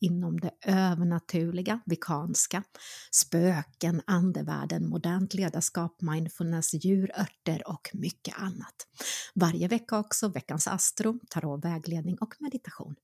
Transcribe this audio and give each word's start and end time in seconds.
inom 0.00 0.40
det 0.40 0.50
övernaturliga, 0.66 1.80
vikanska, 1.86 2.62
spöken, 3.10 4.02
andevärlden, 4.06 4.88
modernt 4.88 5.34
ledarskap, 5.34 6.00
mindfulness, 6.00 6.74
djurörter 6.74 7.62
och 7.68 7.90
mycket 7.92 8.38
annat. 8.38 8.86
Varje 9.34 9.68
vecka 9.68 9.98
också 9.98 10.28
veckans 10.28 10.68
astro, 10.68 11.18
tarot, 11.30 11.64
vägledning 11.64 12.16
och 12.20 12.34
meditation. 12.38 12.94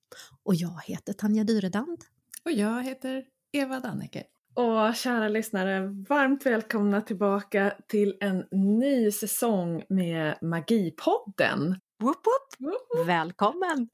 Och 0.42 0.55
jag 0.55 0.80
heter 0.86 1.12
Tanja 1.12 1.45
Dyredand. 1.45 1.98
Och 2.45 2.52
jag 2.52 2.84
heter 2.84 3.24
Eva 3.52 3.80
Danneke. 3.80 4.24
Och 4.55 4.95
kära 4.95 5.28
lyssnare, 5.28 5.80
varmt 6.09 6.47
välkomna 6.47 7.00
tillbaka 7.00 7.74
till 7.88 8.16
en 8.20 8.45
ny 8.50 9.11
säsong 9.11 9.83
med 9.88 10.38
Magipodden. 10.42 11.80
Woop 12.02 12.16
woop. 12.27 12.56
Woop 12.59 12.86
woop. 12.98 13.09
Välkommen! 13.09 13.88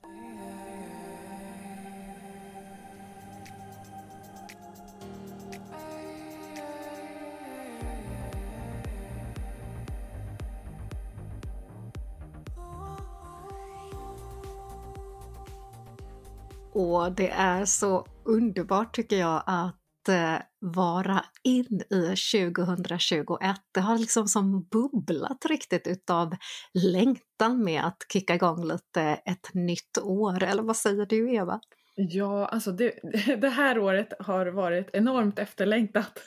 Och 16.79 17.13
det 17.13 17.31
är 17.31 17.65
så 17.65 18.07
underbart 18.25 18.95
tycker 18.95 19.17
jag 19.17 19.43
att 19.47 20.09
eh, 20.09 20.37
vara 20.61 21.25
in 21.45 21.83
i 21.91 22.15
2021. 22.17 23.57
Det 23.75 23.81
har 23.81 23.99
liksom 23.99 24.29
som 24.29 24.69
bubblat 24.71 25.47
riktigt 25.49 25.87
utav 25.87 26.37
längtan 26.75 27.65
med 27.65 27.85
att 27.85 27.97
kicka 28.13 28.35
igång 28.35 28.65
lite 28.65 29.03
ett 29.03 29.55
nytt 29.55 29.99
år. 30.03 30.43
Eller 30.43 30.63
vad 30.63 30.77
säger 30.77 31.07
du 31.07 31.35
Eva? 31.35 31.61
Ja, 32.01 32.47
alltså 32.47 32.73
det, 32.73 32.95
det, 33.41 33.49
här 33.49 33.79
året 33.79 34.13
har 34.19 34.47
varit 34.47 34.91
enormt 34.93 35.39
efterlängtat. 35.39 36.23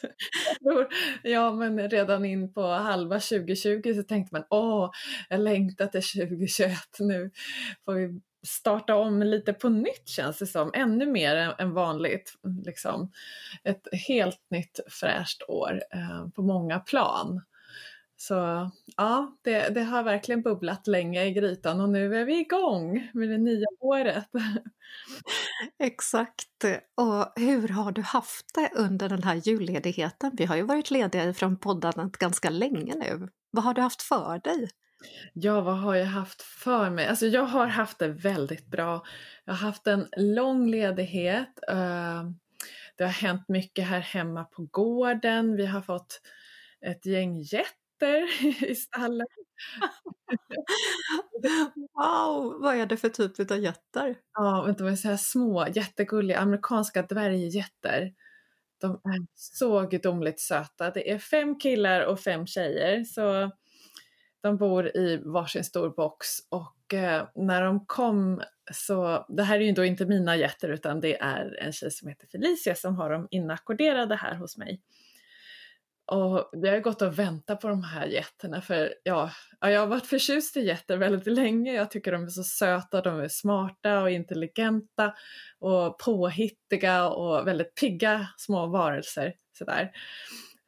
ja, 1.23 1.51
men 1.51 1.89
redan 1.89 2.25
in 2.25 2.53
på 2.53 2.61
halva 2.61 3.19
2020 3.19 3.93
så 3.95 4.03
tänkte 4.03 4.35
man 4.35 4.43
åh, 4.49 4.91
jag 5.29 5.39
längtar 5.39 5.87
till 5.87 6.01
2021 6.01 6.77
nu 6.99 7.31
får 7.85 7.93
vi 7.93 8.21
starta 8.47 8.95
om 8.95 9.23
lite 9.23 9.53
på 9.53 9.69
nytt 9.69 10.07
känns 10.07 10.37
det 10.37 10.47
som, 10.47 10.71
ännu 10.73 11.05
mer 11.05 11.55
än 11.59 11.73
vanligt. 11.73 12.33
Liksom. 12.65 13.11
Ett 13.63 13.87
helt 14.07 14.41
nytt 14.49 14.79
fräscht 14.87 15.41
år 15.47 15.81
eh, 15.93 16.27
på 16.35 16.41
många 16.41 16.79
plan. 16.79 17.41
Så 18.21 18.69
ja, 18.97 19.37
det, 19.41 19.69
det, 19.69 19.83
har 19.83 20.03
verkligen 20.03 20.41
bubblat 20.41 20.87
länge 20.87 21.25
i 21.25 21.31
grytan 21.31 21.81
och 21.81 21.89
nu 21.89 22.15
är 22.15 22.25
vi 22.25 22.39
igång 22.39 23.09
med 23.13 23.29
det 23.29 23.37
nya 23.37 23.67
året. 23.79 24.25
Exakt. 25.79 26.63
Och 26.95 27.33
hur 27.35 27.67
har 27.67 27.91
du 27.91 28.01
haft 28.01 28.45
det 28.53 28.71
under 28.75 29.09
den 29.09 29.23
här 29.23 29.35
julledigheten? 29.35 30.31
Vi 30.33 30.45
har 30.45 30.55
ju 30.55 30.61
varit 30.61 30.91
lediga 30.91 31.33
från 31.33 31.57
poddandet 31.57 32.17
ganska 32.17 32.49
länge 32.49 32.95
nu. 32.95 33.27
Vad 33.51 33.63
har 33.63 33.73
du 33.73 33.81
haft 33.81 34.01
för 34.01 34.41
dig? 34.43 34.69
Ja, 35.33 35.61
vad 35.61 35.77
har 35.77 35.95
jag 35.95 36.05
haft 36.05 36.41
för 36.41 36.89
mig? 36.89 37.07
Alltså 37.07 37.25
jag 37.25 37.45
har 37.45 37.67
haft 37.67 37.99
det 37.99 38.07
väldigt 38.07 38.67
bra. 38.67 39.03
Jag 39.45 39.53
har 39.53 39.67
haft 39.67 39.87
en 39.87 40.07
lång 40.17 40.67
ledighet. 40.67 41.59
Eh, 41.69 42.23
det 42.97 43.03
har 43.03 43.11
hänt 43.11 43.47
mycket 43.47 43.87
här 43.87 43.99
hemma 43.99 44.43
på 44.43 44.67
gården. 44.71 45.55
Vi 45.55 45.65
har 45.65 45.81
fått 45.81 46.21
ett 46.85 47.05
gäng 47.05 47.43
getter 48.01 48.65
i 48.69 48.75
stallet. 48.75 49.27
wow, 51.93 52.61
vad 52.61 52.75
är 52.75 52.85
det 52.85 52.97
för 52.97 53.09
typ 53.09 53.51
av 53.51 53.57
getter? 53.57 54.15
Ja, 54.33 54.75
de 54.77 54.87
är 54.87 54.95
så 54.95 55.07
här 55.07 55.17
små, 55.17 55.67
jättegulliga 55.67 56.39
amerikanska 56.39 57.01
dvärggetter. 57.01 58.13
De 58.81 58.91
är 58.91 59.27
så 59.35 59.81
gudomligt 59.87 60.39
söta. 60.39 60.91
Det 60.91 61.11
är 61.11 61.17
fem 61.19 61.59
killar 61.59 62.05
och 62.05 62.19
fem 62.19 62.47
tjejer. 62.47 63.03
Så 63.03 63.51
de 64.41 64.57
bor 64.57 64.97
i 64.97 65.21
varsin 65.25 65.63
stor 65.63 65.89
box 65.89 66.27
och 66.49 66.93
eh, 66.93 67.27
när 67.35 67.61
de 67.61 67.85
kom 67.85 68.41
så, 68.73 69.25
det 69.29 69.43
här 69.43 69.59
är 69.59 69.63
ju 69.63 69.71
då 69.71 69.85
inte 69.85 70.05
mina 70.05 70.35
getter 70.35 70.69
utan 70.69 70.99
det 70.99 71.21
är 71.21 71.59
en 71.61 71.71
tjej 71.73 71.91
som 71.91 72.07
heter 72.07 72.27
Felicia 72.27 72.75
som 72.75 72.95
har 72.95 73.09
dem 73.09 73.27
inackorderade 73.31 74.15
här 74.15 74.35
hos 74.35 74.57
mig. 74.57 74.81
Och 76.11 76.49
vi 76.53 76.69
har 76.69 76.79
gått 76.79 77.01
och 77.01 77.19
väntat 77.19 77.61
på 77.61 77.67
de 77.67 77.83
här 77.83 78.05
getterna 78.07 78.61
för 78.61 78.93
ja, 79.03 79.31
jag 79.59 79.79
har 79.79 79.87
varit 79.87 80.05
förtjust 80.05 80.57
i 80.57 80.61
getter 80.61 80.97
väldigt 80.97 81.27
länge. 81.27 81.73
Jag 81.73 81.91
tycker 81.91 82.11
de 82.11 82.23
är 82.23 82.27
så 82.27 82.43
söta, 82.43 83.01
de 83.01 83.19
är 83.19 83.27
smarta 83.27 84.01
och 84.01 84.11
intelligenta 84.11 85.13
och 85.59 85.99
påhittiga 85.99 87.09
och 87.09 87.47
väldigt 87.47 87.75
pigga 87.75 88.27
små 88.37 88.67
varelser. 88.67 89.33
Sådär. 89.57 89.91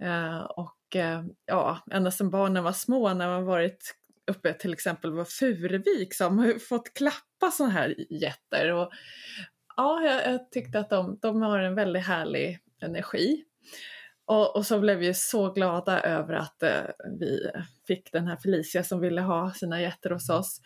Eh, 0.03 0.39
och 0.39 0.77
Eh, 0.95 1.23
ja, 1.45 1.83
ända 1.91 2.11
sedan 2.11 2.29
barnen 2.29 2.63
var 2.63 2.71
små 2.71 3.13
när 3.13 3.27
man 3.27 3.45
varit 3.45 3.95
uppe 4.31 4.53
till 4.53 4.73
exempel 4.73 5.11
var 5.11 5.25
Furuvik 5.25 6.13
som 6.13 6.39
har 6.39 6.59
fått 6.59 6.93
klappa 6.93 7.51
sådana 7.51 7.73
här 7.73 7.95
getter. 8.09 8.73
Och, 8.73 8.91
ja, 9.77 10.01
jag, 10.03 10.33
jag 10.33 10.51
tyckte 10.51 10.79
att 10.79 10.89
de, 10.89 11.19
de 11.21 11.41
har 11.41 11.59
en 11.59 11.75
väldigt 11.75 12.05
härlig 12.05 12.59
energi. 12.81 13.43
Och, 14.25 14.55
och, 14.55 14.65
så 14.65 14.79
blev 14.79 14.97
vi 14.97 15.13
så 15.13 15.51
glada 15.51 16.01
över 16.01 16.33
att 16.33 16.63
eh, 16.63 16.83
vi 17.19 17.49
fick 17.87 18.11
den 18.11 18.27
här 18.27 18.35
Felicia 18.35 18.83
som 18.83 18.99
ville 18.99 19.21
ha 19.21 19.53
sina 19.53 19.81
jätter 19.81 20.09
hos 20.09 20.29
oss. 20.29 20.61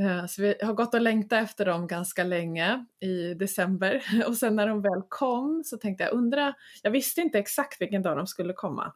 Eh, 0.00 0.26
så 0.26 0.42
vi 0.42 0.54
har 0.62 0.72
gått 0.72 0.94
och 0.94 1.00
längtat 1.00 1.42
efter 1.42 1.64
dem 1.64 1.86
ganska 1.86 2.24
länge 2.24 2.86
i 3.00 3.34
december 3.34 4.02
och 4.26 4.36
sen 4.36 4.56
när 4.56 4.66
de 4.66 4.82
väl 4.82 5.02
kom 5.08 5.62
så 5.64 5.76
tänkte 5.76 6.04
jag 6.04 6.12
undra, 6.12 6.54
jag 6.82 6.90
visste 6.90 7.20
inte 7.20 7.38
exakt 7.38 7.80
vilken 7.80 8.02
dag 8.02 8.16
de 8.16 8.26
skulle 8.26 8.52
komma. 8.52 8.92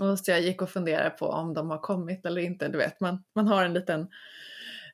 Och 0.00 0.18
så 0.18 0.30
jag 0.30 0.40
gick 0.40 0.62
och 0.62 0.70
funderade 0.70 1.10
på 1.10 1.26
om 1.26 1.54
de 1.54 1.70
har 1.70 1.78
kommit 1.78 2.26
eller 2.26 2.42
inte. 2.42 2.68
Du 2.68 2.78
vet, 2.78 3.00
man, 3.00 3.24
man 3.34 3.48
har 3.48 3.64
en 3.64 3.74
liten 3.74 4.08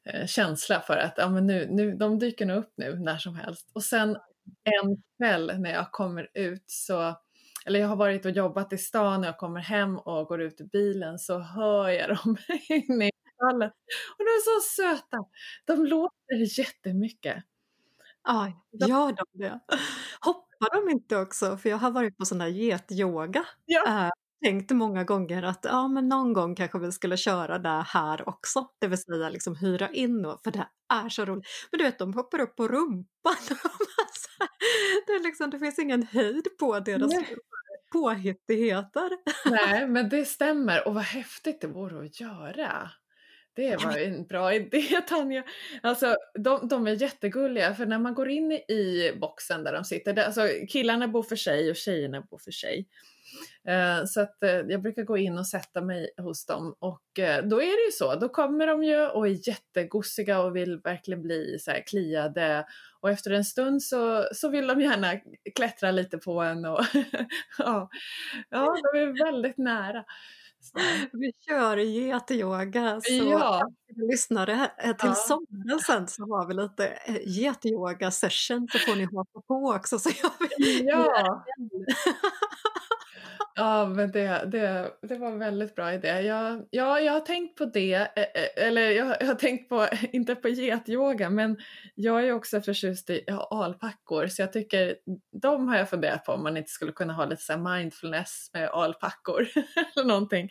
eh, 0.04 0.26
känsla 0.26 0.80
för 0.80 0.96
att 0.96 1.14
ja, 1.16 1.28
men 1.28 1.46
nu, 1.46 1.66
nu, 1.70 1.94
de 1.96 2.18
dyker 2.18 2.46
nog 2.46 2.56
upp 2.56 2.72
nu 2.76 2.98
när 2.98 3.18
som 3.18 3.34
helst. 3.34 3.70
Och 3.72 3.82
sen 3.82 4.16
en 4.64 5.02
kväll 5.18 5.52
när 5.58 5.70
jag 5.70 5.92
kommer 5.92 6.28
ut 6.34 6.64
så, 6.66 7.14
eller 7.70 7.80
jag 7.80 7.88
har 7.88 7.96
varit 7.96 8.24
och 8.24 8.30
jobbat 8.30 8.72
i 8.72 8.78
stan 8.78 9.20
och 9.20 9.26
jag 9.26 9.38
kommer 9.38 9.60
hem 9.60 9.98
och 9.98 10.26
går 10.26 10.40
ut 10.42 10.60
ur 10.60 10.64
bilen 10.64 11.18
så 11.18 11.38
hör 11.38 11.88
jag 11.88 12.08
dem 12.08 12.36
inne 12.68 13.08
i 13.08 13.12
stallet. 13.34 13.72
Och 14.18 14.18
de 14.18 14.24
är 14.24 14.60
så 14.60 14.76
söta! 14.76 15.16
De 15.64 15.86
låter 15.86 16.58
jättemycket. 16.58 17.44
Ja, 18.24 18.52
gör 18.72 19.12
de 19.12 19.24
det? 19.32 19.60
Hoppar 20.20 20.86
de 20.86 20.92
inte 20.92 21.16
också? 21.16 21.56
För 21.56 21.68
jag 21.68 21.76
har 21.76 21.90
varit 21.90 22.18
på 22.18 22.24
sån 22.24 22.38
där 22.38 22.46
getyoga. 22.46 23.44
Ja. 23.66 24.10
Tänkt 24.44 24.70
många 24.70 25.04
gånger 25.04 25.42
att 25.42 25.60
ja, 25.62 25.88
men 25.88 26.08
någon 26.08 26.32
gång 26.32 26.54
kanske 26.54 26.78
vi 26.78 26.92
skulle 26.92 27.16
köra 27.16 27.58
det 27.58 27.84
här 27.88 28.28
också. 28.28 28.68
Det 28.78 28.86
vill 28.86 28.98
säga 28.98 29.28
liksom 29.28 29.56
hyra 29.56 29.90
in, 29.90 30.24
och, 30.24 30.40
för 30.44 30.50
det 30.50 30.68
är 30.92 31.08
så 31.08 31.24
roligt. 31.24 31.46
Men 31.70 31.78
du 31.78 31.84
vet, 31.84 31.98
de 31.98 32.14
hoppar 32.14 32.40
upp 32.40 32.56
på 32.56 32.68
rumpan. 32.68 33.36
det, 35.06 35.12
är 35.12 35.22
liksom, 35.22 35.50
det 35.50 35.58
finns 35.58 35.78
ingen 35.78 36.02
höjd 36.02 36.48
på 36.58 36.80
deras 36.80 37.12
Nej. 37.12 37.36
påhittigheter. 37.92 39.10
Nej, 39.50 39.86
men 39.88 40.08
det 40.08 40.24
stämmer. 40.24 40.88
Och 40.88 40.94
vad 40.94 41.04
häftigt 41.04 41.60
det 41.60 41.66
vore 41.66 42.04
att 42.04 42.20
göra. 42.20 42.90
Det 43.54 43.84
var 43.84 43.96
en 43.96 44.26
bra 44.26 44.54
idé 44.54 45.00
Tanja. 45.08 45.44
Alltså 45.82 46.16
de, 46.34 46.68
de, 46.68 46.86
är 46.86 47.02
jättegulliga 47.02 47.74
för 47.74 47.86
när 47.86 47.98
man 47.98 48.14
går 48.14 48.28
in 48.28 48.52
i 48.52 49.12
boxen 49.20 49.64
där 49.64 49.72
de 49.72 49.84
sitter, 49.84 50.12
där, 50.12 50.24
alltså 50.24 50.48
killarna 50.68 51.08
bor 51.08 51.22
för 51.22 51.36
sig 51.36 51.70
och 51.70 51.76
tjejerna 51.76 52.20
bor 52.20 52.38
för 52.38 52.50
sig. 52.50 52.88
Eh, 53.68 54.04
så 54.04 54.20
att 54.20 54.42
eh, 54.42 54.50
jag 54.50 54.82
brukar 54.82 55.02
gå 55.02 55.16
in 55.16 55.38
och 55.38 55.46
sätta 55.46 55.80
mig 55.80 56.10
hos 56.18 56.46
dem 56.46 56.74
och 56.78 57.18
eh, 57.18 57.44
då 57.44 57.62
är 57.62 57.82
det 57.82 57.86
ju 57.86 57.92
så, 57.92 58.14
då 58.14 58.28
kommer 58.28 58.66
de 58.66 58.82
ju 58.82 59.06
och 59.06 59.26
är 59.26 59.48
jättegosiga 59.48 60.40
och 60.40 60.56
vill 60.56 60.80
verkligen 60.84 61.22
bli 61.22 61.58
så 61.60 61.70
här 61.70 61.86
kliade 61.86 62.66
och 63.00 63.10
efter 63.10 63.30
en 63.30 63.44
stund 63.44 63.82
så, 63.82 64.28
så 64.32 64.48
vill 64.48 64.66
de 64.66 64.80
gärna 64.80 65.20
klättra 65.54 65.90
lite 65.90 66.18
på 66.18 66.40
en 66.40 66.64
och 66.64 66.80
ja, 67.58 67.88
ja, 68.48 68.76
de 68.92 68.98
är 68.98 69.24
väldigt 69.24 69.58
nära. 69.58 70.04
Vi 71.12 71.32
kör 71.48 71.76
getyoga 71.76 73.00
så 73.00 73.12
ja. 73.12 73.70
lyssnare 74.10 74.70
till 74.78 74.94
ja. 75.08 75.14
sommaren 75.14 75.80
sen 75.86 76.08
så 76.08 76.22
har 76.22 76.48
vi 76.48 76.54
lite 76.54 76.98
getyoga 77.26 78.10
session 78.10 78.68
så 78.72 78.78
får 78.78 78.96
ni 78.96 79.04
hoppa 79.04 79.40
på 79.40 79.72
också 79.76 79.98
så 79.98 80.08
gör 80.08 80.32
vi 80.58 80.84
Ja. 80.84 81.44
Ja, 83.60 83.86
men 83.86 84.10
det, 84.10 84.44
det, 84.46 84.90
det 85.02 85.18
var 85.18 85.28
en 85.28 85.38
väldigt 85.38 85.74
bra 85.74 85.92
idé. 85.92 86.08
Jag, 86.08 86.66
ja, 86.70 87.00
jag 87.00 87.12
har 87.12 87.20
tänkt 87.20 87.58
på 87.58 87.64
det, 87.64 87.94
eh, 87.94 88.22
eh, 88.22 88.66
eller 88.66 88.90
jag, 88.90 89.16
jag 89.20 89.26
har 89.26 89.34
tänkt 89.34 89.68
på, 89.68 89.86
inte 90.12 90.34
på 90.34 90.48
getyoga, 90.48 91.30
men 91.30 91.56
jag 91.94 92.24
är 92.24 92.32
också 92.32 92.60
förtjust 92.60 93.10
i 93.10 93.24
alpackor, 93.50 94.26
så 94.26 94.42
jag 94.42 94.52
tycker, 94.52 94.96
de 95.42 95.68
har 95.68 95.76
jag 95.76 95.90
funderat 95.90 96.24
på 96.24 96.32
om 96.32 96.42
man 96.42 96.56
inte 96.56 96.70
skulle 96.70 96.92
kunna 96.92 97.12
ha 97.12 97.24
lite 97.24 97.42
så 97.42 97.58
mindfulness 97.58 98.50
med 98.54 98.68
alpackor 98.68 99.40
eller 99.96 100.08
någonting. 100.08 100.48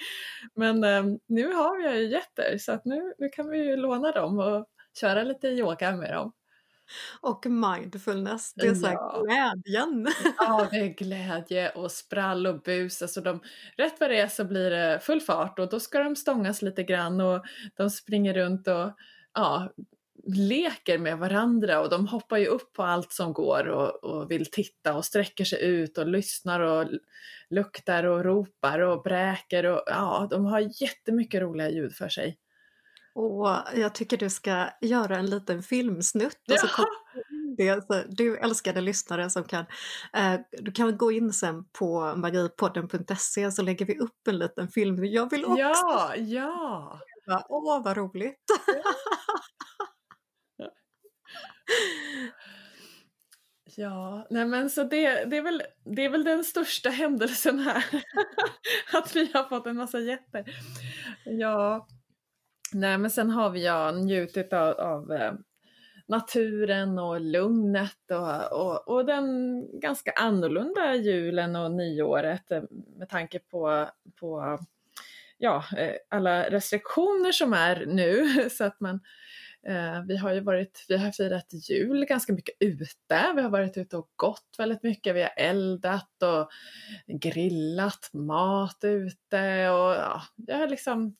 Men 0.55 0.83
um, 0.83 1.19
nu 1.27 1.53
har 1.53 1.79
jag 1.79 1.97
ju 1.97 2.07
getter, 2.07 2.57
så 2.57 2.71
att 2.71 2.85
nu, 2.85 3.13
nu 3.17 3.29
kan 3.29 3.49
vi 3.49 3.57
ju 3.57 3.75
låna 3.75 4.11
dem 4.11 4.39
och 4.39 4.65
köra 4.99 5.23
lite 5.23 5.47
yoga 5.47 5.95
med 5.95 6.13
dem. 6.13 6.31
Och 7.21 7.45
mindfulness, 7.45 8.53
det 8.53 8.67
är 8.67 8.75
så 8.75 8.87
ja. 8.87 9.23
glädjen. 9.25 10.07
Ja, 10.37 10.67
det 10.71 10.77
är 10.77 10.87
glädje 10.97 11.69
och 11.69 11.91
sprall 11.91 12.47
och 12.47 12.61
bus. 12.61 13.01
Alltså 13.01 13.21
de, 13.21 13.39
rätt 13.77 13.99
vad 13.99 14.09
det 14.09 14.19
är 14.19 14.27
så 14.27 14.45
blir 14.45 14.69
det 14.69 14.99
full 14.99 15.21
fart 15.21 15.59
och 15.59 15.69
då 15.69 15.79
ska 15.79 16.03
de 16.03 16.15
stångas 16.15 16.61
lite 16.61 16.83
grann 16.83 17.21
och 17.21 17.45
de 17.77 17.89
springer 17.89 18.33
runt 18.33 18.67
och 18.67 18.91
ja, 19.33 19.69
leker 20.25 20.97
med 20.97 21.17
varandra 21.17 21.81
och 21.81 21.89
de 21.89 22.07
hoppar 22.07 22.37
ju 22.37 22.45
upp 22.45 22.73
på 22.73 22.83
allt 22.83 23.11
som 23.11 23.33
går 23.33 23.67
och, 23.67 24.03
och, 24.03 24.31
vill 24.31 24.45
titta 24.45 24.95
och 24.95 25.05
sträcker 25.05 25.45
sig 25.45 25.65
ut 25.65 25.97
och 25.97 26.07
lyssnar 26.07 26.59
och 26.59 26.87
luktar 27.49 28.03
och 28.03 28.23
ropar 28.23 28.79
och 28.79 29.03
bräker 29.03 29.65
och 29.65 29.83
ja, 29.85 30.27
de 30.31 30.45
har 30.45 30.81
jättemycket 30.81 31.41
roliga 31.41 31.69
ljud 31.69 31.93
för 31.93 32.09
sig. 32.09 32.37
Och 33.19 33.49
jag 33.75 33.95
tycker 33.95 34.17
du 34.17 34.29
ska 34.29 34.69
göra 34.81 35.17
en 35.17 35.25
liten 35.25 35.63
filmsnutt. 35.63 36.51
Och 36.51 36.59
så 36.59 36.85
det, 37.57 37.87
så 37.87 38.03
du 38.09 38.37
älskade 38.37 38.81
lyssnare 38.81 39.29
som 39.29 39.43
kan, 39.43 39.65
eh, 40.13 40.39
du 40.51 40.71
kan 40.71 40.97
gå 40.97 41.11
in 41.11 41.33
sen 41.33 41.65
på 41.65 42.15
magipodden.se 42.15 43.51
så 43.51 43.61
lägger 43.61 43.85
vi 43.85 43.99
upp 43.99 44.27
en 44.27 44.37
liten 44.37 44.67
film. 44.67 45.05
Jag 45.05 45.29
vill 45.29 45.45
också! 45.45 45.59
Ja, 45.59 46.15
ja! 46.15 46.99
Åh, 47.49 47.83
vad 47.83 47.97
roligt! 47.97 48.45
Ja, 53.75 54.27
nej 54.29 54.45
men 54.45 54.69
så 54.69 54.83
det, 54.83 55.25
det, 55.25 55.37
är 55.37 55.41
väl, 55.41 55.63
det 55.95 56.05
är 56.05 56.09
väl 56.09 56.23
den 56.23 56.43
största 56.43 56.89
händelsen 56.89 57.59
här. 57.59 57.85
att 58.93 59.15
vi 59.15 59.31
har 59.33 59.43
fått 59.43 59.67
en 59.67 59.75
massa 59.75 59.99
jätter. 59.99 60.43
Ja, 61.25 61.87
Nej, 62.73 62.97
men 62.97 63.11
sen 63.11 63.29
har 63.29 63.49
vi 63.49 63.65
ja, 63.65 63.91
njutit 63.91 64.53
av, 64.53 64.79
av 64.79 65.11
eh, 65.11 65.33
naturen 66.07 66.99
och 66.99 67.21
lugnet 67.21 68.11
och, 68.11 68.61
och, 68.61 68.87
och, 68.87 69.05
den 69.05 69.65
ganska 69.79 70.11
annorlunda 70.11 70.95
julen 70.95 71.55
och 71.55 71.71
nyåret 71.71 72.51
eh, 72.51 72.63
med 72.97 73.09
tanke 73.09 73.39
på, 73.39 73.89
på 74.19 74.59
ja, 75.37 75.63
eh, 75.77 75.95
alla 76.09 76.49
restriktioner 76.49 77.31
som 77.31 77.53
är 77.53 77.85
nu. 77.85 78.27
Så 78.49 78.63
att 78.63 78.79
man, 78.79 78.99
eh, 79.67 80.01
vi 80.07 80.17
har 80.17 80.33
ju 80.33 80.39
varit, 80.39 80.85
vi 80.87 80.97
har 80.97 81.11
firat 81.11 81.69
jul 81.69 82.05
ganska 82.05 82.33
mycket 82.33 82.55
ute, 82.59 83.33
vi 83.35 83.41
har 83.41 83.49
varit 83.49 83.77
ute 83.77 83.97
och 83.97 84.09
gått 84.15 84.55
väldigt 84.57 84.83
mycket, 84.83 85.15
vi 85.15 85.21
har 85.21 85.33
eldat 85.37 86.23
och 86.23 86.49
grillat 87.07 88.09
mat 88.13 88.79
ute 88.83 89.69
och 89.69 89.95
ja, 89.95 90.21
jag 90.35 90.57
har 90.57 90.67
liksom 90.67 91.15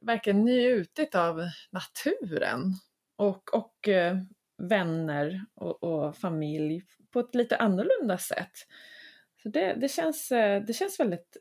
verkligen 0.00 0.44
njutit 0.44 1.14
av 1.14 1.42
naturen 1.70 2.74
och, 3.16 3.54
och 3.54 3.88
eh, 3.88 4.16
vänner 4.62 5.44
och, 5.54 5.82
och, 5.82 6.16
familj 6.16 6.82
på 7.12 7.20
ett 7.20 7.34
lite 7.34 7.56
annorlunda 7.56 8.18
sätt. 8.18 8.52
Så 9.42 9.48
det, 9.48 9.74
det, 9.74 9.88
känns, 9.88 10.32
eh, 10.32 10.62
det 10.62 10.72
känns 10.72 11.00
väldigt 11.00 11.36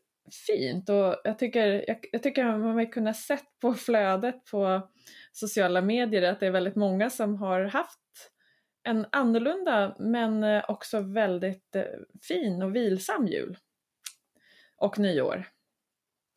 fint 0.47 0.89
och 0.89 1.15
jag 1.23 1.39
tycker, 1.39 1.85
jag, 1.87 2.05
jag 2.11 2.23
tycker 2.23 2.45
man 2.45 2.61
har 2.61 2.91
kunnat 2.91 3.17
sett 3.17 3.59
på 3.61 3.73
flödet 3.85 4.45
på 4.45 4.89
sociala 5.31 5.81
medier 5.81 6.31
att 6.31 6.39
det 6.39 6.47
är 6.47 6.51
väldigt 6.51 6.75
många 6.75 7.09
som 7.09 7.35
har 7.35 7.61
haft 7.63 7.99
en 8.83 9.05
annorlunda 9.11 9.95
men 9.99 10.43
eh, 10.43 10.63
också 10.67 10.99
väldigt 10.99 11.75
fin 12.27 12.61
och 12.61 12.75
vilsam 12.75 13.27
jul 13.27 13.57
och 14.77 14.99
nyår. 14.99 15.45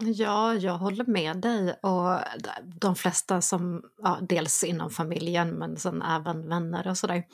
Ja, 0.02 0.55
jag 0.55 0.79
håller 0.79 1.05
med 1.05 1.37
dig 1.37 1.73
och 1.82 2.20
de 2.81 2.96
flesta 2.96 3.41
som, 3.41 3.82
ja, 4.02 4.19
dels 4.29 4.64
inom 4.64 4.91
familjen 4.91 5.50
men 5.50 5.76
sen 5.76 6.02
även 6.02 6.49
vänner 6.49 6.88
och 6.88 6.99
sådär. 6.99 7.25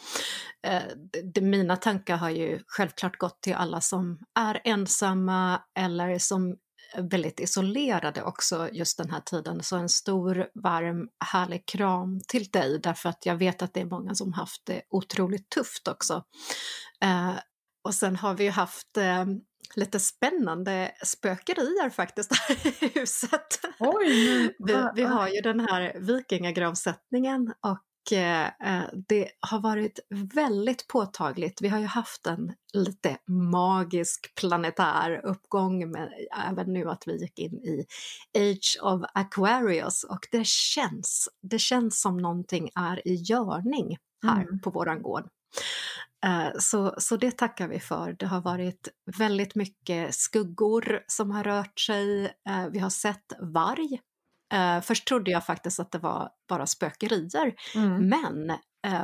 Eh, 0.67 1.43
mina 1.43 1.77
tankar 1.77 2.17
har 2.17 2.31
ju 2.31 2.61
självklart 2.67 3.19
gått 3.19 3.41
till 3.41 3.55
alla 3.55 3.81
som 3.81 4.19
är 4.35 4.61
ensamma 4.65 5.63
eller 5.79 6.19
som 6.19 6.57
är 6.95 7.03
väldigt 7.03 7.41
isolerade 7.41 8.23
också 8.23 8.69
just 8.73 8.99
den 8.99 9.11
här 9.11 9.21
tiden. 9.21 9.63
Så 9.63 9.77
en 9.77 9.89
stor, 9.89 10.49
varm, 10.55 11.09
härlig 11.25 11.67
kram 11.67 12.21
till 12.29 12.45
dig 12.45 12.79
därför 12.79 13.09
att 13.09 13.27
jag 13.27 13.37
vet 13.37 13.63
att 13.63 13.75
det 13.75 13.81
är 13.81 13.87
många 13.87 14.15
som 14.15 14.33
haft 14.33 14.67
det 14.67 14.83
otroligt 14.91 15.49
tufft 15.51 15.89
också. 15.89 16.25
Eh, 17.03 17.35
och 17.85 17.95
sen 17.95 18.17
har 18.17 18.35
vi 18.35 18.45
ju 18.45 18.51
haft 18.51 18.97
eh, 18.97 19.25
lite 19.77 20.01
spännande 20.01 20.93
spökerier 21.05 21.91
faktiskt 21.91 22.35
här 22.35 22.67
i 22.67 22.89
huset. 22.95 23.61
Oj, 23.79 24.55
vi, 24.59 24.85
vi, 24.95 25.03
har 25.03 25.29
ju 25.29 25.41
den 25.41 25.61
här 25.61 25.97
vikingagravsättningen 25.99 27.53
och 27.61 28.13
eh, 28.13 28.49
det 29.09 29.31
har 29.41 29.61
varit 29.61 29.99
väldigt 30.35 30.89
påtagligt. 30.89 31.63
Vi 31.63 31.69
har 31.69 31.79
ju 31.79 31.87
haft 31.87 32.27
en 32.27 32.53
lite 32.73 33.17
magisk 33.27 34.35
planetär 34.35 35.27
uppgång 35.27 35.91
med 35.91 36.13
även 36.49 36.73
nu 36.73 36.91
att 36.91 37.03
vi 37.07 37.21
gick 37.21 37.39
in 37.39 37.55
i 37.55 37.87
Age 38.39 38.79
of 38.83 39.03
Aquarius 39.15 40.05
och 40.05 40.29
det 40.31 40.47
känns, 40.47 41.29
det 41.43 41.59
känns 41.59 42.01
som 42.01 42.17
någonting 42.17 42.71
är 42.75 43.09
i 43.09 43.15
görning 43.15 43.97
här 44.23 44.43
mm. 44.43 44.61
på 44.61 44.71
våran 44.71 45.03
gård. 45.03 45.29
Eh, 46.25 46.49
så, 46.59 46.95
så 46.99 47.17
det 47.17 47.31
tackar 47.31 47.69
vi 47.69 47.81
för. 47.81 48.13
Det 48.13 48.27
har 48.27 48.41
varit 48.41 48.89
väldigt 49.19 49.55
mycket 49.55 50.15
skuggor 50.15 51.03
som 51.07 51.31
har 51.31 51.45
rört 51.45 51.81
sig. 51.81 52.25
Eh, 52.25 52.67
vi 52.73 52.79
har 52.79 52.91
sett 52.91 53.33
varg. 53.41 54.01
Eh, 54.53 54.81
först 54.81 55.09
trodde 55.09 55.31
jag 55.31 55.47
faktiskt 55.47 55.81
att 55.81 55.93
det 55.93 55.99
var 55.99 56.31
bara 56.49 56.67
spökerier, 56.67 57.55
mm. 57.75 58.09
men 58.09 58.59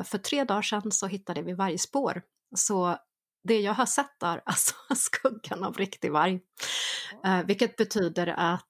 för 0.04 0.18
tre 0.18 0.44
dagar 0.44 0.62
sedan 0.62 0.92
så 0.92 1.06
hittade 1.06 1.42
vi 1.42 1.52
vargspår. 1.52 2.22
Så 2.56 2.96
det 3.48 3.60
jag 3.60 3.74
har 3.74 3.86
sett 3.86 4.22
är 4.22 4.42
alltså 4.46 4.74
skuggan 4.94 5.64
av 5.64 5.74
riktig 5.74 6.12
varg. 6.12 6.40
Vilket 7.46 7.76
betyder 7.76 8.26
att 8.26 8.66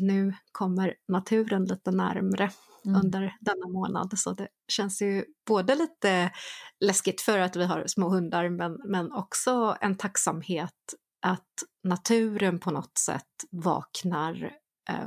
nu 0.00 0.34
kommer 0.52 0.94
naturen 1.08 1.64
lite 1.64 1.90
närmre 1.90 2.50
mm. 2.86 3.00
under 3.04 3.36
denna 3.40 3.68
månad. 3.68 4.18
Så 4.18 4.32
det 4.32 4.48
känns 4.68 5.02
ju 5.02 5.24
både 5.46 5.74
lite 5.74 6.30
läskigt 6.80 7.20
för 7.20 7.38
att 7.38 7.56
vi 7.56 7.64
har 7.64 7.86
små 7.86 8.08
hundar 8.08 8.48
men, 8.48 8.78
men 8.84 9.12
också 9.12 9.76
en 9.80 9.96
tacksamhet 9.96 10.94
att 11.22 11.62
naturen 11.84 12.58
på 12.58 12.70
något 12.70 12.98
sätt 12.98 13.44
vaknar 13.50 14.44
eh, 14.90 15.06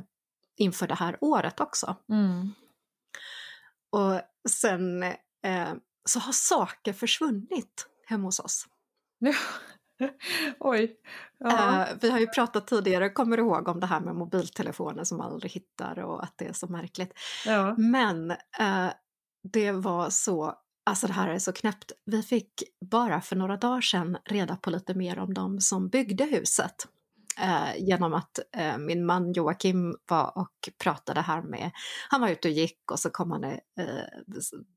inför 0.57 0.87
det 0.87 0.95
här 0.95 1.17
året 1.21 1.59
också. 1.59 1.95
Mm. 2.09 2.53
Och 3.89 4.21
sen 4.49 5.03
eh, 5.43 5.73
så 6.05 6.19
har 6.19 6.33
saker 6.33 6.93
försvunnit 6.93 7.87
hemma 8.05 8.27
hos 8.27 8.39
oss. 8.39 8.67
Oj. 10.59 10.95
Ja. 11.37 11.49
Uh, 11.49 11.97
vi 12.01 12.09
har 12.09 12.19
ju 12.19 12.27
pratat 12.27 12.67
tidigare, 12.67 13.09
kommer 13.09 13.37
du 13.37 13.43
ihåg 13.43 13.67
om 13.67 13.79
det 13.79 13.87
här 13.87 13.99
med 13.99 14.15
mobiltelefoner 14.15 15.03
som 15.03 15.17
man 15.17 15.31
aldrig 15.31 15.51
hittar 15.51 15.99
och 15.99 16.23
att 16.23 16.33
det 16.37 16.45
är 16.45 16.53
så 16.53 16.67
märkligt. 16.67 17.13
Ja. 17.45 17.75
Men 17.77 18.31
uh, 18.31 18.91
det 19.43 19.71
var 19.71 20.09
så, 20.09 20.55
alltså 20.85 21.07
det 21.07 21.13
här 21.13 21.29
är 21.29 21.39
så 21.39 21.53
knäppt. 21.53 21.91
Vi 22.05 22.23
fick 22.23 22.63
bara 22.91 23.21
för 23.21 23.35
några 23.35 23.57
dagar 23.57 23.81
sedan 23.81 24.17
reda 24.25 24.55
på 24.55 24.69
lite 24.69 24.93
mer 24.93 25.19
om 25.19 25.33
de 25.33 25.61
som 25.61 25.89
byggde 25.89 26.23
huset. 26.23 26.87
Eh, 27.37 27.77
genom 27.77 28.13
att 28.13 28.39
eh, 28.57 28.77
min 28.77 29.05
man 29.05 29.33
Joakim 29.33 29.97
var 30.07 30.37
och 30.37 30.69
pratade 30.77 31.21
här 31.21 31.41
med, 31.41 31.71
han 32.09 32.21
var 32.21 32.29
ute 32.29 32.47
och 32.47 32.53
gick 32.53 32.91
och 32.91 32.99
så 32.99 33.09
kom 33.09 33.31
han, 33.31 33.43
eh, 33.43 33.59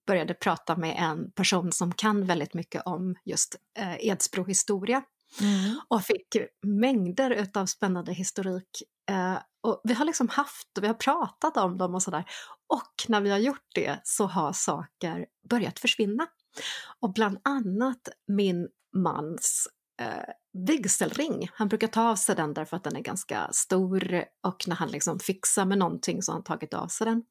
började 0.06 0.34
prata 0.34 0.76
med 0.76 0.96
en 0.98 1.30
person 1.30 1.72
som 1.72 1.92
kan 1.92 2.26
väldigt 2.26 2.54
mycket 2.54 2.82
om 2.86 3.14
just 3.24 3.56
eh, 3.78 4.06
Edsbro 4.06 4.44
historia. 4.44 5.02
Mm. 5.40 5.80
Och 5.88 6.02
fick 6.02 6.36
mängder 6.62 7.30
utav 7.30 7.66
spännande 7.66 8.12
historik. 8.12 8.82
Eh, 9.10 9.38
och 9.62 9.80
vi 9.84 9.94
har 9.94 10.04
liksom 10.04 10.28
haft, 10.28 10.68
vi 10.80 10.86
har 10.86 10.94
pratat 10.94 11.56
om 11.56 11.78
dem 11.78 11.94
och 11.94 12.02
sådär. 12.02 12.24
Och 12.74 13.08
när 13.08 13.20
vi 13.20 13.30
har 13.30 13.38
gjort 13.38 13.66
det 13.74 14.00
så 14.04 14.26
har 14.26 14.52
saker 14.52 15.26
börjat 15.50 15.78
försvinna. 15.78 16.26
Och 17.00 17.12
bland 17.12 17.38
annat 17.44 18.08
min 18.26 18.68
mans 18.96 19.68
eh, 20.00 20.32
vigselring. 20.64 21.50
Han 21.54 21.68
brukar 21.68 21.86
ta 21.86 22.10
av 22.10 22.16
sig 22.16 22.36
den 22.36 22.54
därför 22.54 22.76
att 22.76 22.84
den 22.84 22.96
är 22.96 23.00
ganska 23.00 23.48
stor 23.52 24.24
och 24.42 24.68
när 24.68 24.76
han 24.76 24.88
liksom 24.88 25.18
fixar 25.18 25.64
med 25.64 25.78
någonting 25.78 26.22
så 26.22 26.32
har 26.32 26.34
han 26.34 26.44
tagit 26.44 26.74
av 26.74 26.88
sig 26.88 27.04
den. 27.04 27.22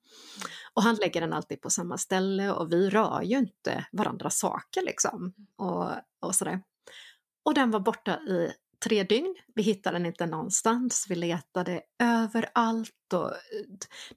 Och 0.74 0.84
han 0.84 0.96
lägger 0.96 1.22
den 1.22 1.34
alltid 1.34 1.62
på 1.62 1.70
samma 1.70 1.98
ställe 1.98 2.52
och 2.52 2.72
vi 2.72 2.90
rör 2.90 3.22
ju 3.22 3.38
inte 3.38 3.86
varandras 3.92 4.40
saker 4.40 4.82
liksom. 4.82 5.34
Och, 5.58 5.90
och 6.22 6.36
sådär. 6.36 6.62
Och 7.46 7.54
den 7.54 7.72
var 7.72 7.80
borta 7.80 8.20
i 8.20 8.52
tre 8.86 9.04
dygn. 9.04 9.36
Vi 9.56 9.62
hittade 9.62 9.96
den 9.96 10.06
inte 10.06 10.26
någonstans. 10.26 11.06
Vi 11.10 11.16
letade 11.16 11.82
överallt 12.04 13.14
och 13.14 13.32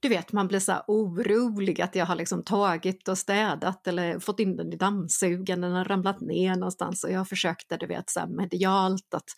du 0.01 0.09
vet, 0.09 0.33
man 0.33 0.49
blir 0.49 0.61
så 0.61 0.73
här 0.73 0.83
orolig 0.87 1.81
att 1.81 1.95
jag 1.95 2.07
har 2.07 2.15
liksom 2.15 2.45
tagit 2.45 3.09
och 3.09 3.19
städat 3.19 3.87
eller 3.87 4.19
fått 4.19 4.41
in 4.41 4.57
den 4.57 4.73
i 4.73 4.77
dammsugaren, 4.77 5.61
den 5.61 5.73
har 5.73 5.85
ramlat 5.85 6.21
ner 6.21 6.55
någonstans 6.55 7.05
och 7.05 7.11
jag 7.11 7.29
försökte, 7.29 7.77
du 7.77 7.87
vet, 7.87 8.11
så 8.11 8.21
här 8.21 8.27
medialt 8.27 9.15
att 9.15 9.29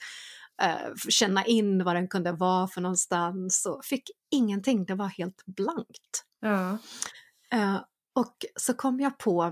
uh, 0.62 0.94
känna 1.08 1.44
in 1.44 1.84
vad 1.84 1.96
den 1.96 2.08
kunde 2.08 2.32
vara 2.32 2.68
för 2.68 2.80
någonstans 2.80 3.66
och 3.66 3.84
fick 3.84 4.10
ingenting, 4.30 4.84
det 4.84 4.94
var 4.94 5.08
helt 5.08 5.42
blankt. 5.46 6.25
Ja. 6.40 6.78
Uh, 7.54 7.80
och 8.14 8.37
så 8.56 8.75
kom 8.75 9.00
jag 9.00 9.18
på 9.18 9.44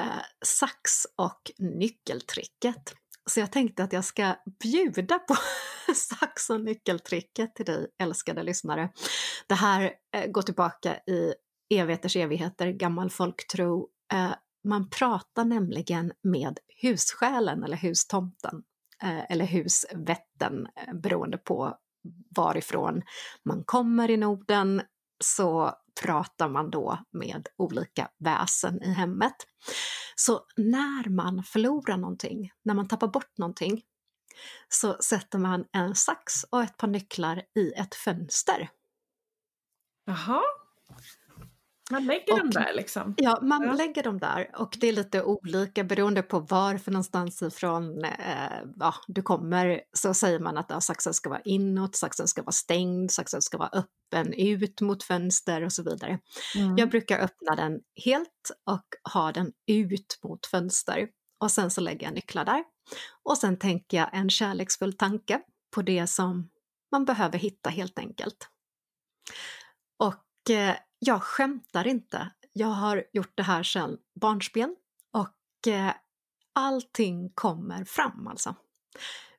uh, 0.00 0.22
sax 0.44 1.06
och 1.16 1.50
nyckeltricket. 1.58 2.94
Så 3.30 3.40
jag 3.40 3.52
tänkte 3.52 3.84
att 3.84 3.92
jag 3.92 4.04
ska 4.04 4.34
bjuda 4.62 5.18
på 5.18 5.36
sax 5.94 6.50
och 6.50 6.60
nyckeltricket 6.60 7.54
till 7.54 7.64
dig 7.64 7.86
älskade 7.98 8.42
lyssnare. 8.42 8.88
Det 9.46 9.54
här 9.54 9.92
eh, 10.16 10.30
går 10.30 10.42
tillbaka 10.42 10.96
i 10.96 11.34
evigheters 11.74 12.16
evigheter, 12.16 12.70
gammal 12.70 13.10
folktro. 13.10 13.88
Eh, 14.12 14.34
man 14.68 14.90
pratar 14.90 15.44
nämligen 15.44 16.12
med 16.22 16.58
hussjälen 16.82 17.64
eller 17.64 17.76
hustomten 17.76 18.62
eh, 19.02 19.30
eller 19.30 19.44
husvätten 19.44 20.68
beroende 20.94 21.38
på 21.38 21.76
varifrån 22.36 23.02
man 23.44 23.64
kommer 23.64 24.10
i 24.10 24.16
Norden 24.16 24.82
så 25.18 25.72
pratar 26.02 26.48
man 26.48 26.70
då 26.70 26.98
med 27.10 27.48
olika 27.56 28.08
väsen 28.18 28.82
i 28.82 28.90
hemmet. 28.90 29.36
Så 30.14 30.46
när 30.56 31.08
man 31.08 31.44
förlorar 31.44 31.96
någonting, 31.96 32.50
när 32.62 32.74
man 32.74 32.88
tappar 32.88 33.08
bort 33.08 33.38
någonting, 33.38 33.82
så 34.68 34.96
sätter 35.00 35.38
man 35.38 35.64
en 35.72 35.94
sax 35.94 36.44
och 36.44 36.62
ett 36.62 36.76
par 36.76 36.88
nycklar 36.88 37.42
i 37.54 37.72
ett 37.72 37.94
fönster. 37.94 38.68
Jaha. 40.04 40.42
Man 41.90 42.04
lägger 42.06 42.32
och, 42.32 42.38
dem 42.38 42.50
där 42.50 42.72
liksom? 42.74 43.14
Ja, 43.16 43.38
man 43.42 43.62
ja. 43.62 43.72
lägger 43.72 44.02
dem 44.02 44.18
där 44.18 44.50
och 44.54 44.76
det 44.80 44.88
är 44.88 44.92
lite 44.92 45.22
olika 45.22 45.84
beroende 45.84 46.22
på 46.22 46.40
var 46.40 46.78
för 46.78 46.90
någonstans 46.90 47.42
ifrån 47.42 48.04
eh, 48.04 48.62
ja, 48.76 48.94
du 49.06 49.22
kommer 49.22 49.80
så 49.92 50.14
säger 50.14 50.38
man 50.38 50.58
att 50.58 50.66
ja, 50.68 50.80
saxen 50.80 51.14
ska 51.14 51.30
vara 51.30 51.40
inåt, 51.44 51.96
saxen 51.96 52.28
ska 52.28 52.42
vara 52.42 52.52
stängd, 52.52 53.10
saxen 53.10 53.42
ska 53.42 53.58
vara 53.58 53.70
öppen 53.72 54.32
ut 54.32 54.80
mot 54.80 55.02
fönster 55.02 55.64
och 55.64 55.72
så 55.72 55.82
vidare. 55.82 56.18
Mm. 56.56 56.76
Jag 56.76 56.90
brukar 56.90 57.18
öppna 57.18 57.56
den 57.56 57.80
helt 58.04 58.50
och 58.70 59.12
ha 59.12 59.32
den 59.32 59.52
ut 59.66 60.18
mot 60.24 60.46
fönster 60.46 61.08
och 61.40 61.50
sen 61.50 61.70
så 61.70 61.80
lägger 61.80 62.06
jag 62.06 62.14
nycklar 62.14 62.44
där. 62.44 62.64
Och 63.22 63.38
sen 63.38 63.58
tänker 63.58 63.96
jag 63.96 64.08
en 64.12 64.30
kärleksfull 64.30 64.92
tanke 64.92 65.40
på 65.74 65.82
det 65.82 66.06
som 66.06 66.50
man 66.92 67.04
behöver 67.04 67.38
hitta 67.38 67.70
helt 67.70 67.98
enkelt. 67.98 68.48
Och 69.98 70.50
eh, 70.50 70.76
jag 71.06 71.22
skämtar 71.22 71.86
inte. 71.86 72.30
Jag 72.52 72.68
har 72.68 73.04
gjort 73.12 73.32
det 73.34 73.42
här 73.42 73.62
sedan 73.62 73.98
barnsben 74.20 74.76
och 75.12 75.72
eh, 75.72 75.92
allting 76.54 77.30
kommer 77.34 77.84
fram 77.84 78.26
alltså. 78.26 78.54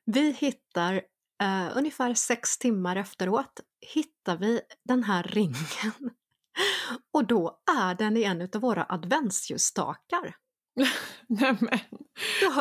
Vi 0.04 0.30
hittar 0.30 0.94
eh, 1.42 1.76
ungefär 1.76 2.14
sex 2.14 2.58
timmar 2.58 2.96
efteråt 2.96 3.60
hittar 3.94 4.36
vi 4.36 4.60
den 4.84 5.04
här 5.04 5.22
ringen 5.22 6.10
och 7.12 7.26
då 7.26 7.60
är 7.78 7.94
den 7.94 8.16
i 8.16 8.22
en 8.22 8.42
av 8.42 8.60
våra 8.60 8.86
adventsljusstakar. 8.88 10.36
Nämen! 11.28 11.80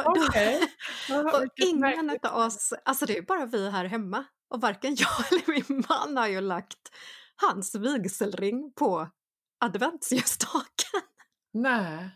Okay. 0.06 0.62
och 1.34 1.50
ingen 1.56 2.20
av 2.24 2.46
oss, 2.46 2.74
alltså 2.86 3.06
det 3.06 3.18
är 3.18 3.22
bara 3.22 3.46
vi 3.46 3.70
här 3.70 3.86
hemma 3.86 4.26
och 4.50 4.62
varken 4.62 4.96
jag 4.96 5.32
eller 5.32 5.52
min 5.52 5.84
man 5.90 6.18
har 6.18 6.28
ju 6.28 6.42
lagt 6.42 6.90
hans 7.36 7.76
vigselring 7.76 8.74
på 8.76 9.08
adventsljusstaken. 9.60 11.02
Nej. 11.54 12.10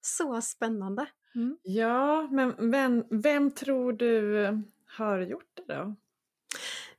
Så 0.00 0.40
spännande. 0.42 1.06
Mm. 1.34 1.58
Ja, 1.62 2.28
men 2.30 2.70
vem, 2.70 3.04
vem 3.10 3.50
tror 3.50 3.92
du 3.92 4.62
har 4.86 5.18
gjort 5.18 5.50
det 5.54 5.74
då? 5.74 5.96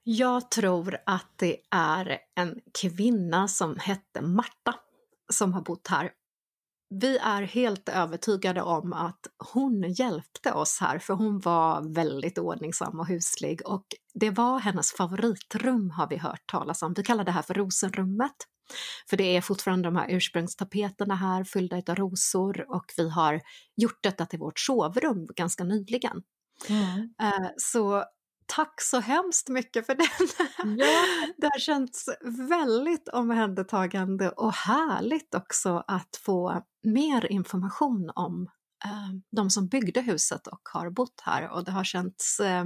Jag 0.04 0.52
tror 0.52 0.98
att 1.06 1.38
det 1.38 1.58
är 1.72 2.18
en 2.36 2.62
kvinna 2.82 3.48
som 3.48 3.78
hette 3.78 4.22
Marta 4.22 4.76
som 5.30 5.54
har 5.54 5.62
bott 5.62 5.88
här 5.88 6.12
vi 6.90 7.18
är 7.18 7.42
helt 7.42 7.90
övertygade 7.90 8.62
om 8.62 8.94
att 8.94 9.20
hon 9.54 9.94
hjälpte 9.94 10.52
oss 10.52 10.78
här 10.80 11.00
för 11.00 11.14
hon 11.14 11.40
var 11.40 11.94
väldigt 11.94 12.38
ordningsam 12.38 13.00
och 13.00 13.08
huslig 13.08 13.68
och 13.68 13.86
det 14.14 14.30
var 14.30 14.60
hennes 14.60 14.92
favoritrum 14.92 15.90
har 15.90 16.08
vi 16.10 16.18
hört 16.18 16.48
talas 16.52 16.82
om. 16.82 16.94
Vi 16.94 17.04
kallar 17.04 17.24
det 17.24 17.32
här 17.32 17.42
för 17.42 17.54
rosenrummet. 17.54 18.36
För 19.10 19.18
det 19.18 19.38
är 19.38 19.42
fortfarande 19.42 19.88
de 19.88 19.96
här 19.96 20.10
ursprungstapeterna 20.10 21.16
här 21.16 21.44
fyllda 21.44 21.78
av 21.88 21.96
rosor 21.96 22.66
och 22.70 22.86
vi 22.98 23.10
har 23.10 23.42
gjort 23.76 24.00
detta 24.04 24.26
till 24.26 24.40
vårt 24.40 24.60
sovrum 24.60 25.28
ganska 25.36 25.64
nyligen. 25.64 26.24
Mm. 26.70 27.14
Eh, 27.22 27.50
så 27.58 28.04
tack 28.46 28.82
så 28.82 29.00
hemskt 29.00 29.50
mycket 29.50 29.86
för 29.86 29.96
den. 29.96 30.78
Ja. 30.78 31.06
Det 31.38 31.48
har 31.54 31.60
känts 31.60 32.10
väldigt 32.50 33.10
omhändertagande 33.10 34.30
och 34.30 34.54
härligt 34.54 35.36
också 35.36 35.84
att 35.88 36.20
få 36.26 36.62
mer 36.84 37.32
information 37.32 38.12
om 38.16 38.50
eh, 38.86 39.10
de 39.32 39.50
som 39.50 39.68
byggde 39.68 40.02
huset 40.02 40.48
och 40.48 40.62
har 40.74 40.90
bott 40.90 41.22
här 41.24 41.50
och 41.50 41.64
det 41.66 41.72
har 41.72 41.84
känts 41.84 42.40
eh, 42.40 42.66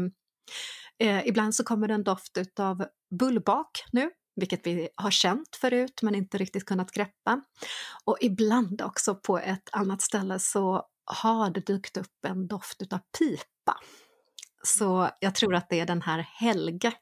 eh, 1.00 1.28
ibland 1.28 1.56
så 1.56 1.64
kommer 1.64 1.88
det 1.88 1.94
en 1.94 2.04
doft 2.04 2.38
av 2.60 2.86
bullbak 3.20 3.84
nu, 3.92 4.12
vilket 4.36 4.68
vi 4.68 4.90
har 4.96 5.12
känt 5.12 5.56
förut 5.56 6.00
men 6.02 6.16
inte 6.16 6.38
riktigt 6.38 6.66
kunnat 6.66 6.92
greppa. 6.92 7.42
Och 8.06 8.18
ibland 8.22 8.82
också 8.82 9.16
på 9.16 9.40
ett 9.40 9.70
annat 9.72 10.02
ställe 10.02 10.40
så 10.40 10.86
har 11.06 11.50
det 11.50 11.66
dykt 11.66 11.98
upp 11.98 12.26
en 12.28 12.48
doft 12.48 12.94
av 12.94 13.00
pipa. 13.20 13.78
Så 14.64 15.10
jag 15.20 15.36
tror 15.36 15.56
att 15.56 15.70
det 15.70 15.80
är 15.80 15.86
den 15.86 16.02
här 16.02 16.20
Helge 16.20 16.94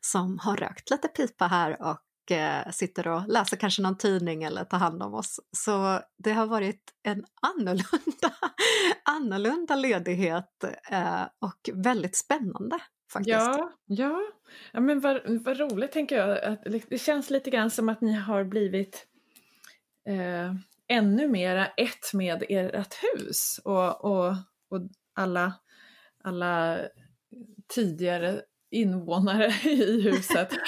som 0.00 0.38
har 0.38 0.56
rökt 0.56 0.90
lite 0.90 1.08
pipa 1.08 1.46
här 1.46 1.82
och 1.82 2.32
eh, 2.32 2.70
sitter 2.70 3.08
och 3.08 3.28
läser 3.28 3.56
kanske 3.56 3.82
någon 3.82 3.98
tidning 3.98 4.42
eller 4.42 4.64
tar 4.64 4.78
hand 4.78 5.02
om 5.02 5.14
oss. 5.14 5.40
Så 5.56 6.00
det 6.18 6.32
har 6.32 6.46
varit 6.46 6.92
en 7.02 7.24
annorlunda, 7.42 8.34
annorlunda 9.04 9.74
ledighet 9.74 10.64
eh, 10.90 11.22
och 11.40 11.70
väldigt 11.72 12.16
spännande. 12.16 12.78
Faktiskt. 13.12 13.36
Ja, 13.36 13.72
ja. 13.86 14.22
ja 14.72 14.80
men 14.80 15.00
vad, 15.00 15.20
vad 15.26 15.58
roligt 15.58 15.92
tänker 15.92 16.16
jag. 16.16 16.44
Att 16.44 16.60
det 16.88 16.98
känns 16.98 17.30
lite 17.30 17.50
grann 17.50 17.70
som 17.70 17.88
att 17.88 18.00
ni 18.00 18.12
har 18.12 18.44
blivit 18.44 19.06
eh, 20.08 20.54
ännu 20.88 21.28
mera 21.28 21.66
ett 21.66 22.12
med 22.12 22.44
ert 22.48 22.94
hus 22.94 23.60
och, 23.64 24.04
och, 24.04 24.28
och 24.70 24.80
alla, 25.14 25.52
alla 26.24 26.78
tidigare 27.74 28.42
invånare 28.70 29.46
i 29.64 30.02
huset. 30.02 30.48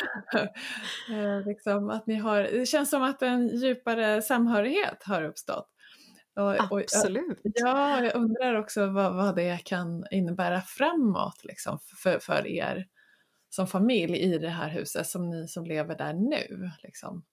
Eh, 1.10 1.46
liksom 1.46 1.90
att 1.90 2.06
ni 2.06 2.14
har, 2.14 2.42
det 2.42 2.66
känns 2.66 2.90
som 2.90 3.02
att 3.02 3.22
en 3.22 3.48
djupare 3.48 4.22
samhörighet 4.22 5.02
har 5.04 5.24
uppstått. 5.24 5.68
Och, 6.36 6.78
Absolut. 6.80 7.40
Och, 7.44 7.52
ja, 7.54 8.04
jag 8.04 8.14
undrar 8.14 8.54
också 8.54 8.86
vad, 8.86 9.14
vad 9.14 9.36
det 9.36 9.64
kan 9.64 10.06
innebära 10.10 10.60
framåt 10.60 11.44
liksom, 11.44 11.78
för, 12.02 12.18
för 12.18 12.46
er 12.46 12.86
som 13.50 13.66
familj 13.66 14.18
i 14.18 14.38
det 14.38 14.48
här 14.48 14.68
huset, 14.68 15.06
som 15.06 15.30
ni 15.30 15.48
som 15.48 15.64
lever 15.64 15.96
där 15.96 16.12
nu. 16.12 16.70
Liksom. 16.82 17.24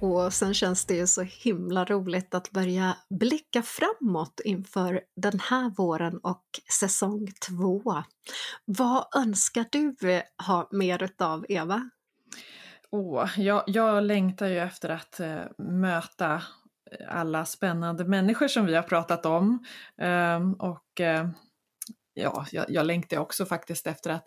Och 0.00 0.32
sen 0.32 0.54
känns 0.54 0.84
det 0.84 0.94
ju 0.94 1.06
så 1.06 1.22
himla 1.22 1.84
roligt 1.84 2.34
att 2.34 2.50
börja 2.50 2.96
blicka 3.10 3.62
framåt 3.62 4.40
inför 4.44 5.00
den 5.16 5.40
här 5.40 5.70
våren 5.70 6.18
och 6.18 6.44
säsong 6.80 7.28
två. 7.48 8.02
Vad 8.64 9.06
önskar 9.16 9.66
du 9.70 9.96
ha 10.46 10.68
mer 10.70 11.02
utav, 11.02 11.46
Eva? 11.48 11.90
Oh, 12.90 13.40
jag, 13.40 13.64
jag 13.66 14.04
längtar 14.04 14.46
ju 14.46 14.58
efter 14.58 14.88
att 14.88 15.20
eh, 15.20 15.42
möta 15.58 16.42
alla 17.08 17.44
spännande 17.44 18.04
människor 18.04 18.48
som 18.48 18.66
vi 18.66 18.74
har 18.74 18.82
pratat 18.82 19.26
om. 19.26 19.64
Um, 19.96 20.54
och 20.54 21.00
eh, 21.00 21.28
ja, 22.14 22.46
jag, 22.52 22.64
jag 22.68 22.86
längtar 22.86 23.18
också 23.18 23.46
faktiskt 23.46 23.86
efter 23.86 24.10
att 24.10 24.26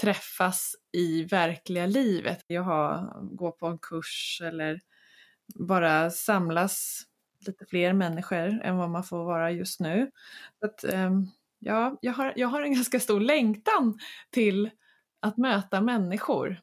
träffas 0.00 0.76
i 0.92 1.24
verkliga 1.24 1.86
livet. 1.86 2.44
Jag 2.46 2.62
har, 2.62 3.12
går 3.36 3.50
på 3.50 3.66
en 3.66 3.78
kurs 3.78 4.40
eller 4.44 4.80
bara 5.54 6.10
samlas 6.10 7.02
lite 7.46 7.66
fler 7.66 7.92
människor 7.92 8.60
än 8.62 8.76
vad 8.76 8.90
man 8.90 9.04
får 9.04 9.24
vara 9.24 9.50
just 9.50 9.80
nu. 9.80 10.10
Så 10.60 10.66
att, 10.66 10.84
ehm, 10.84 11.26
ja, 11.58 11.98
jag, 12.00 12.12
har, 12.12 12.32
jag 12.36 12.48
har 12.48 12.62
en 12.62 12.74
ganska 12.74 13.00
stor 13.00 13.20
längtan 13.20 13.98
till 14.30 14.70
att 15.20 15.36
möta 15.36 15.80
människor 15.80 16.60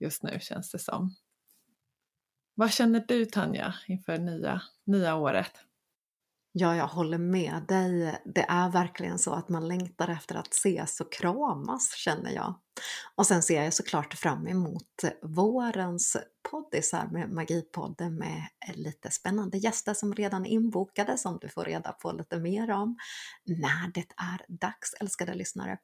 just 0.00 0.22
nu 0.22 0.38
känns 0.40 0.70
det 0.70 0.78
som. 0.78 1.14
Vad 2.54 2.72
känner 2.72 3.04
du 3.08 3.24
Tanja 3.24 3.74
inför 3.86 4.18
nya, 4.18 4.62
nya 4.84 5.14
året? 5.14 5.52
Ja, 6.52 6.76
jag 6.76 6.86
håller 6.86 7.18
med 7.18 7.64
dig. 7.68 8.20
Det 8.24 8.46
är 8.48 8.70
verkligen 8.70 9.18
så 9.18 9.32
att 9.32 9.48
man 9.48 9.68
längtar 9.68 10.08
efter 10.08 10.34
att 10.34 10.52
ses 10.52 11.00
och 11.00 11.12
kramas 11.12 11.94
känner 11.94 12.30
jag. 12.30 12.54
Och 13.14 13.26
sen 13.26 13.42
ser 13.42 13.62
jag 13.62 13.74
såklart 13.74 14.14
fram 14.14 14.46
emot 14.46 15.04
vårens 15.22 16.16
poddisar 16.50 17.08
med 17.12 17.30
Magipodden 17.30 18.14
med 18.14 18.48
lite 18.74 19.10
spännande 19.10 19.58
gäster 19.58 19.94
som 19.94 20.14
redan 20.14 20.46
är 20.46 20.50
inbokade 20.50 21.18
som 21.18 21.38
du 21.40 21.48
får 21.48 21.64
reda 21.64 21.92
på 21.92 22.12
lite 22.12 22.38
mer 22.38 22.70
om 22.70 22.96
när 23.46 23.92
det 23.94 24.06
är 24.16 24.44
dags, 24.48 24.94
älskade 25.00 25.34
lyssnare. 25.34 25.78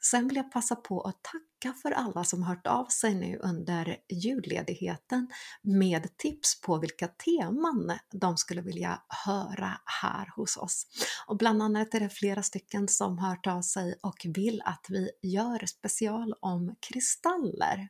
Sen 0.00 0.28
vill 0.28 0.36
jag 0.36 0.52
passa 0.52 0.76
på 0.76 1.00
att 1.00 1.22
tacka 1.22 1.78
för 1.82 1.90
alla 1.90 2.24
som 2.24 2.42
hört 2.42 2.66
av 2.66 2.86
sig 2.86 3.14
nu 3.14 3.38
under 3.38 3.96
julledigheten 4.08 5.28
med 5.62 6.16
tips 6.16 6.60
på 6.60 6.78
vilka 6.78 7.08
teman 7.08 7.98
de 8.12 8.36
skulle 8.36 8.62
vilja 8.62 9.02
höra 9.26 9.80
här 10.02 10.32
hos 10.36 10.56
oss. 10.56 10.86
Och 11.26 11.36
bland 11.36 11.62
annat 11.62 11.94
är 11.94 12.00
det 12.00 12.10
flera 12.10 12.42
stycken 12.42 12.88
som 12.88 13.18
hört 13.18 13.46
av 13.46 13.62
sig 13.62 13.98
och 14.02 14.26
vill 14.34 14.62
att 14.64 14.86
vi 14.88 15.10
gör 15.22 15.66
special 15.66 16.25
om 16.40 16.76
kristaller. 16.88 17.88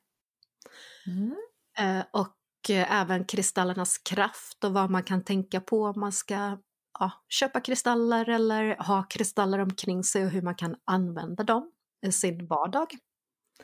Mm. 1.07 1.37
Eh, 1.79 2.05
och 2.13 2.71
eh, 2.71 3.01
även 3.01 3.25
kristallernas 3.25 3.99
kraft 3.99 4.65
och 4.65 4.73
vad 4.73 4.91
man 4.91 5.03
kan 5.03 5.25
tänka 5.25 5.61
på 5.61 5.85
om 5.85 6.01
man 6.01 6.13
ska 6.13 6.59
ja, 6.99 7.11
köpa 7.29 7.61
kristaller 7.61 8.29
eller 8.29 8.77
ha 8.77 9.03
kristaller 9.03 9.59
omkring 9.59 10.05
sig 10.05 10.25
och 10.25 10.31
hur 10.31 10.43
man 10.43 10.55
kan 10.55 10.77
använda 10.85 11.45
dem 11.45 11.73
i 12.07 12.13
sin 12.13 12.47
vardag. 12.47 12.89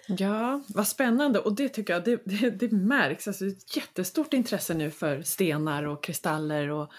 Ja, 0.08 0.62
vad 0.68 0.88
spännande 0.88 1.38
och 1.38 1.54
det 1.54 1.68
tycker 1.68 1.92
jag, 1.92 2.04
det, 2.04 2.22
det, 2.24 2.50
det 2.50 2.72
märks, 2.72 3.28
alltså 3.28 3.46
ett 3.46 3.76
jättestort 3.76 4.32
intresse 4.32 4.74
nu 4.74 4.90
för 4.90 5.22
stenar 5.22 5.82
och 5.82 6.04
kristaller 6.04 6.68
och 6.68 6.92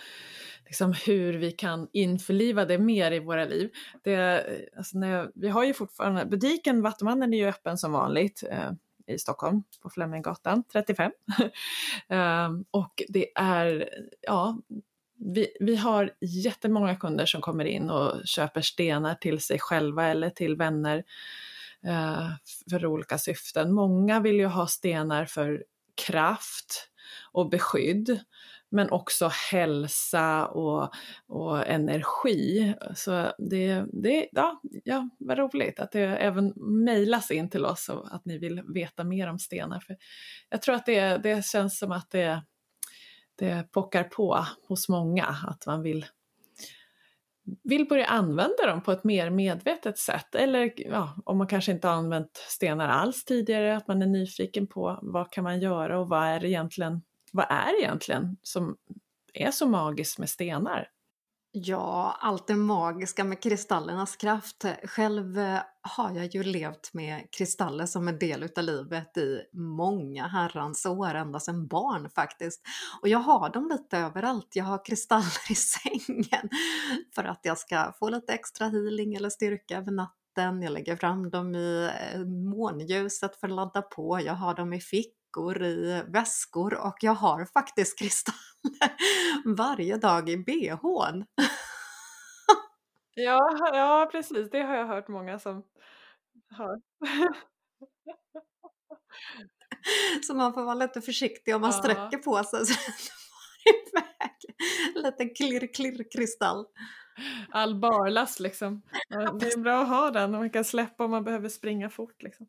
liksom 0.65 0.93
hur 1.05 1.33
vi 1.33 1.51
kan 1.51 1.87
införliva 1.93 2.65
det 2.65 2.77
mer 2.77 3.11
i 3.11 3.19
våra 3.19 3.45
liv. 3.45 3.71
Det, 4.03 4.13
eh, 4.13 4.77
alltså 4.77 4.97
när, 4.97 5.31
vi 5.35 5.49
har 5.49 5.63
ju 5.63 5.73
fortfarande, 5.73 6.25
butiken 6.25 6.81
Vattumannen 6.81 7.33
är 7.33 7.37
ju 7.37 7.47
öppen 7.47 7.77
som 7.77 7.91
vanligt 7.91 8.43
eh, 8.51 8.71
i 9.07 9.17
Stockholm 9.17 9.63
på 9.81 9.89
Fleminggatan 9.89 10.63
35. 10.71 11.11
eh, 12.09 12.49
och 12.71 13.03
det 13.07 13.27
är, 13.35 13.89
ja, 14.21 14.57
vi, 15.15 15.47
vi 15.59 15.75
har 15.75 16.11
jättemånga 16.21 16.95
kunder 16.95 17.25
som 17.25 17.41
kommer 17.41 17.65
in 17.65 17.89
och 17.89 18.27
köper 18.27 18.61
stenar 18.61 19.15
till 19.15 19.39
sig 19.39 19.59
själva 19.59 20.07
eller 20.07 20.29
till 20.29 20.55
vänner 20.55 21.03
eh, 21.83 22.29
för 22.69 22.85
olika 22.85 23.17
syften. 23.17 23.73
Många 23.73 24.19
vill 24.19 24.35
ju 24.35 24.45
ha 24.45 24.67
stenar 24.67 25.25
för 25.25 25.63
kraft 26.07 26.89
och 27.31 27.49
beskydd 27.49 28.19
men 28.73 28.91
också 28.91 29.29
hälsa 29.51 30.47
och, 30.47 30.93
och 31.27 31.67
energi. 31.67 32.73
Så 32.95 33.31
det, 33.37 33.85
det 33.93 34.27
ja, 34.31 34.61
ja, 34.83 35.09
vad 35.19 35.37
roligt 35.37 35.79
att 35.79 35.91
det 35.91 36.01
även 36.01 36.53
mejlas 36.55 37.31
in 37.31 37.49
till 37.49 37.65
oss 37.65 37.89
och 37.89 38.15
att 38.15 38.25
ni 38.25 38.37
vill 38.37 38.61
veta 38.73 39.03
mer 39.03 39.29
om 39.29 39.39
stenar. 39.39 39.79
För 39.79 39.97
jag 40.49 40.61
tror 40.61 40.75
att 40.75 40.85
det, 40.85 41.17
det 41.17 41.45
känns 41.45 41.79
som 41.79 41.91
att 41.91 42.11
det, 42.11 42.41
det 43.35 43.71
pockar 43.71 44.03
på 44.03 44.45
hos 44.67 44.89
många, 44.89 45.25
att 45.47 45.65
man 45.65 45.81
vill 45.81 46.05
vill 47.63 47.87
börja 47.87 48.05
använda 48.05 48.67
dem 48.67 48.83
på 48.83 48.91
ett 48.91 49.03
mer 49.03 49.29
medvetet 49.29 49.97
sätt. 49.97 50.35
Eller 50.35 50.73
ja, 50.75 51.15
om 51.25 51.37
man 51.37 51.47
kanske 51.47 51.71
inte 51.71 51.87
har 51.87 51.95
använt 51.95 52.37
stenar 52.37 52.89
alls 52.89 53.25
tidigare, 53.25 53.77
att 53.77 53.87
man 53.87 54.01
är 54.01 54.07
nyfiken 54.07 54.67
på 54.67 54.99
vad 55.01 55.31
kan 55.31 55.43
man 55.43 55.59
göra 55.59 55.99
och 55.99 56.09
vad 56.09 56.23
är 56.23 56.45
egentligen 56.45 57.01
vad 57.33 57.45
är 57.49 57.71
det 57.71 57.81
egentligen 57.81 58.37
som 58.43 58.77
är 59.33 59.51
så 59.51 59.67
magiskt 59.67 60.19
med 60.19 60.29
stenar? 60.29 60.87
Ja, 61.55 62.17
allt 62.19 62.47
det 62.47 62.55
magiska 62.55 63.23
med 63.23 63.43
kristallernas 63.43 64.15
kraft. 64.15 64.65
Själv 64.83 65.39
eh, 65.39 65.59
har 65.81 66.11
jag 66.11 66.35
ju 66.35 66.43
levt 66.43 66.93
med 66.93 67.27
kristaller 67.31 67.85
som 67.85 68.07
en 68.07 68.19
del 68.19 68.43
utav 68.43 68.63
livet 68.63 69.17
i 69.17 69.41
många 69.53 70.27
herrans 70.27 70.85
år, 70.85 71.15
ända 71.15 71.39
sedan 71.39 71.67
barn 71.67 72.09
faktiskt. 72.09 72.61
Och 73.01 73.07
jag 73.07 73.19
har 73.19 73.49
dem 73.49 73.69
lite 73.69 73.97
överallt. 73.97 74.55
Jag 74.55 74.63
har 74.63 74.85
kristaller 74.85 75.51
i 75.51 75.55
sängen 75.55 76.49
för 77.15 77.23
att 77.23 77.39
jag 77.43 77.57
ska 77.57 77.93
få 77.99 78.09
lite 78.09 78.33
extra 78.33 78.67
healing 78.67 79.15
eller 79.15 79.29
styrka 79.29 79.77
över 79.77 79.91
natten. 79.91 80.61
Jag 80.61 80.73
lägger 80.73 80.95
fram 80.95 81.29
dem 81.29 81.55
i 81.55 81.89
eh, 82.13 82.25
månljuset 82.25 83.35
för 83.35 83.47
att 83.47 83.53
ladda 83.53 83.81
på. 83.81 84.19
Jag 84.21 84.33
har 84.33 84.55
dem 84.55 84.73
i 84.73 84.79
fick 84.79 85.15
fickor, 85.33 85.63
i 85.63 86.03
väskor 86.07 86.73
och 86.73 86.95
jag 87.01 87.13
har 87.13 87.45
faktiskt 87.45 87.99
kristaller 87.99 88.39
varje 89.55 89.97
dag 89.97 90.29
i 90.29 90.37
bhn. 90.37 91.25
ja, 93.15 93.69
ja, 93.73 94.09
precis. 94.11 94.49
Det 94.51 94.61
har 94.61 94.75
jag 94.75 94.87
hört 94.87 95.07
många 95.07 95.39
som 95.39 95.63
har. 96.51 96.81
Så 100.27 100.33
man 100.35 100.53
får 100.53 100.63
vara 100.63 100.75
lite 100.75 101.01
försiktig 101.01 101.55
om 101.55 101.61
man 101.61 101.71
ja. 101.71 101.77
sträcker 101.77 102.17
på 102.17 102.43
sig 102.43 102.65
så 102.65 102.73
det 103.63 103.69
iväg. 103.69 104.55
Lite 104.95 105.25
klirr-klirr-kristall 105.25 106.65
all 107.49 107.79
barlast 107.79 108.39
liksom. 108.39 108.81
Det 109.39 109.53
är 109.53 109.59
bra 109.59 109.81
att 109.81 109.87
ha 109.87 110.11
den 110.11 110.33
och 110.33 110.39
man 110.39 110.49
kan 110.49 110.63
släppa 110.63 111.05
om 111.05 111.11
man 111.11 111.23
behöver 111.23 111.49
springa 111.49 111.89
fort. 111.89 112.23
Liksom. 112.23 112.47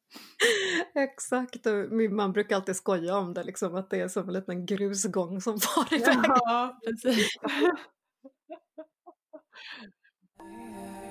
Exakt, 0.94 1.66
man 2.11 2.33
brukar 2.33 2.57
alltid 2.57 2.77
skoja 2.77 3.16
om 3.16 3.35
det, 3.35 3.44
liksom, 3.44 3.74
att 3.74 3.90
det 3.90 4.00
är 4.00 4.09
som 4.09 4.29
en 4.29 4.35
liten 4.35 4.66
grusgång 4.66 5.40
som 5.40 5.61
far 5.61 5.94
iväg. 5.94 6.18
Ja, 6.24 6.81
precis. 6.85 7.29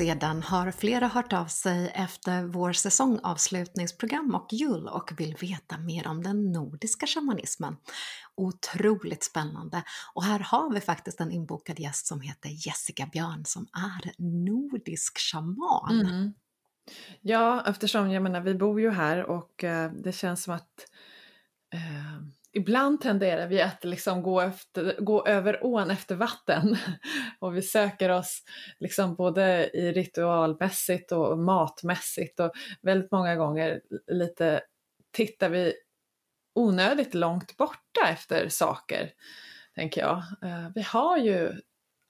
Sedan 0.00 0.42
har 0.42 0.70
flera 0.70 1.06
hört 1.06 1.32
av 1.32 1.46
sig 1.46 1.92
efter 1.94 2.44
vår 2.44 2.72
säsongavslutningsprogram 2.72 4.34
och 4.34 4.52
jul 4.52 4.88
och 4.88 5.12
vill 5.20 5.36
veta 5.40 5.78
mer 5.78 6.06
om 6.06 6.22
den 6.22 6.52
nordiska 6.52 7.06
shamanismen. 7.06 7.76
Otroligt 8.34 9.24
spännande! 9.24 9.82
Och 10.14 10.24
här 10.24 10.38
har 10.38 10.74
vi 10.74 10.80
faktiskt 10.80 11.20
en 11.20 11.32
inbokad 11.32 11.80
gäst 11.80 12.06
som 12.06 12.20
heter 12.20 12.48
Jessica 12.66 13.06
Björn 13.06 13.44
som 13.44 13.66
är 13.72 14.12
nordisk 14.18 15.18
shaman. 15.18 16.00
Mm. 16.00 16.34
Ja, 17.20 17.64
eftersom 17.66 18.10
jag 18.10 18.22
menar, 18.22 18.40
vi 18.40 18.54
bor 18.54 18.80
ju 18.80 18.90
här 18.90 19.24
och 19.24 19.64
eh, 19.64 19.92
det 19.92 20.12
känns 20.12 20.42
som 20.42 20.54
att 20.54 20.86
eh, 21.74 22.22
ibland 22.52 23.00
tenderar 23.00 23.46
vi 23.46 23.62
att 23.62 23.84
liksom 23.84 24.22
gå, 24.22 24.40
efter, 24.40 25.00
gå 25.00 25.26
över 25.26 25.64
ån 25.64 25.90
efter 25.90 26.14
vatten. 26.14 26.76
Och 27.38 27.56
vi 27.56 27.62
söker 27.62 28.08
oss 28.08 28.42
liksom 28.78 29.14
både 29.14 29.70
i 29.70 29.92
ritualmässigt 29.92 31.12
och 31.12 31.38
matmässigt. 31.38 32.40
Och 32.40 32.52
väldigt 32.82 33.10
många 33.10 33.36
gånger 33.36 33.80
lite 34.06 34.60
tittar 35.12 35.48
vi 35.48 35.74
onödigt 36.54 37.14
långt 37.14 37.56
borta 37.56 38.08
efter 38.08 38.48
saker, 38.48 39.12
tänker 39.74 40.00
jag. 40.00 40.16
Eh, 40.42 40.68
vi 40.74 40.82
har 40.82 41.16
ju 41.16 41.52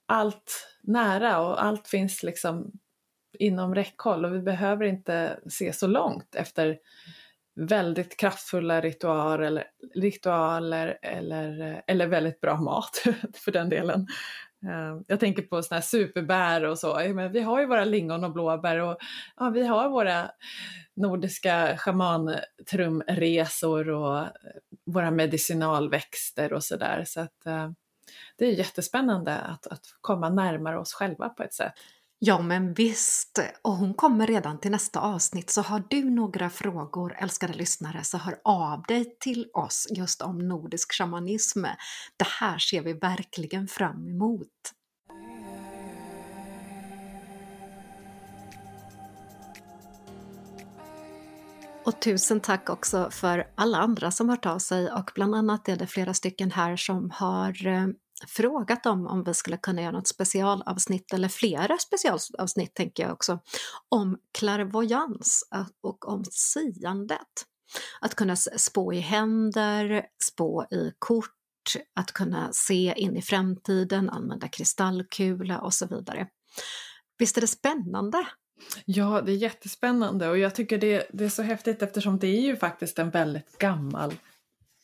allt 0.07 0.69
nära 0.83 1.41
och 1.41 1.65
allt 1.65 1.89
finns 1.89 2.23
liksom 2.23 2.73
inom 3.39 3.75
räckhåll. 3.75 4.25
Och 4.25 4.35
vi 4.35 4.41
behöver 4.41 4.85
inte 4.85 5.41
se 5.49 5.73
så 5.73 5.87
långt 5.87 6.35
efter 6.35 6.79
väldigt 7.57 8.17
kraftfulla 8.17 8.81
ritualer, 8.81 9.47
eller, 9.47 9.65
ritualer 9.95 10.99
eller, 11.03 11.83
eller 11.87 12.07
väldigt 12.07 12.41
bra 12.41 12.61
mat 12.61 13.05
för 13.35 13.53
den 13.53 13.69
delen. 13.69 14.07
Eh, 14.67 15.01
jag 15.07 15.21
tänker 15.21 15.43
på 15.43 15.63
såna 15.63 15.77
här 15.77 15.83
superbär 15.83 16.65
och 16.65 16.79
så. 16.79 17.01
Men 17.15 17.33
vi 17.33 17.41
har 17.41 17.61
ju 17.61 17.67
våra 17.67 17.85
lingon 17.85 18.25
och 18.25 18.33
blåbär 18.33 18.79
och 18.79 18.97
ja, 19.37 19.51
vi 19.51 19.67
har 19.67 19.89
våra 19.89 20.31
nordiska 20.97 21.77
schamantrumresor 21.77 23.91
och 23.91 24.19
eh, 24.19 24.29
våra 24.87 25.11
medicinalväxter 25.11 26.53
och 26.53 26.65
sådär. 26.65 27.05
Så 27.07 27.21
att 27.21 27.47
eh, 27.47 27.71
det 28.39 28.47
är 28.47 28.53
jättespännande 28.53 29.37
att, 29.37 29.67
att 29.67 29.85
komma 30.01 30.29
närmare 30.29 30.79
oss 30.79 30.93
själva 30.93 31.29
på 31.29 31.43
ett 31.43 31.55
sätt. 31.55 31.73
Ja 32.23 32.43
men 32.43 32.75
visst, 32.75 33.39
och 33.63 33.73
hon 33.73 33.95
kommer 33.95 34.27
redan 34.27 34.61
till 34.61 34.71
nästa 34.71 35.01
avsnitt 35.01 35.51
så 35.51 35.63
har 35.63 35.83
du 35.91 36.11
några 36.11 36.51
frågor 36.51 37.17
älskade 37.19 37.53
lyssnare 37.53 38.05
så 38.05 38.19
hör 38.19 38.41
av 38.45 38.83
dig 38.83 39.17
till 39.21 39.51
oss 39.55 39.87
just 39.91 40.23
om 40.23 40.49
nordisk 40.49 40.93
shamanism. 40.93 41.65
Det 42.17 42.27
här 42.41 42.59
ser 42.59 42.83
vi 42.83 42.93
verkligen 42.93 43.69
fram 43.69 44.09
emot. 44.09 44.47
Och 51.85 52.01
tusen 52.01 52.41
tack 52.41 52.71
också 52.71 53.11
för 53.11 53.51
alla 53.55 53.79
andra 53.79 54.11
som 54.11 54.29
hört 54.29 54.47
av 54.47 54.59
sig 54.59 54.93
och 54.93 55.11
bland 55.15 55.35
annat 55.35 55.69
är 55.69 55.77
det 55.77 55.87
flera 55.87 56.15
stycken 56.15 56.51
här 56.51 56.77
som 56.77 57.11
har 57.11 57.67
eh, 57.67 57.87
frågat 58.29 58.85
dem 58.85 59.07
om 59.07 59.25
vi 59.25 59.35
skulle 59.35 59.57
kunna 59.57 59.83
göra 59.83 59.93
något 59.93 60.09
specialavsnitt, 60.09 61.13
eller 61.13 61.29
flera 61.29 61.79
specialavsnitt 61.79 62.75
tänker 62.75 63.03
jag 63.03 63.13
också, 63.13 63.39
om 63.89 64.19
klärvoajans 64.39 65.45
och 65.83 66.09
om 66.09 66.25
siandet. 66.31 67.47
Att 68.01 68.15
kunna 68.15 68.37
spå 68.37 68.93
i 68.93 69.01
händer, 69.01 70.07
spå 70.25 70.67
i 70.71 70.93
kort, 70.99 71.35
att 71.95 72.13
kunna 72.13 72.53
se 72.53 72.95
in 72.97 73.17
i 73.17 73.23
framtiden, 73.23 74.11
använda 74.11 74.49
kristallkula 74.49 75.59
och 75.59 75.75
så 75.75 75.87
vidare. 75.87 76.27
Visst 77.19 77.37
är 77.37 77.41
det 77.41 77.47
spännande? 77.47 78.27
Ja, 78.85 79.21
det 79.21 79.33
är 79.33 79.37
jättespännande 79.37 80.29
och 80.29 80.39
jag 80.39 80.55
tycker 80.55 80.79
det, 80.79 81.07
det 81.13 81.25
är 81.25 81.29
så 81.29 81.43
häftigt 81.43 81.83
eftersom 81.83 82.19
det 82.19 82.27
är 82.27 82.41
ju 82.41 82.57
faktiskt 82.57 82.99
en 82.99 83.11
väldigt 83.11 83.59
gammal 83.59 84.15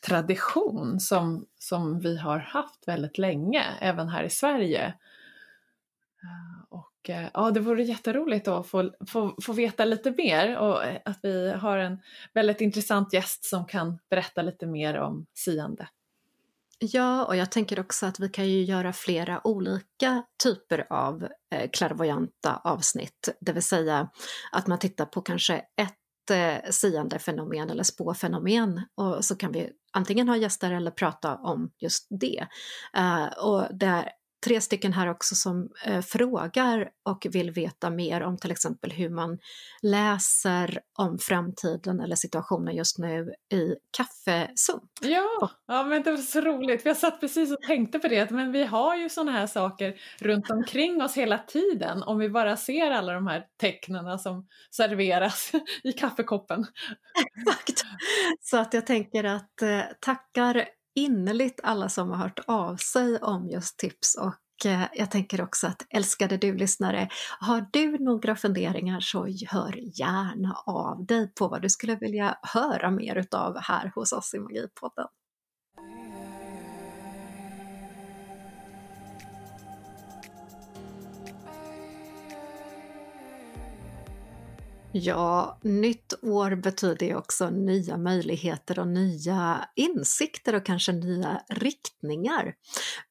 tradition 0.06 1.00
som, 1.00 1.46
som 1.58 2.00
vi 2.00 2.16
har 2.16 2.38
haft 2.38 2.88
väldigt 2.88 3.18
länge, 3.18 3.64
även 3.80 4.08
här 4.08 4.24
i 4.24 4.30
Sverige. 4.30 4.86
Eh, 6.22 6.64
och 6.68 7.10
eh, 7.10 7.28
ja, 7.34 7.50
det 7.50 7.60
vore 7.60 7.82
jätteroligt 7.82 8.48
att 8.48 8.66
få, 8.66 8.90
få, 9.08 9.36
få 9.42 9.52
veta 9.52 9.84
lite 9.84 10.10
mer 10.10 10.58
och 10.58 10.84
eh, 10.84 11.00
att 11.04 11.18
vi 11.22 11.50
har 11.50 11.78
en 11.78 11.98
väldigt 12.34 12.60
intressant 12.60 13.12
gäst 13.12 13.44
som 13.44 13.66
kan 13.66 13.98
berätta 14.10 14.42
lite 14.42 14.66
mer 14.66 14.98
om 14.98 15.26
siande. 15.34 15.88
Ja, 16.78 17.24
och 17.24 17.36
jag 17.36 17.50
tänker 17.50 17.80
också 17.80 18.06
att 18.06 18.20
vi 18.20 18.28
kan 18.28 18.48
ju 18.48 18.62
göra 18.62 18.92
flera 18.92 19.46
olika 19.46 20.22
typer 20.42 20.86
av 20.90 21.28
eh, 21.50 21.70
klärvoajanta 21.70 22.60
avsnitt, 22.64 23.28
det 23.40 23.52
vill 23.52 23.62
säga 23.62 24.10
att 24.52 24.66
man 24.66 24.78
tittar 24.78 25.06
på 25.06 25.20
kanske 25.20 25.54
ett 25.56 25.96
eh, 26.30 26.70
siande 26.70 27.18
fenomen 27.18 27.70
eller 27.70 27.82
spåfenomen 27.82 28.82
och 28.94 29.24
så 29.24 29.36
kan 29.36 29.52
vi 29.52 29.70
antingen 29.92 30.28
ha 30.28 30.36
gäster 30.36 30.72
eller 30.72 30.90
prata 30.90 31.34
om 31.36 31.70
just 31.78 32.06
det. 32.10 32.46
Uh, 32.98 33.26
och 33.38 33.66
där 33.70 34.10
tre 34.46 34.60
stycken 34.60 34.92
här 34.92 35.10
också 35.10 35.34
som 35.34 35.68
eh, 35.84 36.00
frågar 36.00 36.88
och 37.04 37.26
vill 37.30 37.50
veta 37.50 37.90
mer 37.90 38.20
om 38.20 38.38
till 38.38 38.50
exempel 38.50 38.92
hur 38.92 39.10
man 39.10 39.38
läser 39.82 40.80
om 40.98 41.18
framtiden 41.18 42.00
eller 42.00 42.16
situationen 42.16 42.76
just 42.76 42.98
nu 42.98 43.34
i 43.52 43.74
kaffesump. 43.96 44.82
Ja, 45.00 45.50
ja 45.66 45.84
men 45.84 46.02
det 46.02 46.10
var 46.10 46.18
så 46.18 46.40
roligt. 46.40 46.84
Jag 46.84 46.96
satt 46.96 47.20
precis 47.20 47.52
och 47.52 47.62
tänkte 47.62 47.98
på 47.98 48.08
det, 48.08 48.30
men 48.30 48.52
vi 48.52 48.64
har 48.64 48.96
ju 48.96 49.08
sådana 49.08 49.32
här 49.32 49.46
saker 49.46 49.94
runt 50.20 50.50
omkring 50.50 51.02
oss 51.02 51.16
hela 51.16 51.38
tiden 51.38 52.02
om 52.02 52.18
vi 52.18 52.28
bara 52.28 52.56
ser 52.56 52.90
alla 52.90 53.12
de 53.12 53.26
här 53.26 53.44
tecknen 53.60 54.18
som 54.18 54.46
serveras 54.70 55.52
i 55.84 55.92
kaffekoppen. 55.92 56.66
Exakt! 57.36 57.84
Så 58.40 58.56
att 58.56 58.74
jag 58.74 58.86
tänker 58.86 59.24
att 59.24 59.62
eh, 59.62 59.80
tackar 60.00 60.68
innerligt 60.96 61.60
alla 61.62 61.88
som 61.88 62.10
har 62.10 62.16
hört 62.16 62.40
av 62.46 62.76
sig 62.76 63.18
om 63.18 63.48
just 63.48 63.78
tips 63.78 64.16
och 64.20 64.66
eh, 64.66 64.82
jag 64.94 65.10
tänker 65.10 65.40
också 65.40 65.66
att 65.66 65.86
älskade 65.90 66.36
du 66.36 66.56
lyssnare, 66.56 67.08
har 67.40 67.66
du 67.72 67.98
några 67.98 68.36
funderingar 68.36 69.00
så 69.00 69.26
hör 69.48 69.98
gärna 70.00 70.56
av 70.66 71.06
dig 71.06 71.32
på 71.34 71.48
vad 71.48 71.62
du 71.62 71.68
skulle 71.68 71.96
vilja 71.96 72.38
höra 72.42 72.90
mer 72.90 73.16
utav 73.16 73.56
här 73.60 73.92
hos 73.94 74.12
oss 74.12 74.34
i 74.34 74.38
Magipodden. 74.38 75.06
Ja, 84.98 85.58
nytt 85.62 86.14
år 86.22 86.54
betyder 86.54 87.06
ju 87.06 87.14
också 87.16 87.50
nya 87.50 87.96
möjligheter 87.96 88.78
och 88.78 88.88
nya 88.88 89.68
insikter 89.74 90.54
och 90.54 90.66
kanske 90.66 90.92
nya 90.92 91.42
riktningar. 91.48 92.54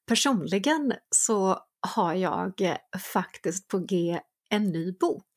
Personligen 0.07 0.93
så 1.09 1.59
har 1.87 2.13
jag 2.13 2.77
faktiskt 3.13 3.67
på 3.67 3.79
G 3.79 4.19
en 4.49 4.63
ny 4.63 4.91
bok. 4.91 5.33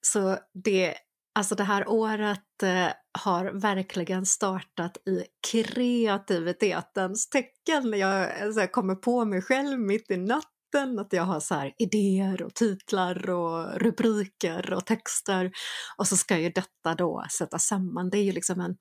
Så 0.00 0.38
det, 0.64 0.94
alltså 1.34 1.54
det 1.54 1.64
här 1.64 1.88
året 1.88 2.62
eh, 2.62 2.88
har 3.18 3.44
verkligen 3.44 4.26
startat 4.26 4.96
i 4.96 5.24
kreativitetens 5.52 7.28
tecken. 7.28 7.98
Jag, 7.98 8.22
eh, 8.22 8.42
alltså 8.42 8.60
jag 8.60 8.72
kommer 8.72 8.94
på 8.94 9.24
mig 9.24 9.42
själv 9.42 9.80
mitt 9.80 10.10
i 10.10 10.16
natten 10.16 10.55
mitten, 10.66 10.98
att 10.98 11.12
jag 11.12 11.22
har 11.22 11.40
så 11.40 11.54
här 11.54 11.72
idéer 11.78 12.42
och 12.42 12.54
titlar 12.54 13.30
och 13.30 13.80
rubriker 13.80 14.72
och 14.72 14.86
texter 14.86 15.50
och 15.96 16.08
så 16.08 16.16
ska 16.16 16.38
ju 16.38 16.50
detta 16.50 16.94
då 16.94 17.24
sättas 17.30 17.66
samman. 17.66 18.10
Det 18.10 18.18
är 18.18 18.22
ju 18.22 18.32
liksom 18.32 18.60
en 18.60 18.76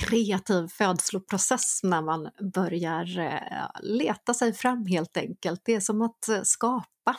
kreativ 0.00 0.68
födsloprocess 0.68 1.80
när 1.82 2.02
man 2.02 2.30
börjar 2.54 3.18
eh, 3.18 3.80
leta 3.82 4.34
sig 4.34 4.52
fram 4.52 4.86
helt 4.86 5.16
enkelt. 5.16 5.60
Det 5.64 5.74
är 5.74 5.80
som 5.80 6.02
att 6.02 6.28
eh, 6.28 6.42
skapa 6.42 7.16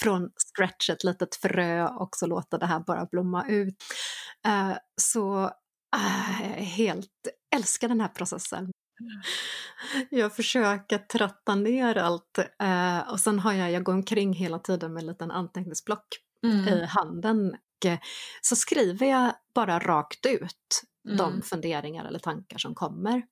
från 0.00 0.30
scratch 0.36 0.90
ett 0.90 1.04
litet 1.04 1.36
frö 1.36 1.88
och 1.88 2.16
så 2.16 2.26
låta 2.26 2.58
det 2.58 2.66
här 2.66 2.80
bara 2.80 3.06
blomma 3.06 3.48
ut. 3.48 3.76
Eh, 4.46 4.76
så 5.00 5.50
så 5.90 5.96
helt 6.56 7.28
älskar 7.54 7.88
den 7.88 8.00
här 8.00 8.08
processen. 8.08 8.70
Jag 10.10 10.36
försöker 10.36 10.98
tratta 10.98 11.54
ner 11.54 11.98
allt 11.98 12.38
eh, 12.38 13.10
och 13.10 13.20
sen 13.20 13.38
har 13.38 13.52
jag, 13.52 13.70
jag 13.70 13.82
går 13.82 13.92
omkring 13.92 14.32
hela 14.32 14.58
tiden 14.58 14.92
med 14.92 15.00
en 15.00 15.06
liten 15.06 15.30
anteckningsblock 15.30 16.06
mm. 16.44 16.68
i 16.68 16.84
handen. 16.84 17.56
Och, 17.78 17.86
eh, 17.86 17.98
så 18.40 18.56
skriver 18.56 19.06
jag 19.06 19.32
bara 19.54 19.78
rakt 19.78 20.26
ut 20.26 20.82
mm. 21.06 21.16
de 21.16 21.42
funderingar 21.42 22.04
eller 22.04 22.18
tankar 22.18 22.58
som 22.58 22.74
kommer. 22.74 23.22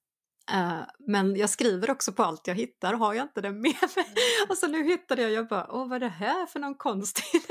Uh, 0.55 0.83
men 0.99 1.37
jag 1.37 1.51
skriver 1.51 1.91
också 1.91 2.13
på 2.13 2.23
allt 2.23 2.47
jag 2.47 2.55
hittar, 2.55 2.95
har 2.95 3.15
jag 3.15 3.25
inte 3.25 3.41
det 3.41 3.53
med 3.53 3.63
mig? 3.97 4.15
Och 4.49 4.59
så 4.59 4.67
nu 4.67 4.85
hittade 4.85 5.23
jag, 5.23 5.31
jag 5.31 5.49
bara, 5.49 5.67
åh 5.71 5.89
vad 5.89 5.97
är 5.97 6.01
det 6.01 6.09
här 6.09 6.47
för 6.47 6.61
någon 6.61 6.75
konstig... 6.75 7.25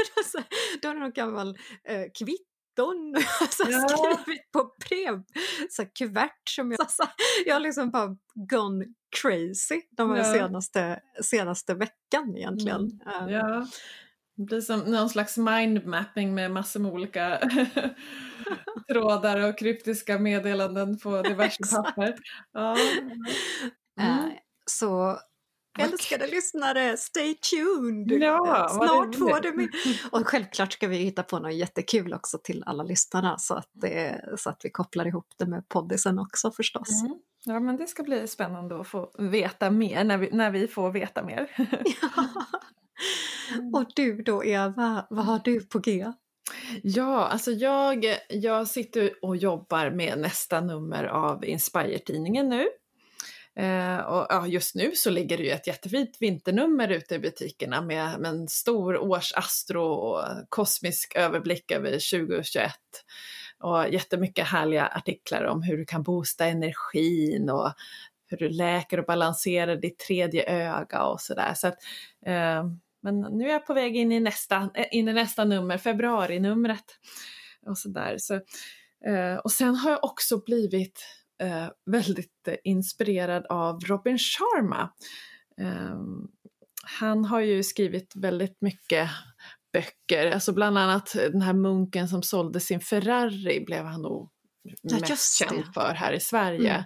Då 0.81 0.89
är 0.89 0.93
det 0.93 0.99
någon 0.99 1.11
gammal 1.11 1.47
uh, 1.49 2.05
kvitt 2.19 2.54
kvitton 2.75 3.15
så 3.49 3.63
ja. 3.71 3.87
skrivit 3.87 4.51
på 4.51 4.71
brev. 4.89 5.23
Så 5.69 5.85
kuvert 5.85 6.49
som 6.49 6.71
jag... 6.71 6.91
Så, 6.91 7.03
jag 7.45 7.55
har 7.55 7.59
liksom 7.59 7.91
bara 7.91 8.15
gone 8.33 8.85
crazy 9.21 9.81
de 9.91 10.15
ja. 10.15 10.23
senaste, 10.23 10.99
senaste 11.23 11.73
veckan 11.73 12.37
egentligen. 12.37 13.01
Mm. 13.05 13.29
Ja. 13.29 13.67
Det 14.37 14.43
blir 14.43 14.61
som 14.61 14.79
någon 14.79 15.09
slags 15.09 15.37
mindmapping 15.37 16.35
med 16.35 16.51
massor 16.51 16.79
med 16.79 16.91
olika 16.91 17.39
trådar 18.91 19.49
och 19.49 19.57
kryptiska 19.57 20.19
meddelanden 20.19 20.99
på 20.99 21.21
diverse 21.21 21.75
papper. 21.75 22.15
Ja. 22.53 22.77
Mm. 23.99 24.25
Uh, 24.25 24.31
så 24.65 25.19
Älskade 25.79 26.27
lyssnare, 26.27 26.97
stay 26.97 27.35
tuned! 27.35 28.21
Ja, 28.21 28.69
Snart 28.69 29.15
får 29.15 29.41
du 29.41 29.53
mig. 29.53 29.69
Och 30.11 30.27
självklart 30.27 30.73
ska 30.73 30.87
vi 30.87 30.97
hitta 30.97 31.23
på 31.23 31.39
något 31.39 31.53
jättekul 31.53 32.13
också 32.13 32.37
till 32.43 32.63
alla 32.65 32.83
lyssnarna 32.83 33.37
så 33.37 33.53
att, 33.53 33.69
det, 33.73 34.25
så 34.37 34.49
att 34.49 34.61
vi 34.63 34.69
kopplar 34.69 35.07
ihop 35.07 35.27
det 35.37 35.45
med 35.45 35.69
poddisen 35.69 36.19
också 36.19 36.51
förstås. 36.51 37.01
Mm. 37.01 37.19
Ja 37.45 37.59
men 37.59 37.77
det 37.77 37.87
ska 37.87 38.03
bli 38.03 38.27
spännande 38.27 38.79
att 38.79 38.87
få 38.87 39.11
veta 39.17 39.71
mer 39.71 40.03
när 40.03 40.17
vi, 40.17 40.29
när 40.31 40.51
vi 40.51 40.67
får 40.67 40.91
veta 40.91 41.23
mer. 41.23 41.51
ja. 42.01 42.27
Och 43.79 43.85
du 43.95 44.21
då 44.21 44.45
Eva, 44.45 45.05
vad 45.09 45.25
har 45.25 45.39
du 45.43 45.65
på 45.65 45.79
G? 45.79 46.11
Ja, 46.83 47.27
alltså 47.27 47.51
jag, 47.51 48.05
jag 48.29 48.67
sitter 48.67 49.11
och 49.21 49.37
jobbar 49.37 49.89
med 49.89 50.19
nästa 50.19 50.61
nummer 50.61 51.03
av 51.03 51.45
Inspire-tidningen 51.45 52.49
nu. 52.49 52.67
Eh, 53.59 53.97
och 53.97 54.25
ja, 54.29 54.47
just 54.47 54.75
nu 54.75 54.91
så 54.95 55.09
ligger 55.09 55.37
det 55.37 55.43
ju 55.43 55.49
ett 55.49 55.67
jättefint 55.67 56.17
vinternummer 56.19 56.89
ute 56.89 57.15
i 57.15 57.19
butikerna 57.19 57.81
med, 57.81 58.19
med 58.19 58.31
en 58.31 58.47
stor 58.47 58.97
årsastro 58.97 59.83
och 59.83 60.23
kosmisk 60.49 61.15
överblick 61.15 61.71
över 61.71 61.91
2021. 61.91 62.71
Och 63.59 63.89
jättemycket 63.89 64.47
härliga 64.47 64.87
artiklar 64.87 65.43
om 65.43 65.63
hur 65.63 65.77
du 65.77 65.85
kan 65.85 66.03
boosta 66.03 66.45
energin 66.45 67.49
och 67.49 67.73
hur 68.27 68.37
du 68.37 68.49
läker 68.49 68.99
och 68.99 69.05
balanserar 69.05 69.75
ditt 69.75 69.99
tredje 69.99 70.67
öga 70.67 71.03
och 71.03 71.21
sådär. 71.21 71.53
Så 71.53 71.67
att, 71.67 71.77
eh, 72.25 72.65
men 73.01 73.19
nu 73.21 73.45
är 73.45 73.53
jag 73.53 73.65
på 73.65 73.73
väg 73.73 73.95
in 73.95 74.11
i 74.11 74.19
nästa, 74.19 74.69
eh, 74.73 74.85
in 74.91 75.07
i 75.07 75.13
nästa 75.13 75.45
nummer, 75.45 75.77
februarinumret. 75.77 76.85
Och, 77.65 77.77
så 77.77 77.89
där. 77.89 78.17
Så, 78.17 78.33
eh, 79.05 79.35
och 79.43 79.51
sen 79.51 79.75
har 79.75 79.91
jag 79.91 80.03
också 80.03 80.37
blivit 80.37 81.24
eh, 81.41 81.67
väldigt 81.85 82.47
eh, 82.47 82.55
inspirerad 82.63 83.45
av 83.45 83.79
Robin 83.79 84.17
Sharma. 84.17 84.89
Eh, 85.61 85.99
han 86.99 87.25
har 87.25 87.39
ju 87.39 87.63
skrivit 87.63 88.13
väldigt 88.15 88.61
mycket 88.61 89.09
böcker, 89.73 90.31
alltså 90.31 90.53
bland 90.53 90.77
annat 90.77 91.13
den 91.13 91.41
här 91.41 91.53
munken 91.53 92.09
som 92.09 92.23
sålde 92.23 92.59
sin 92.59 92.79
Ferrari 92.79 93.65
blev 93.65 93.85
han 93.85 94.01
nog 94.01 94.29
ja, 94.81 94.97
mest 94.99 95.37
känd 95.37 95.73
för 95.73 95.93
här 95.93 96.13
i 96.13 96.19
Sverige. 96.19 96.71
Mm. 96.71 96.85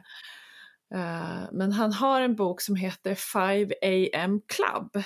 Uh, 0.95 1.49
men 1.51 1.71
han 1.71 1.93
har 1.93 2.21
en 2.21 2.35
bok 2.35 2.61
som 2.61 2.75
heter 2.75 3.15
5 3.15 3.71
AM 3.81 4.41
Club. 4.47 5.03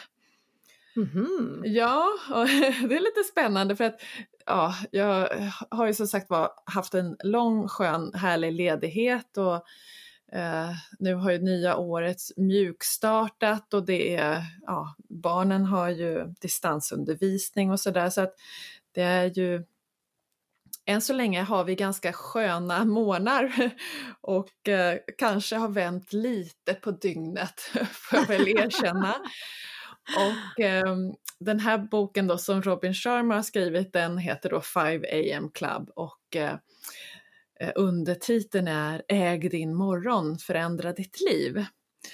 Mm 0.96 1.10
-hmm. 1.10 1.62
Ja, 1.66 2.08
det 2.88 2.96
är 2.96 3.04
lite 3.04 3.24
spännande 3.32 3.76
för 3.76 3.84
att 3.84 4.02
ja, 4.46 4.76
jag 4.92 5.30
har 5.70 5.88
ju 5.88 5.94
som 5.94 6.08
sagt 6.08 6.30
var 6.30 6.52
haft 6.66 6.94
en 6.94 7.18
lång 7.24 7.68
skön 7.68 8.14
härlig 8.14 8.54
ledighet 8.54 9.38
och 9.38 9.66
Eh, 10.34 10.72
nu 11.00 11.16
har 11.16 11.32
ju 11.32 11.40
nya 11.40 11.78
året 11.78 12.18
mjukstartat 12.38 13.74
och 13.74 13.86
det 13.86 14.16
är, 14.16 14.44
ja, 14.62 14.96
barnen 15.10 15.66
har 15.66 15.90
ju 15.90 16.26
distansundervisning 16.42 17.72
och 17.72 17.80
sådär 17.80 18.10
så 18.10 18.22
att 18.22 18.34
det 18.92 19.02
är 19.02 19.26
ju 19.38 19.64
än 20.86 21.02
så 21.02 21.14
länge 21.14 21.42
har 21.42 21.64
vi 21.64 21.76
ganska 21.76 22.14
sköna 22.14 22.86
månader 22.86 23.72
och 24.22 24.70
eh, 24.70 24.98
kanske 25.18 25.56
har 25.56 25.70
vänt 25.70 26.14
lite 26.14 26.74
på 26.74 26.92
dygnet, 26.92 27.60
får 27.92 28.20
jag 28.20 28.28
väl 28.28 28.48
erkänna. 28.48 29.16
Och 30.18 30.64
eh, 30.64 30.96
den 31.40 31.60
här 31.60 31.78
boken 31.78 32.28
då 32.28 32.38
som 32.38 32.62
Robin 32.62 32.94
Sharma 32.94 33.36
har 33.36 33.42
skrivit 33.42 33.94
den 33.94 34.18
heter 34.18 34.50
då 34.50 34.62
5 34.62 35.04
am 35.38 35.52
club 35.52 35.90
och 35.96 36.36
eh, 36.36 36.56
eh, 37.60 37.72
undertiteln 37.76 38.68
är 38.68 39.04
Äg 39.08 39.50
din 39.50 39.76
morgon, 39.76 40.38
förändra 40.38 40.94
ditt 40.94 41.22
liv. 41.32 41.66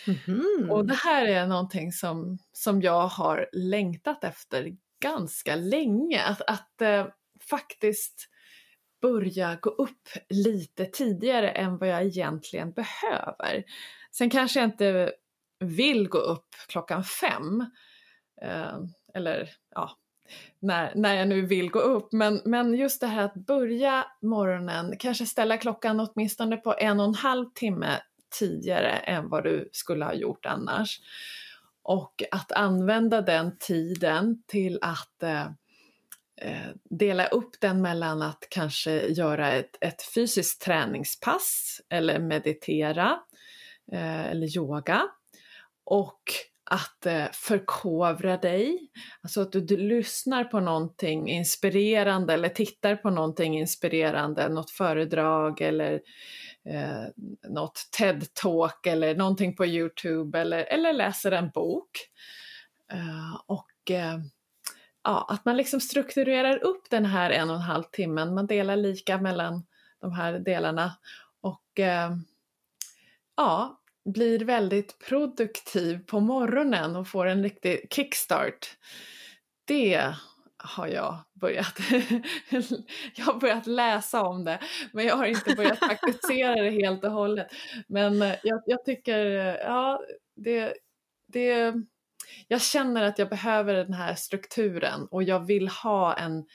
Mm-hmm. 0.05 0.69
Och 0.69 0.87
det 0.87 0.97
här 1.03 1.25
är 1.25 1.47
någonting 1.47 1.91
som, 1.91 2.37
som 2.53 2.81
jag 2.81 3.07
har 3.07 3.49
längtat 3.53 4.23
efter 4.23 4.71
ganska 5.01 5.55
länge, 5.55 6.23
att, 6.23 6.41
att 6.41 6.81
eh, 6.81 7.07
faktiskt 7.49 8.29
börja 9.01 9.57
gå 9.61 9.69
upp 9.69 10.09
lite 10.29 10.85
tidigare 10.85 11.49
än 11.49 11.77
vad 11.77 11.89
jag 11.89 12.05
egentligen 12.05 12.71
behöver. 12.71 13.63
Sen 14.11 14.29
kanske 14.29 14.59
jag 14.59 14.67
inte 14.67 15.11
vill 15.59 16.07
gå 16.07 16.17
upp 16.17 16.47
klockan 16.67 17.03
fem, 17.03 17.65
eh, 18.41 18.77
eller 19.13 19.49
ja, 19.75 19.91
när, 20.59 20.95
när 20.95 21.15
jag 21.15 21.27
nu 21.27 21.41
vill 21.41 21.71
gå 21.71 21.79
upp. 21.79 22.11
Men, 22.11 22.41
men 22.45 22.73
just 22.73 23.01
det 23.01 23.07
här 23.07 23.23
att 23.23 23.33
börja 23.33 24.05
morgonen, 24.21 24.97
kanske 24.99 25.25
ställa 25.25 25.57
klockan 25.57 25.99
åtminstone 25.99 26.57
på 26.57 26.75
en 26.79 26.99
och 26.99 27.05
en 27.05 27.15
halv 27.15 27.45
timme 27.55 27.99
tidigare 28.39 28.91
än 28.91 29.29
vad 29.29 29.43
du 29.43 29.69
skulle 29.71 30.05
ha 30.05 30.13
gjort 30.13 30.45
annars. 30.45 30.99
Och 31.83 32.23
att 32.31 32.51
använda 32.51 33.21
den 33.21 33.57
tiden 33.57 34.43
till 34.47 34.79
att 34.81 35.23
eh, 35.23 35.45
eh 36.41 36.69
dela 36.83 37.27
upp 37.27 37.61
den 37.61 37.81
mellan 37.81 38.21
att 38.21 38.47
kanske 38.49 39.07
göra 39.07 39.51
ett, 39.51 39.77
ett 39.81 40.01
fysiskt 40.15 40.61
träningspass 40.61 41.81
eller 41.89 42.19
meditera 42.19 43.19
eh, 43.91 44.25
eller 44.25 44.57
yoga 44.57 45.09
och 45.89 46.21
att 46.63 47.05
eh, 47.05 47.25
förkovra 47.33 48.37
dig, 48.37 48.89
alltså 49.21 49.41
att 49.41 49.51
du, 49.51 49.61
du, 49.61 49.77
lyssnar 49.77 50.43
på 50.43 50.59
någonting 50.59 51.29
inspirerande 51.29 52.33
eller 52.33 52.49
tittar 52.49 52.95
på 52.95 53.09
någonting 53.09 53.59
inspirerande, 53.59 54.49
något 54.49 54.71
föredrag 54.71 55.61
eller 55.61 55.93
eh, 56.65 57.03
något 57.49 57.89
TED-talk 57.99 58.87
eller 58.87 59.15
någonting 59.15 59.55
på 59.55 59.65
Youtube 59.65 60.39
eller, 60.39 60.63
eller 60.63 60.93
läser 60.93 61.31
en 61.31 61.49
bok. 61.49 61.89
Eh, 62.91 63.41
och 63.45 63.91
eh, 63.91 64.17
ja, 65.03 65.27
att 65.29 65.45
man 65.45 65.57
liksom 65.57 65.79
strukturerar 65.79 66.63
upp 66.63 66.89
den 66.89 67.05
här 67.05 67.29
en 67.29 67.49
och 67.49 67.55
en 67.55 67.61
halv 67.61 67.83
timmen, 67.83 68.33
man 68.33 68.47
delar 68.47 68.75
lika 68.75 69.17
mellan 69.17 69.65
de 70.01 70.11
här 70.11 70.33
delarna. 70.33 70.97
Och 71.41 71.79
eh, 71.79 72.11
ja, 73.37 73.79
blir 74.05 74.39
väldigt 74.39 74.99
produktiv 74.99 75.99
på 76.05 76.19
morgonen 76.19 76.95
och 76.95 77.07
får 77.07 77.25
en 77.25 77.43
riktig 77.43 77.87
kickstart. 77.91 78.77
Det 79.65 80.13
har 80.63 80.87
jag 80.87 81.17
börjat, 81.41 81.79
jag 83.15 83.25
har 83.25 83.39
börjat 83.39 83.67
läsa 83.67 84.21
om 84.21 84.45
det, 84.45 84.59
men 84.93 85.05
jag 85.05 85.15
har 85.15 85.25
inte 85.25 85.55
börjat 85.55 85.79
praktisera 85.79 86.55
det 86.55 86.69
helt 86.69 87.03
och 87.03 87.11
hållet. 87.11 87.47
Men 87.87 88.21
eh, 88.21 88.35
jag, 88.43 88.61
jag 88.65 88.85
tycker, 88.85 89.25
eh, 89.25 89.55
ja, 89.55 90.01
det, 90.35 90.73
det, 91.27 91.73
jag 92.47 92.61
känner 92.61 93.03
att 93.03 93.19
jag 93.19 93.29
behöver 93.29 93.73
den 93.73 93.93
här 93.93 94.15
strukturen 94.15 95.07
och 95.11 95.23
jag 95.23 95.45
vill 95.45 95.67
ha 95.67 96.13
en, 96.13 96.45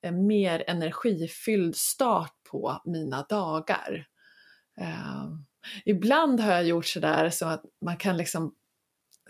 en 0.00 0.26
mer 0.26 0.64
energifylld 0.66 1.76
start 1.76 2.32
på 2.50 2.80
mina 2.84 3.22
dagar. 3.22 4.06
Um, 4.80 5.46
Ibland 5.84 6.40
har 6.40 6.52
jag 6.52 6.64
gjort 6.64 6.86
sådär 6.86 7.30
så 7.30 7.46
att 7.46 7.62
man 7.84 7.96
kan 7.96 8.16
liksom 8.16 8.54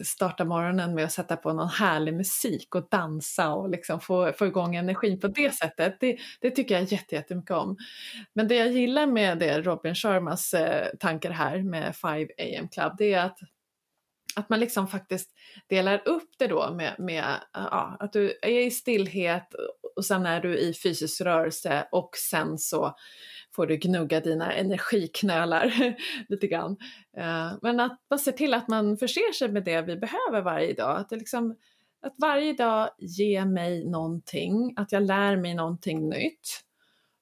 starta 0.03 0.45
morgonen 0.45 0.95
med 0.95 1.05
att 1.05 1.13
sätta 1.13 1.37
på 1.37 1.53
någon 1.53 1.69
härlig 1.69 2.15
musik 2.15 2.75
och 2.75 2.89
dansa 2.91 3.55
och 3.55 3.71
liksom 3.71 4.01
få, 4.01 4.33
få 4.33 4.47
igång 4.47 4.77
energin 4.77 5.21
på 5.21 5.29
det 5.29 5.55
sättet. 5.55 5.97
Det, 6.01 6.17
det 6.41 6.51
tycker 6.51 6.75
jag 6.75 6.93
jättemycket 7.13 7.51
om. 7.51 7.77
Men 8.35 8.49
det 8.49 8.55
jag 8.55 8.73
gillar 8.73 9.07
med 9.07 9.39
det 9.39 9.61
Robin 9.61 9.95
Sharmas 9.95 10.55
eh, 10.55 10.89
tankar 11.01 11.31
här 11.31 11.63
med 11.63 11.97
5 11.97 12.11
am 12.61 12.69
club, 12.69 12.93
det 12.99 13.15
är 13.15 13.25
att 13.25 13.39
att 14.37 14.49
man 14.49 14.61
liksom 14.61 14.89
faktiskt 14.89 15.31
delar 15.69 16.09
upp 16.09 16.31
det 16.39 16.47
då 16.47 16.75
med, 16.75 16.95
med 16.99 17.25
ja, 17.53 17.97
att 18.01 18.13
du 18.13 18.39
är 18.43 18.61
i 18.67 18.71
stillhet 18.71 19.55
och 19.97 20.05
sen 20.05 20.27
är 20.27 20.41
du 20.41 20.59
i 20.59 20.75
fysisk 20.75 21.21
rörelse 21.21 21.89
och 21.93 22.11
sen 22.17 22.59
så 22.59 22.95
får 23.55 23.67
du 23.67 23.77
gnugga 23.77 24.21
dina 24.21 24.53
energiknölar 24.53 25.97
lite 26.29 26.47
grann. 26.47 26.77
Eh, 27.17 27.53
men 27.63 27.81
att 27.81 28.01
bara 28.11 28.19
se 28.19 28.33
till 28.33 28.55
att 28.55 28.69
man 28.69 28.97
förser 28.97 29.33
sig 29.33 29.49
med 29.49 29.65
det 29.65 29.83
vi 29.83 29.97
behöver 29.97 30.43
varje 30.43 30.73
dag. 30.73 30.99
Att, 30.99 31.09
det 31.09 31.17
liksom, 31.17 31.57
att 32.03 32.15
varje 32.19 32.53
dag 32.53 32.91
ger 32.99 33.45
mig 33.45 33.85
någonting, 33.85 34.75
att 34.77 34.93
jag 34.93 35.03
lär 35.03 35.37
mig 35.37 35.55
någonting 35.55 36.09
nytt 36.09 36.65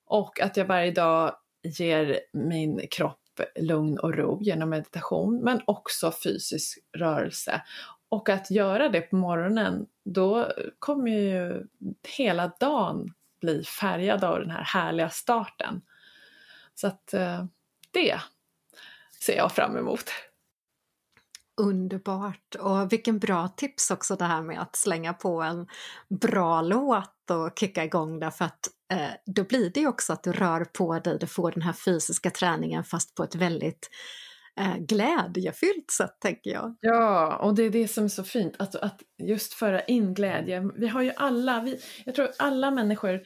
och 0.06 0.40
att 0.40 0.56
jag 0.56 0.64
varje 0.64 0.90
dag 0.90 1.34
ger 1.78 2.20
min 2.32 2.80
kropp 2.90 3.18
lugn 3.60 3.98
och 3.98 4.14
ro 4.14 4.42
genom 4.42 4.70
meditation 4.70 5.40
men 5.44 5.60
också 5.66 6.12
fysisk 6.24 6.78
rörelse. 6.96 7.62
Och 8.08 8.28
att 8.28 8.50
göra 8.50 8.88
det 8.88 9.00
på 9.00 9.16
morgonen, 9.16 9.86
då 10.04 10.52
kommer 10.78 11.10
ju 11.10 11.66
hela 12.16 12.52
dagen 12.60 13.14
bli 13.40 13.64
färgad 13.64 14.24
av 14.24 14.38
den 14.38 14.50
här 14.50 14.64
härliga 14.64 15.10
starten. 15.10 15.82
Så 16.74 16.86
att 16.86 17.14
eh, 17.14 17.44
det 17.90 18.20
ser 19.20 19.36
jag 19.36 19.52
fram 19.52 19.76
emot. 19.76 20.04
Underbart! 21.56 22.54
Och 22.54 22.92
vilken 22.92 23.18
bra 23.18 23.48
tips 23.48 23.90
också 23.90 24.16
det 24.16 24.24
här 24.24 24.42
med 24.42 24.60
att 24.60 24.76
slänga 24.76 25.12
på 25.12 25.42
en 25.42 25.66
bra 26.20 26.62
låt 26.62 27.30
och 27.30 27.58
kicka 27.58 27.84
igång 27.84 28.20
där 28.20 28.30
för 28.30 28.44
att 28.44 28.68
eh, 28.92 29.10
då 29.26 29.44
blir 29.44 29.70
det 29.70 29.80
ju 29.80 29.88
också 29.88 30.12
att 30.12 30.22
du 30.22 30.32
rör 30.32 30.64
på 30.64 30.98
dig, 30.98 31.18
du 31.18 31.26
får 31.26 31.52
den 31.52 31.62
här 31.62 31.72
fysiska 31.72 32.30
träningen 32.30 32.84
fast 32.84 33.14
på 33.14 33.24
ett 33.24 33.34
väldigt 33.34 33.90
eh, 34.60 34.76
glädjefyllt 34.78 35.90
sätt 35.90 36.16
tänker 36.20 36.50
jag. 36.50 36.76
Ja, 36.80 37.36
och 37.36 37.54
det 37.54 37.62
är 37.62 37.70
det 37.70 37.88
som 37.88 38.04
är 38.04 38.08
så 38.08 38.24
fint, 38.24 38.56
att, 38.58 38.74
att 38.74 39.02
just 39.18 39.52
föra 39.52 39.80
in 39.80 40.14
glädje. 40.14 40.70
Vi 40.74 40.88
har 40.88 41.02
ju 41.02 41.12
alla, 41.16 41.60
vi, 41.60 41.80
jag 42.04 42.14
tror 42.14 42.28
alla 42.38 42.70
människor 42.70 43.22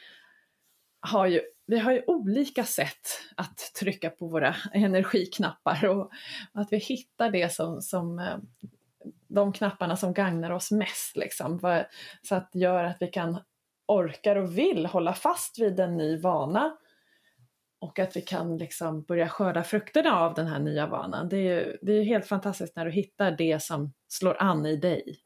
har 1.01 1.27
ju 1.27 1.41
vi 1.67 1.79
har 1.79 1.93
ju 1.93 2.03
olika 2.07 2.65
sätt 2.65 3.21
att 3.37 3.59
trycka 3.81 4.11
på 4.11 4.29
våra 4.29 4.57
energiknappar 4.73 5.85
och 5.85 6.11
att 6.53 6.73
vi 6.73 6.77
hittar 6.77 7.31
det 7.31 7.53
som, 7.53 7.83
som 7.83 8.19
eh, 8.19 8.37
de 9.29 9.53
knapparna 9.53 9.97
som 9.97 10.13
gagnar 10.13 10.51
oss 10.51 10.71
mest. 10.71 11.17
Liksom, 11.17 11.85
så 12.23 12.35
att 12.35 12.53
det 12.53 12.59
gör 12.59 12.85
att 12.85 12.97
vi 13.01 13.07
kan 13.07 13.39
orkar 13.87 14.37
och 14.37 14.59
vill 14.59 14.87
hålla 14.87 15.15
fast 15.15 15.59
vid 15.59 15.81
en 15.81 15.97
ny 15.97 16.17
vana 16.17 16.77
och 17.81 17.99
att 17.99 18.17
vi 18.17 18.21
kan 18.21 18.59
liksom 18.59 19.03
börja 19.03 19.29
skörda 19.29 19.65
frukterna 19.65 20.21
av 20.21 20.35
den 20.35 20.47
här 20.47 20.59
nya 20.59 20.87
vanan. 20.87 21.29
Det 21.29 21.37
är 21.37 21.41
ju 21.41 21.77
det 21.83 21.93
är 21.93 22.03
helt 22.03 22.27
fantastiskt 22.27 22.77
när 22.77 22.85
du 22.85 22.91
hittar 22.91 23.31
det 23.31 23.63
som 23.63 23.93
slår 24.09 24.43
an 24.43 24.67
i 24.67 24.77
dig. 24.77 25.19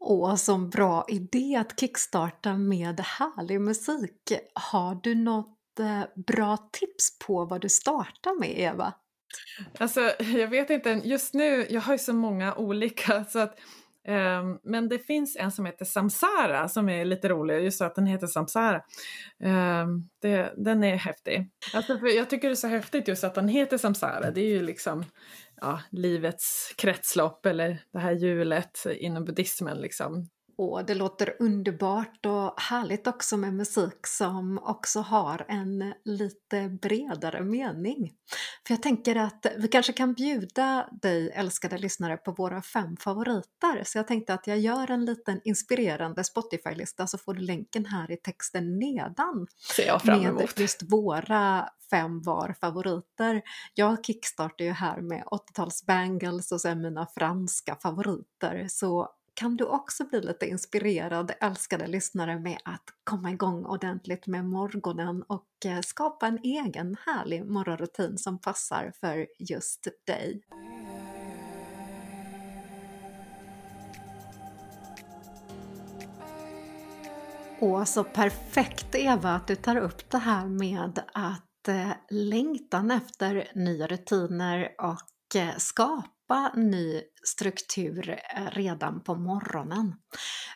Åh, 0.00 0.34
som 0.34 0.70
bra 0.70 1.04
idé 1.08 1.56
att 1.56 1.80
kickstarta 1.80 2.56
med 2.56 3.00
härlig 3.00 3.60
musik. 3.60 4.32
Har 4.54 5.00
du 5.02 5.14
något 5.14 5.80
eh, 5.80 6.02
bra 6.26 6.56
tips 6.56 7.18
på 7.26 7.44
vad 7.44 7.60
du 7.60 7.68
startar 7.68 8.40
med, 8.40 8.58
Eva? 8.58 8.94
Alltså, 9.78 10.00
jag 10.18 10.48
vet 10.48 10.70
inte, 10.70 10.90
just 11.04 11.34
nu, 11.34 11.66
jag 11.70 11.80
har 11.80 11.94
ju 11.94 11.98
så 11.98 12.12
många 12.12 12.54
olika 12.54 13.24
så 13.24 13.38
att 13.38 13.58
Ehm, 14.04 14.58
men 14.62 14.88
det 14.88 14.98
finns 14.98 15.36
en 15.36 15.52
som 15.52 15.66
heter 15.66 15.84
Samsara 15.84 16.68
som 16.68 16.88
är 16.88 17.04
lite 17.04 17.28
rolig, 17.28 17.64
just 17.64 17.80
att 17.80 17.94
den 17.94 18.06
heter 18.06 18.26
Samsara. 18.26 18.82
Ehm, 19.44 20.08
det, 20.22 20.54
den 20.56 20.84
är 20.84 20.96
häftig. 20.96 21.50
Alltså 21.74 21.98
jag 21.98 22.30
tycker 22.30 22.48
det 22.48 22.52
är 22.52 22.56
så 22.56 22.68
häftigt 22.68 23.08
just 23.08 23.24
att 23.24 23.34
den 23.34 23.48
heter 23.48 23.78
Samsara, 23.78 24.30
det 24.30 24.40
är 24.40 24.48
ju 24.48 24.62
liksom 24.62 25.04
ja, 25.60 25.80
livets 25.90 26.74
kretslopp 26.76 27.46
eller 27.46 27.82
det 27.92 27.98
här 27.98 28.12
hjulet 28.12 28.86
inom 28.98 29.24
buddhismen 29.24 29.78
liksom. 29.78 30.28
Och 30.58 30.84
det 30.84 30.94
låter 30.94 31.36
underbart 31.38 32.26
och 32.26 32.60
härligt 32.60 33.06
också 33.06 33.36
med 33.36 33.54
musik 33.54 34.06
som 34.06 34.58
också 34.58 35.00
har 35.00 35.46
en 35.48 35.94
lite 36.04 36.68
bredare 36.68 37.42
mening. 37.42 38.12
För 38.66 38.74
jag 38.74 38.82
tänker 38.82 39.16
att 39.16 39.46
vi 39.56 39.68
kanske 39.68 39.92
kan 39.92 40.14
bjuda 40.14 40.88
dig 41.02 41.30
älskade 41.30 41.78
lyssnare 41.78 42.16
på 42.16 42.32
våra 42.32 42.62
fem 42.62 42.96
favoriter. 42.96 43.82
Så 43.84 43.98
jag 43.98 44.06
tänkte 44.06 44.34
att 44.34 44.46
jag 44.46 44.58
gör 44.58 44.90
en 44.90 45.04
liten 45.04 45.40
inspirerande 45.44 46.24
Spotify-lista 46.24 47.06
så 47.06 47.18
får 47.18 47.34
du 47.34 47.40
länken 47.40 47.86
här 47.86 48.10
i 48.10 48.16
texten 48.16 48.78
nedan. 48.78 49.46
Ser 49.76 49.86
jag 49.86 50.02
fram 50.02 50.20
emot. 50.20 50.40
Med 50.40 50.50
just 50.56 50.82
våra 50.82 51.68
fem 51.90 52.22
var 52.22 52.54
favoriter. 52.60 53.42
Jag 53.74 54.04
kickstartar 54.04 54.64
ju 54.64 54.70
här 54.70 55.00
med 55.00 55.24
80-tals 55.24 55.86
bangles 55.86 56.52
och 56.52 56.60
sen 56.60 56.82
mina 56.82 57.06
franska 57.06 57.76
favoriter. 57.82 58.66
Så 58.68 59.08
kan 59.38 59.56
du 59.56 59.64
också 59.64 60.04
bli 60.04 60.20
lite 60.20 60.46
inspirerad, 60.46 61.32
älskade 61.40 61.86
lyssnare, 61.86 62.38
med 62.38 62.58
att 62.64 62.84
komma 63.04 63.30
igång 63.30 63.64
ordentligt 63.64 64.26
med 64.26 64.44
morgonen 64.44 65.22
och 65.22 65.46
eh, 65.64 65.80
skapa 65.80 66.26
en 66.26 66.38
egen 66.42 66.96
härlig 67.06 67.46
morgonrutin 67.46 68.18
som 68.18 68.38
passar 68.38 68.92
för 69.00 69.26
just 69.38 69.88
dig. 70.06 70.42
Och 77.60 77.88
så 77.88 78.04
perfekt 78.04 78.94
Eva 78.94 79.34
att 79.34 79.46
du 79.46 79.56
tar 79.56 79.76
upp 79.76 80.10
det 80.10 80.18
här 80.18 80.46
med 80.46 81.00
att 81.14 81.68
eh, 81.68 81.90
längtan 82.10 82.90
efter 82.90 83.50
nya 83.54 83.86
rutiner 83.86 84.74
och 84.78 85.36
eh, 85.40 85.56
skapa 85.56 86.17
skapa 86.28 86.52
ny 86.56 87.02
struktur 87.24 88.10
eh, 88.10 88.50
redan 88.50 89.02
på 89.02 89.14
morgonen. 89.14 89.94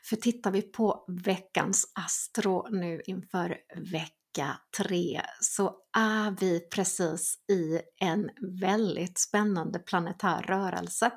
För 0.04 0.16
tittar 0.16 0.50
vi 0.50 0.62
på 0.62 1.04
veckans 1.24 1.92
Astro 1.94 2.68
nu 2.70 3.02
inför 3.06 3.56
vecka 3.76 4.58
tre 4.78 5.22
så 5.40 5.76
är 5.96 6.30
vi 6.40 6.60
precis 6.60 7.38
i 7.52 7.80
en 8.00 8.30
väldigt 8.60 9.18
spännande 9.18 9.78
planetär 9.78 10.42
rörelse. 10.42 11.10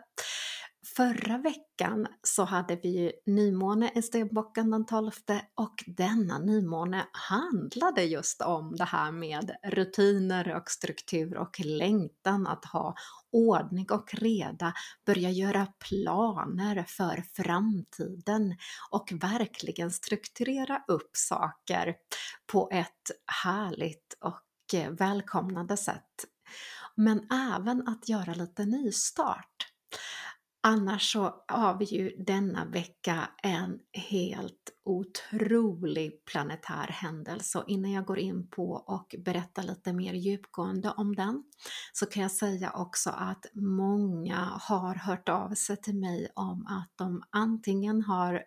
Förra 0.85 1.37
veckan 1.37 2.07
så 2.23 2.43
hade 2.43 2.75
vi 2.75 2.89
ju 2.89 3.11
nymåne 3.25 3.91
i 3.95 4.01
Stenbocken 4.01 4.71
den 4.71 4.85
12 4.85 5.11
och 5.55 5.83
denna 5.87 6.39
nymåne 6.39 7.05
handlade 7.11 8.03
just 8.03 8.41
om 8.41 8.75
det 8.75 8.83
här 8.83 9.11
med 9.11 9.51
rutiner 9.63 10.55
och 10.55 10.71
struktur 10.71 11.37
och 11.37 11.59
längtan 11.59 12.47
att 12.47 12.65
ha 12.65 12.95
ordning 13.31 13.85
och 13.91 14.13
reda, 14.13 14.73
börja 15.05 15.29
göra 15.29 15.67
planer 15.89 16.85
för 16.87 17.23
framtiden 17.33 18.55
och 18.91 19.11
verkligen 19.11 19.91
strukturera 19.91 20.83
upp 20.87 21.09
saker 21.13 21.95
på 22.51 22.69
ett 22.71 23.11
härligt 23.43 24.17
och 24.19 24.41
välkomnande 24.99 25.77
sätt. 25.77 26.25
Men 26.95 27.31
även 27.31 27.87
att 27.87 28.09
göra 28.09 28.33
lite 28.33 28.65
nystart. 28.65 29.74
Annars 30.67 31.11
så 31.11 31.43
har 31.47 31.77
vi 31.77 31.85
ju 31.85 32.15
denna 32.17 32.65
vecka 32.65 33.29
en 33.43 33.79
helt 33.93 34.69
otrolig 34.85 36.25
planetär 36.25 36.87
händelse. 36.87 37.59
Och 37.59 37.69
innan 37.69 37.91
jag 37.91 38.05
går 38.05 38.19
in 38.19 38.47
på 38.47 38.71
och 38.71 39.15
berättar 39.19 39.63
lite 39.63 39.93
mer 39.93 40.13
djupgående 40.13 40.93
om 40.97 41.15
den 41.15 41.43
så 41.93 42.05
kan 42.05 42.23
jag 42.23 42.31
säga 42.31 42.71
också 42.71 43.09
att 43.09 43.45
många 43.53 44.59
har 44.61 44.95
hört 44.95 45.29
av 45.29 45.53
sig 45.53 45.77
till 45.77 45.99
mig 45.99 46.31
om 46.35 46.67
att 46.67 46.91
de 46.95 47.23
antingen 47.29 48.01
har 48.01 48.43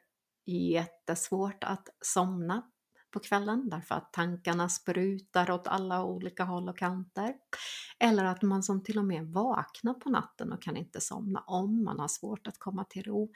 jättesvårt 0.46 1.64
att 1.64 1.88
somna 2.04 2.62
på 3.10 3.20
kvällen 3.20 3.68
därför 3.70 3.94
att 3.94 4.12
tankarna 4.12 4.68
sprutar 4.68 5.50
åt 5.50 5.66
alla 5.66 6.04
olika 6.04 6.44
håll 6.44 6.68
och 6.68 6.78
kanter. 6.78 7.34
Eller 7.98 8.24
att 8.24 8.42
man 8.42 8.62
som 8.62 8.82
till 8.82 8.98
och 8.98 9.04
med 9.04 9.26
vaknar 9.26 9.94
på 9.94 10.10
natten 10.10 10.52
och 10.52 10.62
kan 10.62 10.76
inte 10.76 11.00
somna 11.00 11.40
om 11.46 11.84
man 11.84 12.00
har 12.00 12.08
svårt 12.08 12.46
att 12.46 12.58
komma 12.58 12.84
till 12.84 13.02
ro. 13.02 13.32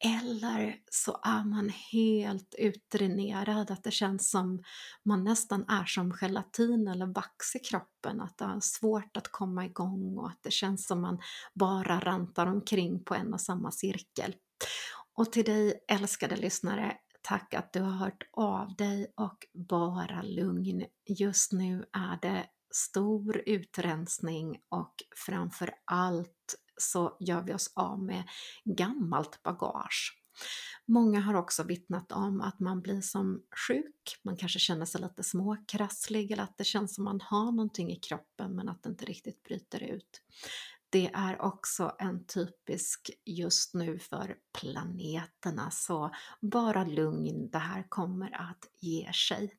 Eller 0.00 0.76
så 0.90 1.20
är 1.22 1.44
man 1.44 1.68
helt 1.92 2.54
utdränerad, 2.58 3.70
att 3.70 3.84
det 3.84 3.90
känns 3.90 4.30
som 4.30 4.62
man 5.04 5.24
nästan 5.24 5.64
är 5.68 5.84
som 5.84 6.12
gelatin 6.12 6.88
eller 6.88 7.06
vax 7.06 7.56
i 7.56 7.58
kroppen, 7.58 8.20
att 8.20 8.38
det 8.38 8.44
är 8.44 8.60
svårt 8.60 9.16
att 9.16 9.28
komma 9.28 9.64
igång 9.64 10.18
och 10.18 10.28
att 10.28 10.42
det 10.42 10.50
känns 10.52 10.86
som 10.86 11.00
man 11.00 11.18
bara 11.54 12.00
rantar 12.00 12.46
omkring 12.46 13.04
på 13.04 13.14
en 13.14 13.34
och 13.34 13.40
samma 13.40 13.70
cirkel. 13.70 14.34
Och 15.14 15.32
till 15.32 15.44
dig 15.44 15.84
älskade 15.88 16.36
lyssnare, 16.36 16.96
Tack 17.28 17.54
att 17.54 17.72
du 17.72 17.80
har 17.80 17.90
hört 17.90 18.22
av 18.32 18.76
dig 18.76 19.12
och 19.16 19.46
bara 19.54 20.22
lugn. 20.22 20.84
Just 21.06 21.52
nu 21.52 21.84
är 21.92 22.18
det 22.22 22.46
stor 22.70 23.42
utrensning 23.46 24.60
och 24.68 24.94
framför 25.26 25.74
allt 25.84 26.54
så 26.76 27.16
gör 27.20 27.42
vi 27.42 27.54
oss 27.54 27.72
av 27.74 28.02
med 28.02 28.28
gammalt 28.64 29.42
bagage. 29.42 30.22
Många 30.86 31.20
har 31.20 31.34
också 31.34 31.62
vittnat 31.62 32.12
om 32.12 32.40
att 32.40 32.60
man 32.60 32.80
blir 32.80 33.00
som 33.00 33.42
sjuk, 33.68 34.20
man 34.24 34.36
kanske 34.36 34.58
känner 34.58 34.86
sig 34.86 35.00
lite 35.00 35.22
småkrasslig 35.22 36.30
eller 36.30 36.42
att 36.42 36.58
det 36.58 36.64
känns 36.64 36.94
som 36.94 37.04
man 37.04 37.20
har 37.20 37.52
någonting 37.52 37.90
i 37.90 37.96
kroppen 37.96 38.56
men 38.56 38.68
att 38.68 38.82
det 38.82 38.88
inte 38.88 39.04
riktigt 39.04 39.42
bryter 39.42 39.82
ut. 39.82 40.22
Det 40.90 41.10
är 41.14 41.42
också 41.42 41.92
en 41.98 42.24
typisk 42.26 43.10
just 43.24 43.74
nu 43.74 43.98
för 43.98 44.36
planeterna, 44.60 45.70
så 45.70 46.10
bara 46.40 46.84
lugn, 46.84 47.50
det 47.50 47.58
här 47.58 47.86
kommer 47.88 48.50
att 48.50 48.64
ge 48.80 49.12
sig. 49.12 49.54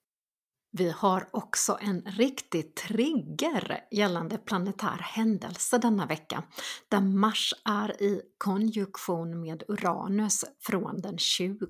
Vi 0.72 0.90
har 0.90 1.30
också 1.32 1.78
en 1.82 2.02
riktig 2.02 2.76
trigger 2.76 3.88
gällande 3.92 4.38
planetär 4.38 4.98
händelse 5.02 5.78
denna 5.78 6.06
vecka, 6.06 6.44
där 6.90 7.02
Mars 7.02 7.54
är 7.66 8.02
i 8.04 8.22
konjunktion 8.38 9.42
med 9.42 9.64
Uranus 9.68 10.46
från 10.60 11.02
den 11.02 11.18
20 11.18 11.68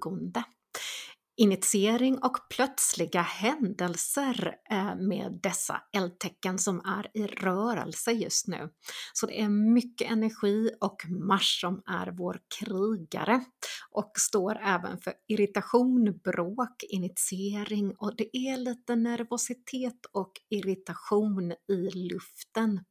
initiering 1.39 2.17
och 2.17 2.37
plötsliga 2.49 3.21
händelser 3.21 4.55
eh, 4.71 4.95
med 4.95 5.39
dessa 5.43 5.81
eldtecken 5.91 6.59
som 6.59 6.79
är 6.79 7.17
i 7.17 7.27
rörelse 7.27 8.11
just 8.11 8.47
nu. 8.47 8.69
Så 9.13 9.25
det 9.25 9.41
är 9.41 9.49
mycket 9.49 10.11
energi 10.11 10.71
och 10.81 11.05
Mars 11.09 11.61
som 11.61 11.81
är 11.85 12.11
vår 12.11 12.39
krigare 12.59 13.43
och 13.91 14.11
står 14.15 14.59
även 14.63 14.97
för 14.97 15.13
irritation, 15.27 16.19
bråk, 16.23 16.83
initiering 16.89 17.95
och 17.97 18.15
det 18.15 18.37
är 18.37 18.57
lite 18.57 18.95
nervositet 18.95 20.05
och 20.11 20.31
irritation 20.49 21.51
i 21.51 21.89
luften. 22.09 22.83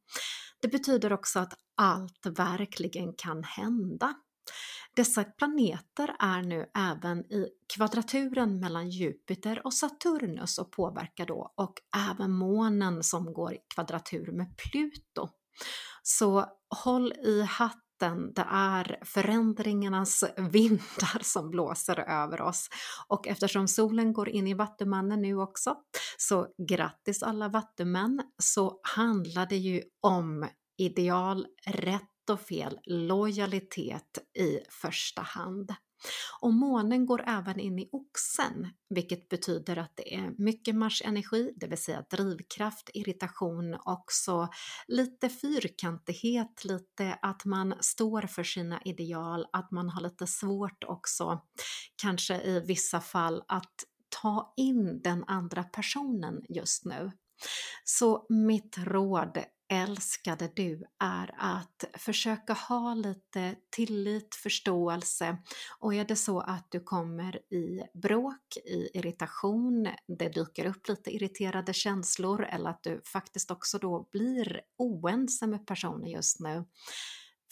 Det 0.61 0.67
betyder 0.67 1.13
också 1.13 1.39
att 1.39 1.53
allt 1.77 2.25
verkligen 2.25 3.13
kan 3.13 3.43
hända. 3.43 4.13
Dessa 4.95 5.23
planeter 5.23 6.15
är 6.19 6.41
nu 6.41 6.65
även 6.77 7.19
i 7.19 7.49
kvadraturen 7.75 8.59
mellan 8.59 8.89
Jupiter 8.89 9.61
och 9.65 9.73
Saturnus 9.73 10.57
och 10.57 10.71
påverkar 10.71 11.25
då 11.25 11.53
och 11.55 11.73
även 12.11 12.31
månen 12.31 13.03
som 13.03 13.33
går 13.33 13.53
i 13.53 13.57
kvadratur 13.75 14.31
med 14.31 14.57
Pluto. 14.57 15.29
Så 16.03 16.45
håll 16.83 17.13
i 17.13 17.41
hatten, 17.41 18.33
det 18.33 18.47
är 18.49 18.99
förändringarnas 19.05 20.23
vindar 20.37 21.23
som 21.23 21.49
blåser 21.49 21.99
över 21.99 22.41
oss. 22.41 22.69
Och 23.07 23.27
eftersom 23.27 23.67
solen 23.67 24.13
går 24.13 24.29
in 24.29 24.47
i 24.47 24.53
Vattumannen 24.53 25.21
nu 25.21 25.37
också, 25.37 25.75
så 26.17 26.47
grattis 26.67 27.23
alla 27.23 27.49
Vattumän, 27.49 28.21
så 28.37 28.79
handlar 28.83 29.45
det 29.45 29.57
ju 29.57 29.83
om 30.01 30.47
ideal, 30.77 31.47
rätt 31.65 32.18
och 32.29 32.41
fel 32.41 32.79
lojalitet 32.85 34.17
i 34.39 34.59
första 34.69 35.21
hand. 35.21 35.73
Och 36.41 36.53
månen 36.53 37.05
går 37.05 37.23
även 37.27 37.59
in 37.59 37.79
i 37.79 37.89
oxen, 37.91 38.67
vilket 38.89 39.29
betyder 39.29 39.77
att 39.77 39.93
det 39.95 40.15
är 40.15 40.33
mycket 40.37 40.75
Mars-energi, 40.75 41.53
det 41.55 41.67
vill 41.67 41.77
säga 41.77 42.05
drivkraft, 42.11 42.89
irritation, 42.93 43.77
också 43.85 44.49
lite 44.87 45.29
fyrkantighet, 45.29 46.65
lite 46.65 47.19
att 47.21 47.45
man 47.45 47.75
står 47.79 48.21
för 48.21 48.43
sina 48.43 48.81
ideal, 48.85 49.45
att 49.53 49.71
man 49.71 49.89
har 49.89 50.01
lite 50.01 50.27
svårt 50.27 50.83
också, 50.83 51.41
kanske 52.01 52.41
i 52.41 52.59
vissa 52.59 53.01
fall, 53.01 53.43
att 53.47 53.73
ta 54.21 54.53
in 54.57 55.01
den 55.01 55.23
andra 55.27 55.63
personen 55.63 56.41
just 56.49 56.85
nu. 56.85 57.11
Så 57.83 58.25
mitt 58.29 58.77
råd 58.77 59.43
älskade 59.69 60.51
du 60.55 60.83
är 60.99 61.35
att 61.37 61.85
försöka 61.93 62.53
ha 62.53 62.93
lite 62.93 63.55
tillit, 63.69 64.35
förståelse. 64.35 65.37
Och 65.79 65.93
är 65.93 66.05
det 66.05 66.15
så 66.15 66.39
att 66.39 66.67
du 66.71 66.79
kommer 66.79 67.35
i 67.53 67.81
bråk, 67.93 68.57
i 68.65 68.97
irritation, 68.97 69.89
det 70.17 70.29
dyker 70.29 70.65
upp 70.65 70.87
lite 70.87 71.15
irriterade 71.15 71.73
känslor 71.73 72.45
eller 72.45 72.69
att 72.69 72.83
du 72.83 73.01
faktiskt 73.05 73.51
också 73.51 73.77
då 73.77 74.07
blir 74.11 74.61
oense 74.77 75.47
med 75.47 75.67
personen 75.67 76.09
just 76.09 76.39
nu 76.39 76.65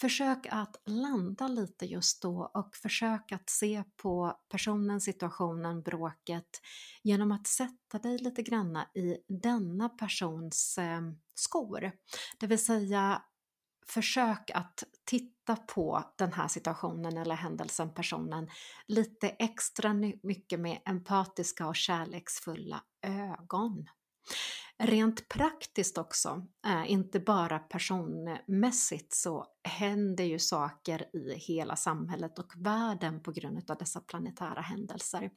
Försök 0.00 0.46
att 0.50 0.76
landa 0.84 1.48
lite 1.48 1.86
just 1.86 2.22
då 2.22 2.50
och 2.54 2.76
försök 2.76 3.32
att 3.32 3.50
se 3.50 3.84
på 3.96 4.38
personen, 4.48 5.00
situationen, 5.00 5.82
bråket 5.82 6.60
genom 7.02 7.32
att 7.32 7.46
sätta 7.46 7.98
dig 7.98 8.18
lite 8.18 8.42
granna 8.42 8.84
i 8.94 9.16
denna 9.28 9.88
persons 9.88 10.78
eh, 10.78 11.00
skor. 11.34 11.92
Det 12.38 12.46
vill 12.46 12.64
säga 12.64 13.22
försök 13.86 14.50
att 14.54 14.84
titta 15.04 15.56
på 15.56 16.04
den 16.16 16.32
här 16.32 16.48
situationen 16.48 17.16
eller 17.16 17.34
händelsen, 17.34 17.94
personen, 17.94 18.48
lite 18.86 19.28
extra 19.28 19.94
mycket 20.22 20.60
med 20.60 20.82
empatiska 20.84 21.66
och 21.66 21.76
kärleksfulla 21.76 22.82
ögon. 23.02 23.88
Rent 24.82 25.28
praktiskt 25.28 25.98
också, 25.98 26.46
eh, 26.66 26.90
inte 26.90 27.20
bara 27.20 27.58
personmässigt, 27.58 29.14
så 29.14 29.46
händer 29.68 30.24
ju 30.24 30.38
saker 30.38 31.16
i 31.16 31.34
hela 31.34 31.76
samhället 31.76 32.38
och 32.38 32.52
världen 32.56 33.22
på 33.22 33.32
grund 33.32 33.70
av 33.70 33.76
dessa 33.78 34.00
planetära 34.00 34.60
händelser. 34.60 35.30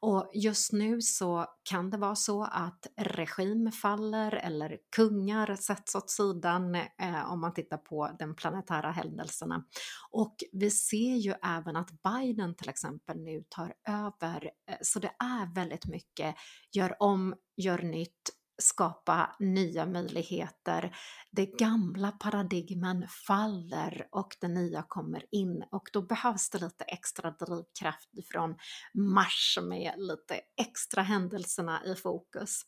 Och 0.00 0.30
just 0.34 0.72
nu 0.72 1.00
så 1.00 1.46
kan 1.62 1.90
det 1.90 1.96
vara 1.98 2.14
så 2.14 2.44
att 2.44 2.86
regim 2.96 3.72
faller 3.72 4.32
eller 4.32 4.78
kungar 4.96 5.56
sätts 5.56 5.94
åt 5.94 6.10
sidan 6.10 6.74
eh, 6.74 7.32
om 7.32 7.40
man 7.40 7.54
tittar 7.54 7.78
på 7.78 8.10
de 8.18 8.36
planetära 8.36 8.90
händelserna. 8.90 9.64
Och 10.10 10.36
vi 10.52 10.70
ser 10.70 11.16
ju 11.16 11.34
även 11.42 11.76
att 11.76 11.90
Biden 12.02 12.56
till 12.56 12.68
exempel 12.68 13.20
nu 13.20 13.44
tar 13.48 13.74
över, 13.88 14.50
eh, 14.70 14.76
så 14.82 14.98
det 14.98 15.12
är 15.18 15.54
väldigt 15.54 15.86
mycket 15.86 16.34
gör 16.72 17.02
om, 17.02 17.34
gör 17.56 17.82
nytt, 17.82 18.39
skapa 18.60 19.36
nya 19.38 19.86
möjligheter. 19.86 20.96
Det 21.30 21.46
gamla 21.46 22.12
paradigmen 22.12 23.08
faller 23.26 24.08
och 24.10 24.36
det 24.40 24.48
nya 24.48 24.84
kommer 24.88 25.24
in 25.30 25.64
och 25.70 25.88
då 25.92 26.02
behövs 26.02 26.50
det 26.50 26.58
lite 26.58 26.84
extra 26.84 27.30
drivkraft 27.30 28.14
ifrån 28.14 28.56
Mars 28.94 29.58
med 29.62 29.94
lite 29.96 30.40
extra 30.60 31.02
händelserna 31.02 31.84
i 31.84 31.94
fokus. 31.94 32.62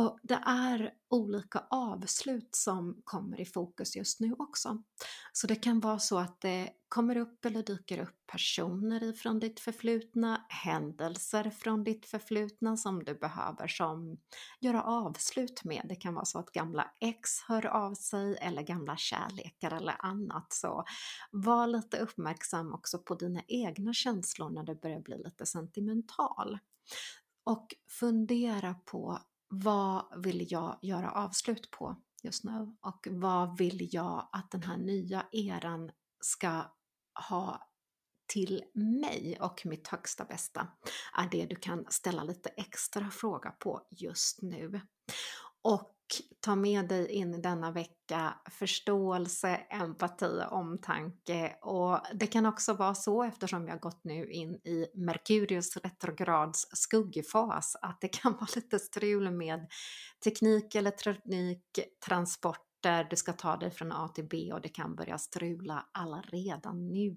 Och 0.00 0.18
det 0.22 0.42
är 0.46 0.94
olika 1.08 1.64
avslut 1.70 2.54
som 2.54 3.02
kommer 3.04 3.40
i 3.40 3.44
fokus 3.44 3.96
just 3.96 4.20
nu 4.20 4.34
också. 4.38 4.82
Så 5.32 5.46
det 5.46 5.56
kan 5.56 5.80
vara 5.80 5.98
så 5.98 6.18
att 6.18 6.40
det 6.40 6.70
kommer 6.88 7.16
upp 7.16 7.44
eller 7.44 7.62
dyker 7.62 7.98
upp 7.98 8.26
personer 8.32 9.02
ifrån 9.02 9.38
ditt 9.38 9.60
förflutna, 9.60 10.44
händelser 10.48 11.50
från 11.50 11.84
ditt 11.84 12.06
förflutna 12.06 12.76
som 12.76 13.04
du 13.04 13.14
behöver 13.14 13.68
som 13.68 14.18
göra 14.60 14.82
avslut 14.82 15.64
med. 15.64 15.86
Det 15.88 15.96
kan 15.96 16.14
vara 16.14 16.24
så 16.24 16.38
att 16.38 16.52
gamla 16.52 16.90
ex 17.00 17.40
hör 17.40 17.66
av 17.66 17.94
sig 17.94 18.36
eller 18.36 18.62
gamla 18.62 18.96
kärlekar 18.96 19.70
eller 19.70 19.96
annat. 19.98 20.52
Så 20.52 20.84
var 21.30 21.66
lite 21.66 21.98
uppmärksam 21.98 22.74
också 22.74 22.98
på 22.98 23.14
dina 23.14 23.42
egna 23.48 23.92
känslor 23.92 24.50
när 24.50 24.64
du 24.64 24.74
börjar 24.74 25.00
bli 25.00 25.18
lite 25.18 25.46
sentimental. 25.46 26.58
Och 27.44 27.74
fundera 27.88 28.74
på 28.74 29.18
vad 29.50 30.22
vill 30.24 30.52
jag 30.52 30.78
göra 30.82 31.10
avslut 31.10 31.70
på 31.70 31.96
just 32.22 32.44
nu 32.44 32.76
och 32.80 33.06
vad 33.10 33.58
vill 33.58 33.88
jag 33.92 34.28
att 34.32 34.50
den 34.50 34.62
här 34.62 34.76
nya 34.76 35.26
eran 35.32 35.90
ska 36.20 36.62
ha 37.28 37.70
till 38.32 38.64
mig 38.74 39.38
och 39.40 39.62
mitt 39.64 39.88
högsta 39.88 40.24
bästa 40.24 40.68
är 41.18 41.28
det 41.30 41.46
du 41.46 41.56
kan 41.56 41.84
ställa 41.88 42.24
lite 42.24 42.48
extra 42.48 43.10
fråga 43.10 43.50
på 43.50 43.86
just 43.90 44.42
nu. 44.42 44.80
Och 45.62 45.99
ta 46.40 46.56
med 46.56 46.88
dig 46.88 47.10
in 47.10 47.34
i 47.34 47.38
denna 47.38 47.70
vecka 47.70 48.34
förståelse, 48.50 49.56
empati, 49.56 50.42
omtanke. 50.50 51.56
Och 51.62 52.00
det 52.14 52.26
kan 52.26 52.46
också 52.46 52.72
vara 52.72 52.94
så 52.94 53.22
eftersom 53.22 53.68
jag 53.68 53.80
gått 53.80 54.04
nu 54.04 54.30
in 54.30 54.54
i 54.54 54.86
Merkurius 54.94 55.76
retrograds 55.76 56.66
skuggfas 56.72 57.76
att 57.82 58.00
det 58.00 58.08
kan 58.08 58.32
vara 58.40 58.48
lite 58.54 58.78
strul 58.78 59.30
med 59.30 59.66
teknik, 60.24 60.74
elektronik, 60.74 61.78
transport 62.06 62.69
där 62.82 63.04
du 63.04 63.16
ska 63.16 63.32
ta 63.32 63.56
dig 63.56 63.70
från 63.70 63.92
A 63.92 64.08
till 64.08 64.28
B 64.28 64.52
och 64.52 64.60
det 64.60 64.68
kan 64.68 64.94
börja 64.94 65.18
strula 65.18 65.86
alla 65.92 66.20
redan 66.20 66.92
nu. 66.92 67.16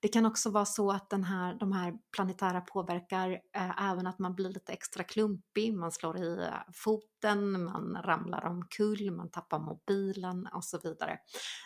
Det 0.00 0.08
kan 0.08 0.26
också 0.26 0.50
vara 0.50 0.64
så 0.64 0.90
att 0.90 1.10
den 1.10 1.24
här, 1.24 1.54
de 1.54 1.72
här 1.72 1.94
planetära 2.16 2.60
påverkar 2.60 3.30
eh, 3.30 3.90
även 3.90 4.06
att 4.06 4.18
man 4.18 4.34
blir 4.34 4.48
lite 4.48 4.72
extra 4.72 5.04
klumpig, 5.04 5.74
man 5.74 5.92
slår 5.92 6.18
i 6.18 6.38
eh, 6.44 6.54
foten, 6.74 7.64
man 7.64 8.02
ramlar 8.04 8.44
omkull, 8.44 9.10
man 9.10 9.30
tappar 9.30 9.58
mobilen 9.58 10.46
och 10.46 10.64
så 10.64 10.78
vidare. 10.82 11.18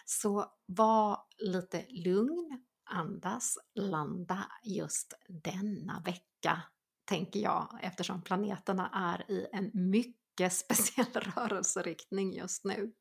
Så 0.05 0.47
var 0.67 1.19
lite 1.39 1.87
lugn, 1.89 2.65
andas, 2.85 3.59
landa 3.75 4.47
just 4.65 5.15
denna 5.29 6.03
vecka 6.05 6.63
tänker 7.05 7.41
jag 7.41 7.79
eftersom 7.83 8.23
planeterna 8.23 8.91
är 8.95 9.31
i 9.31 9.47
en 9.53 9.71
mycket 9.75 10.53
speciell 10.65 11.13
rörelseriktning 11.13 12.33
just 12.33 12.65
nu. 12.65 12.93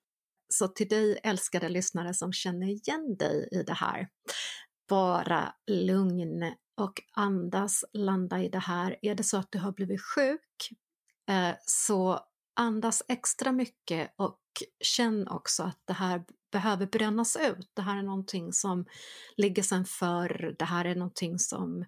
Så 0.54 0.68
till 0.68 0.88
dig 0.88 1.20
älskade 1.24 1.70
lyssnare 1.70 2.14
som 2.14 2.34
känner 2.34 2.68
igen 2.68 3.16
dig 3.20 3.50
i 3.52 3.64
det 3.64 3.74
här, 3.74 4.08
vara 4.90 5.54
lugn 5.68 6.56
och 6.78 7.02
andas, 7.14 7.86
landa 7.94 8.44
i 8.44 8.50
det 8.50 8.60
här. 8.60 8.98
Är 9.02 9.16
det 9.16 9.24
så 9.24 9.38
att 9.38 9.52
du 9.52 9.60
har 9.60 9.72
blivit 9.72 10.02
sjuk, 10.02 10.70
eh, 11.30 11.56
så 11.66 12.20
andas 12.56 13.04
extra 13.08 13.52
mycket 13.52 14.14
och 14.16 14.40
känn 14.84 15.28
också 15.28 15.64
att 15.64 15.82
det 15.86 15.94
här 15.94 16.24
behöver 16.52 16.86
brännas 16.86 17.36
ut. 17.36 17.72
Det 17.74 17.82
här 17.82 17.98
är 17.98 18.04
någonting 18.04 18.54
som 18.54 18.86
ligger 19.38 19.64
sen 19.64 19.86
för, 19.86 20.56
det 20.60 20.66
här 20.66 20.86
är 20.86 20.96
någonting 20.96 21.40
som 21.40 21.86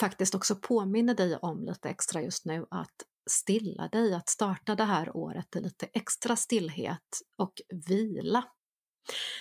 faktiskt 0.00 0.34
också 0.34 0.56
påminner 0.56 1.14
dig 1.14 1.36
om 1.36 1.64
lite 1.64 1.88
extra 1.88 2.22
just 2.22 2.44
nu 2.44 2.66
att 2.70 2.94
stilla 3.28 3.88
dig, 3.88 4.14
att 4.14 4.28
starta 4.28 4.74
det 4.74 4.84
här 4.84 5.16
året 5.16 5.56
i 5.56 5.60
lite 5.60 5.86
extra 5.86 6.36
stillhet 6.36 7.20
och 7.38 7.52
vila. 7.88 8.44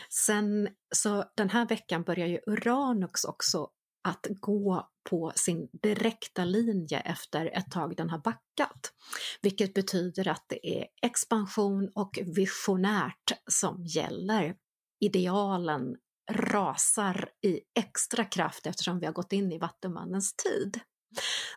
Sen 0.10 0.70
så 0.96 1.24
den 1.36 1.50
här 1.50 1.68
veckan 1.68 2.04
börjar 2.04 2.28
ju 2.28 2.40
Uranus 2.48 3.24
också 3.24 3.70
att 4.08 4.28
gå 4.30 4.90
på 5.10 5.32
sin 5.36 5.70
direkta 5.72 6.46
linje 6.46 7.00
efter 7.00 7.46
ett 7.46 7.72
tag 7.72 7.96
den 7.96 8.10
har 8.10 8.20
backat. 8.20 8.94
Vilket 9.42 9.74
betyder 9.74 10.28
att 10.28 10.46
det 10.48 10.80
är 10.80 10.88
expansion 11.02 11.92
och 11.96 12.20
visionärt 12.26 13.32
som 13.52 13.84
gäller. 13.86 14.56
Idealen 15.00 15.96
rasar 16.32 17.30
i 17.46 17.60
extra 17.80 18.26
kraft 18.26 18.68
eftersom 18.68 19.00
vi 19.00 19.06
har 19.06 19.14
gått 19.14 19.34
in 19.34 19.52
i 19.52 19.58
Vattumannens 19.58 20.36
tid. 20.36 20.80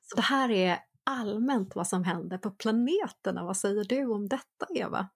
Så 0.03 0.17
det 0.17 0.23
här 0.23 0.51
är 0.51 0.79
allmänt 1.11 1.77
vad 1.77 1.87
som 1.87 2.05
händer 2.05 2.39
på 2.39 2.51
planeterna. 2.51 3.45
Vad 3.45 3.57
säger 3.57 3.85
du 3.85 4.07
om 4.07 4.29
detta, 4.29 4.67
Eva? 4.75 5.09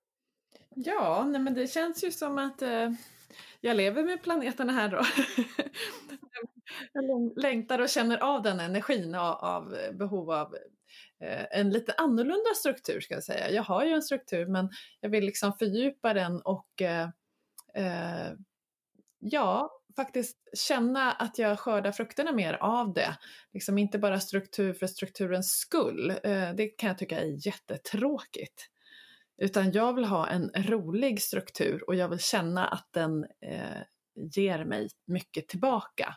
Ja, 0.74 1.24
nej 1.26 1.40
men 1.40 1.54
det 1.54 1.66
känns 1.66 2.04
ju 2.04 2.10
som 2.10 2.38
att 2.38 2.62
eh, 2.62 2.90
jag 3.60 3.76
lever 3.76 4.04
med 4.04 4.22
planeterna 4.22 4.72
här 4.72 4.88
då. 4.88 5.02
jag 6.92 7.38
längtar 7.38 7.78
och 7.78 7.88
känner 7.88 8.18
av 8.18 8.42
den 8.42 8.60
energin 8.60 9.14
av, 9.14 9.34
av 9.34 9.76
behov 9.92 10.30
av 10.30 10.54
eh, 11.20 11.46
en 11.50 11.70
lite 11.70 11.94
annorlunda 11.98 12.54
struktur 12.56 13.00
ska 13.00 13.14
jag 13.14 13.24
säga. 13.24 13.50
Jag 13.50 13.62
har 13.62 13.84
ju 13.84 13.92
en 13.92 14.02
struktur 14.02 14.46
men 14.46 14.70
jag 15.00 15.10
vill 15.10 15.24
liksom 15.24 15.52
fördjupa 15.52 16.14
den 16.14 16.40
och 16.40 16.82
eh, 16.82 17.08
eh 17.74 18.32
ja, 19.18 19.70
faktiskt 19.96 20.36
känna 20.56 21.12
att 21.12 21.38
jag 21.38 21.58
skördar 21.58 21.92
frukterna 21.92 22.32
mer 22.32 22.54
av 22.54 22.92
det. 22.92 23.18
Liksom 23.52 23.78
inte 23.78 23.98
bara 23.98 24.20
struktur 24.20 24.72
för 24.72 24.86
strukturens 24.86 25.50
skull. 25.50 26.10
Eh, 26.10 26.52
det 26.56 26.68
kan 26.68 26.88
jag 26.88 26.98
tycka 26.98 27.20
är 27.20 27.46
jättetråkigt. 27.46 28.70
Utan 29.38 29.72
jag 29.72 29.94
vill 29.94 30.04
ha 30.04 30.28
en 30.28 30.50
rolig 30.54 31.22
struktur 31.22 31.88
och 31.88 31.94
jag 31.94 32.08
vill 32.08 32.20
känna 32.20 32.66
att 32.66 32.88
den 32.90 33.24
eh, 33.24 33.82
ger 34.36 34.64
mig 34.64 34.88
mycket 35.06 35.48
tillbaka. 35.48 36.16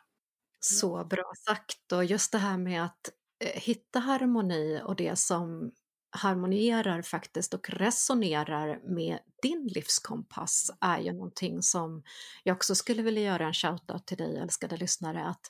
Så 0.59 1.05
bra 1.05 1.32
sagt 1.47 1.91
och 1.91 2.05
just 2.05 2.32
det 2.32 2.38
här 2.38 2.57
med 2.57 2.84
att 2.86 3.09
eh, 3.43 3.61
hitta 3.61 3.99
harmoni 3.99 4.82
och 4.84 4.95
det 4.95 5.19
som 5.19 5.71
harmonierar 6.18 7.01
faktiskt 7.01 7.53
och 7.53 7.70
resonerar 7.70 8.80
med 8.84 9.20
din 9.41 9.68
livskompass 9.68 10.72
är 10.82 10.99
ju 10.99 11.13
någonting 11.13 11.61
som 11.61 12.03
jag 12.43 12.55
också 12.55 12.76
skulle 12.76 13.01
vilja 13.01 13.22
göra 13.22 13.47
en 13.47 13.53
shoutout 13.53 14.05
till 14.05 14.18
dig 14.18 14.38
älskade 14.38 14.78
lyssnare 14.78 15.26
att 15.26 15.41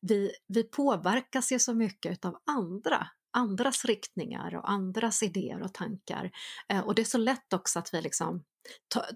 vi, 0.00 0.32
vi 0.48 0.62
påverkas 0.62 1.52
ju 1.52 1.58
så 1.58 1.74
mycket 1.74 2.24
av 2.24 2.36
andra 2.46 3.08
andras 3.32 3.84
riktningar 3.84 4.54
och 4.54 4.70
andras 4.70 5.22
idéer 5.22 5.62
och 5.62 5.74
tankar. 5.74 6.30
Eh, 6.68 6.80
och 6.80 6.94
det 6.94 7.02
är 7.02 7.06
så 7.06 7.18
lätt 7.18 7.52
också 7.52 7.78
att 7.78 7.94
vi 7.94 8.02
liksom 8.02 8.44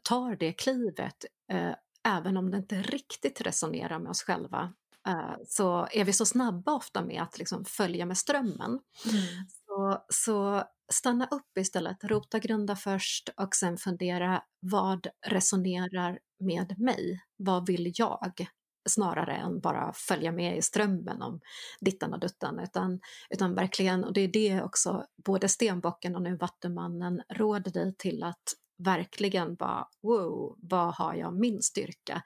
tar 0.02 0.36
det 0.36 0.52
klivet 0.52 1.24
eh, 1.52 1.74
även 2.06 2.36
om 2.36 2.50
det 2.50 2.56
inte 2.56 2.82
riktigt 2.82 3.40
resonerar 3.40 3.98
med 3.98 4.10
oss 4.10 4.22
själva 4.22 4.72
eh, 5.08 5.34
så 5.48 5.88
är 5.90 6.04
vi 6.04 6.12
så 6.12 6.26
snabba 6.26 6.72
ofta 6.72 7.04
med 7.04 7.22
att 7.22 7.38
liksom 7.38 7.64
följa 7.64 8.06
med 8.06 8.18
strömmen. 8.18 8.70
Mm. 8.70 9.46
Så, 9.76 10.04
så 10.08 10.62
stanna 10.92 11.26
upp 11.26 11.58
istället, 11.58 12.04
rota 12.04 12.38
grunda 12.38 12.76
först 12.76 13.28
och 13.36 13.54
sen 13.54 13.76
fundera 13.76 14.42
vad 14.60 15.06
resonerar 15.26 16.18
med 16.40 16.78
mig? 16.78 17.20
Vad 17.36 17.66
vill 17.66 17.92
jag? 17.94 18.46
Snarare 18.88 19.34
än 19.36 19.60
bara 19.60 19.92
följa 19.92 20.32
med 20.32 20.58
i 20.58 20.62
strömmen 20.62 21.22
om 21.22 21.40
dittan 21.80 22.12
och 22.12 22.20
duttan, 22.20 22.58
utan, 22.58 23.00
utan 23.30 23.54
verkligen, 23.54 24.04
och 24.04 24.12
det 24.12 24.20
är 24.20 24.28
det 24.28 24.62
också 24.62 25.04
både 25.24 25.48
Stenbocken 25.48 26.16
och 26.16 26.22
nu 26.22 26.36
Vattumannen 26.36 27.22
råder 27.28 27.70
dig 27.70 27.94
till 27.98 28.22
att 28.22 28.54
verkligen 28.78 29.54
bara 29.54 29.88
wow, 30.02 30.56
vad 30.58 30.94
har 30.94 31.14
jag 31.14 31.34
min 31.34 31.62
styrka? 31.62 32.22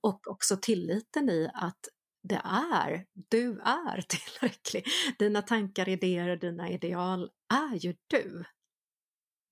Och 0.00 0.26
också 0.26 0.56
tilliten 0.56 1.30
i 1.30 1.50
att 1.54 1.88
det 2.28 2.40
är, 2.44 3.06
du 3.12 3.60
är 3.60 4.00
tillräcklig. 4.08 4.86
Dina 5.18 5.42
tankar, 5.42 5.88
idéer, 5.88 6.36
dina 6.36 6.70
ideal 6.70 7.30
är 7.54 7.76
ju 7.76 7.94
du. 8.06 8.44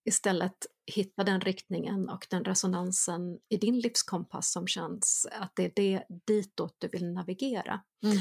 Istället 0.04 0.66
hitta 0.94 1.24
den 1.24 1.40
riktningen 1.40 2.08
och 2.08 2.26
den 2.30 2.44
resonansen 2.44 3.38
i 3.48 3.56
din 3.56 3.78
livskompass 3.78 4.52
som 4.52 4.66
känns 4.66 5.26
att 5.32 5.52
det 5.54 5.64
är 5.64 5.72
det 5.76 6.04
ditåt 6.26 6.76
du 6.78 6.88
vill 6.88 7.12
navigera. 7.12 7.82
Mm. 8.04 8.18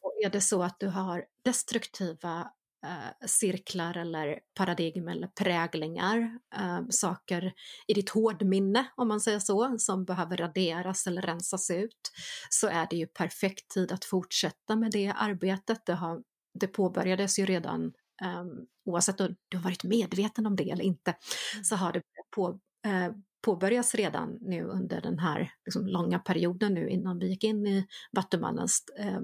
Och 0.00 0.12
är 0.24 0.30
det 0.30 0.40
så 0.40 0.62
att 0.62 0.80
du 0.80 0.88
har 0.88 1.24
destruktiva 1.44 2.50
eh, 2.84 3.26
cirklar 3.26 3.96
eller 3.96 4.40
paradigm 4.54 5.08
eller 5.08 5.26
präglingar, 5.26 6.38
eh, 6.56 6.80
saker 6.90 7.52
i 7.86 7.94
ditt 7.94 8.10
hårdminne 8.10 8.86
om 8.96 9.08
man 9.08 9.20
säger 9.20 9.38
så, 9.38 9.78
som 9.78 10.04
behöver 10.04 10.36
raderas 10.36 11.06
eller 11.06 11.22
rensas 11.22 11.70
ut, 11.70 12.12
så 12.50 12.68
är 12.68 12.86
det 12.90 12.96
ju 12.96 13.06
perfekt 13.06 13.68
tid 13.68 13.92
att 13.92 14.04
fortsätta 14.04 14.76
med 14.76 14.90
det 14.90 15.12
arbetet. 15.16 15.86
Det, 15.86 15.94
har, 15.94 16.22
det 16.54 16.66
påbörjades 16.66 17.38
ju 17.38 17.46
redan 17.46 17.92
um, 18.24 18.66
oavsett 18.84 19.20
om 19.20 19.36
du 19.48 19.56
har 19.56 19.64
varit 19.64 19.84
medveten 19.84 20.46
om 20.46 20.56
det 20.56 20.70
eller 20.70 20.84
inte, 20.84 21.10
mm. 21.54 21.64
så 21.64 21.76
har 21.76 21.92
det 21.92 22.02
på, 22.34 22.48
uh, 22.86 23.16
påbörjas 23.44 23.94
redan 23.94 24.38
nu 24.40 24.62
under 24.62 25.00
den 25.00 25.18
här 25.18 25.52
liksom, 25.64 25.86
långa 25.86 26.18
perioden 26.18 26.74
nu 26.74 26.88
innan 26.88 27.18
vi 27.18 27.28
gick 27.28 27.44
in 27.44 27.66
i 27.66 27.86
Vattumannens 28.12 28.84
uh, 29.00 29.20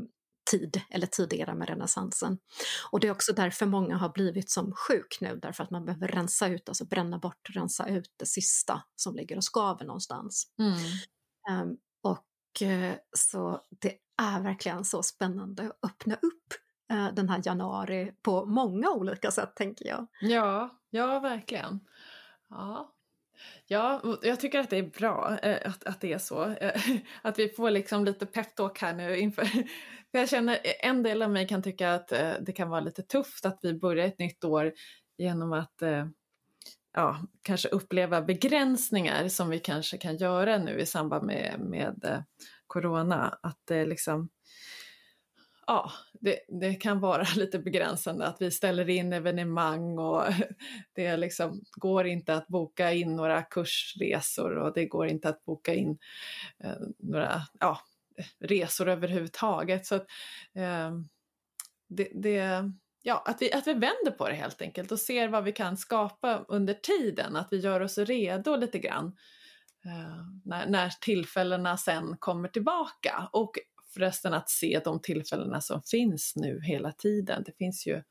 tid 0.51 0.83
eller 0.91 1.07
tidigare 1.07 1.55
med 1.55 1.69
renässansen. 1.69 2.39
Och 2.91 3.01
det 3.01 3.09
är 3.09 3.13
också 3.13 3.33
därför 3.33 3.67
många 3.67 3.97
har 3.97 4.09
blivit 4.09 4.51
som 4.51 4.73
sjuk 4.73 5.19
nu, 5.21 5.39
därför 5.43 5.65
att 5.65 5.71
man 5.71 5.85
behöver 5.85 6.09
rensa 6.09 6.49
ut, 6.49 6.69
alltså 6.69 6.85
bränna 6.85 7.19
bort, 7.19 7.51
rensa 7.51 7.89
ut 7.89 8.15
det 8.17 8.27
sista 8.27 8.83
som 8.97 9.17
ligger 9.17 9.37
och 9.37 9.45
skaver 9.45 9.85
någonstans. 9.85 10.53
Mm. 10.59 10.79
Um, 11.63 11.77
och 12.03 12.63
uh, 12.63 12.95
så 13.17 13.61
det 13.81 13.95
är 14.23 14.41
verkligen 14.41 14.85
så 14.85 15.03
spännande 15.03 15.63
att 15.63 15.91
öppna 15.91 16.15
upp 16.15 16.55
uh, 16.93 17.15
den 17.15 17.29
här 17.29 17.43
januari 17.45 18.13
på 18.23 18.47
många 18.47 18.91
olika 18.91 19.31
sätt, 19.31 19.57
tänker 19.57 19.87
jag. 19.87 20.07
Ja, 20.21 20.79
ja 20.91 21.21
verkligen. 21.21 21.81
Ja, 22.51 22.95
Ja, 23.67 24.03
jag 24.23 24.41
tycker 24.41 24.61
att 24.61 24.71
det 24.71 24.77
är 24.77 24.83
bra 24.83 25.39
eh, 25.43 25.71
att, 25.71 25.85
att 25.85 26.01
det 26.01 26.13
är 26.13 26.19
så. 26.19 26.45
Eh, 26.45 26.81
att 27.23 27.39
vi 27.39 27.49
får 27.49 27.71
liksom 27.71 28.05
lite 28.05 28.27
peptalk 28.27 28.81
här 28.81 28.95
nu 28.95 29.17
inför... 29.17 29.45
För 29.45 29.65
jag 30.19 30.29
känner, 30.29 30.53
eh, 30.53 30.89
en 30.89 31.03
del 31.03 31.23
av 31.23 31.31
mig 31.31 31.49
kan 31.49 31.63
tycka 31.63 31.95
att 31.95 32.09
det 32.41 32.53
kan 32.57 32.71
vara 32.71 32.81
lite 32.81 33.03
tufft 33.03 33.47
att 33.47 33.59
vi 33.63 33.75
börjar 33.75 34.07
ett 34.07 34.19
nytt 34.19 34.45
år 34.45 34.73
genom 35.19 35.53
att 35.53 35.83
ja, 36.95 37.23
kanske 37.43 37.69
uppleva 37.69 38.23
begränsningar 38.23 39.29
som 39.29 39.51
vi 39.51 39.59
kanske 39.59 39.99
kan 39.99 40.17
göra 40.17 40.59
nu 40.59 40.79
i 40.79 40.87
samband 40.87 41.27
med, 41.27 41.61
med 41.61 42.25
corona. 42.67 43.39
Att 43.43 43.59
det 43.65 43.87
liksom 43.87 44.29
ja, 45.69 45.93
det, 46.21 46.39
det, 46.49 46.75
kan 46.75 47.01
vara 47.01 47.23
lite 47.37 47.59
begränsande 47.59 48.27
att 48.27 48.43
vi 48.43 48.51
ställer 48.51 48.89
in 48.89 49.13
evenemang 49.13 49.99
och 49.99 50.25
det 50.95 51.17
liksom 51.17 51.61
går 51.73 52.07
inte 52.07 52.35
att 52.35 52.49
boka 52.49 52.93
in 52.93 53.17
några 53.17 53.43
kursresor 53.43 54.59
och 54.59 54.75
det 54.75 54.87
går 54.87 55.07
inte 55.07 55.29
att 55.29 55.45
boka 55.45 55.75
in 55.75 55.99
eh, 56.65 56.77
några 56.99 57.43
ja, 57.61 57.81
resor 58.41 58.89
överhuvudtaget. 58.89 59.87
Så 59.87 59.95
att, 59.95 60.07
eh, 60.55 60.91
det, 61.89 62.09
det, 62.15 62.73
ja, 63.03 63.23
att, 63.27 63.43
vi, 63.43 63.53
att 63.53 63.67
vi 63.67 63.73
vänder 63.73 64.11
på 64.11 64.29
det 64.29 64.35
helt 64.35 64.63
enkelt 64.63 64.93
och 64.93 64.99
ser 64.99 65.29
vad 65.29 65.45
vi 65.45 65.53
kan 65.53 65.77
skapa 65.77 66.45
under 66.49 66.75
tiden, 66.75 67.37
att 67.37 67.49
vi 67.51 67.57
gör 67.57 67.81
oss 67.81 67.99
redo 67.99 68.57
lite 68.57 68.79
grann. 68.79 69.17
Eh, 69.85 70.25
när, 70.45 70.67
när 70.67 70.89
tillfällena 71.01 71.77
sen 71.77 72.17
kommer 72.19 72.49
tillbaka. 72.49 73.29
Och 73.33 73.59
förresten 73.95 74.35
att 74.35 74.51
se 74.51 74.81
de 74.85 75.03
tillfällena 75.03 75.61
som 75.61 75.83
finns 75.83 76.33
nu 76.37 76.61
hela 76.63 76.93
tiden. 76.93 77.43
Det 77.47 77.53
finns 77.59 77.87
ju 77.87 78.03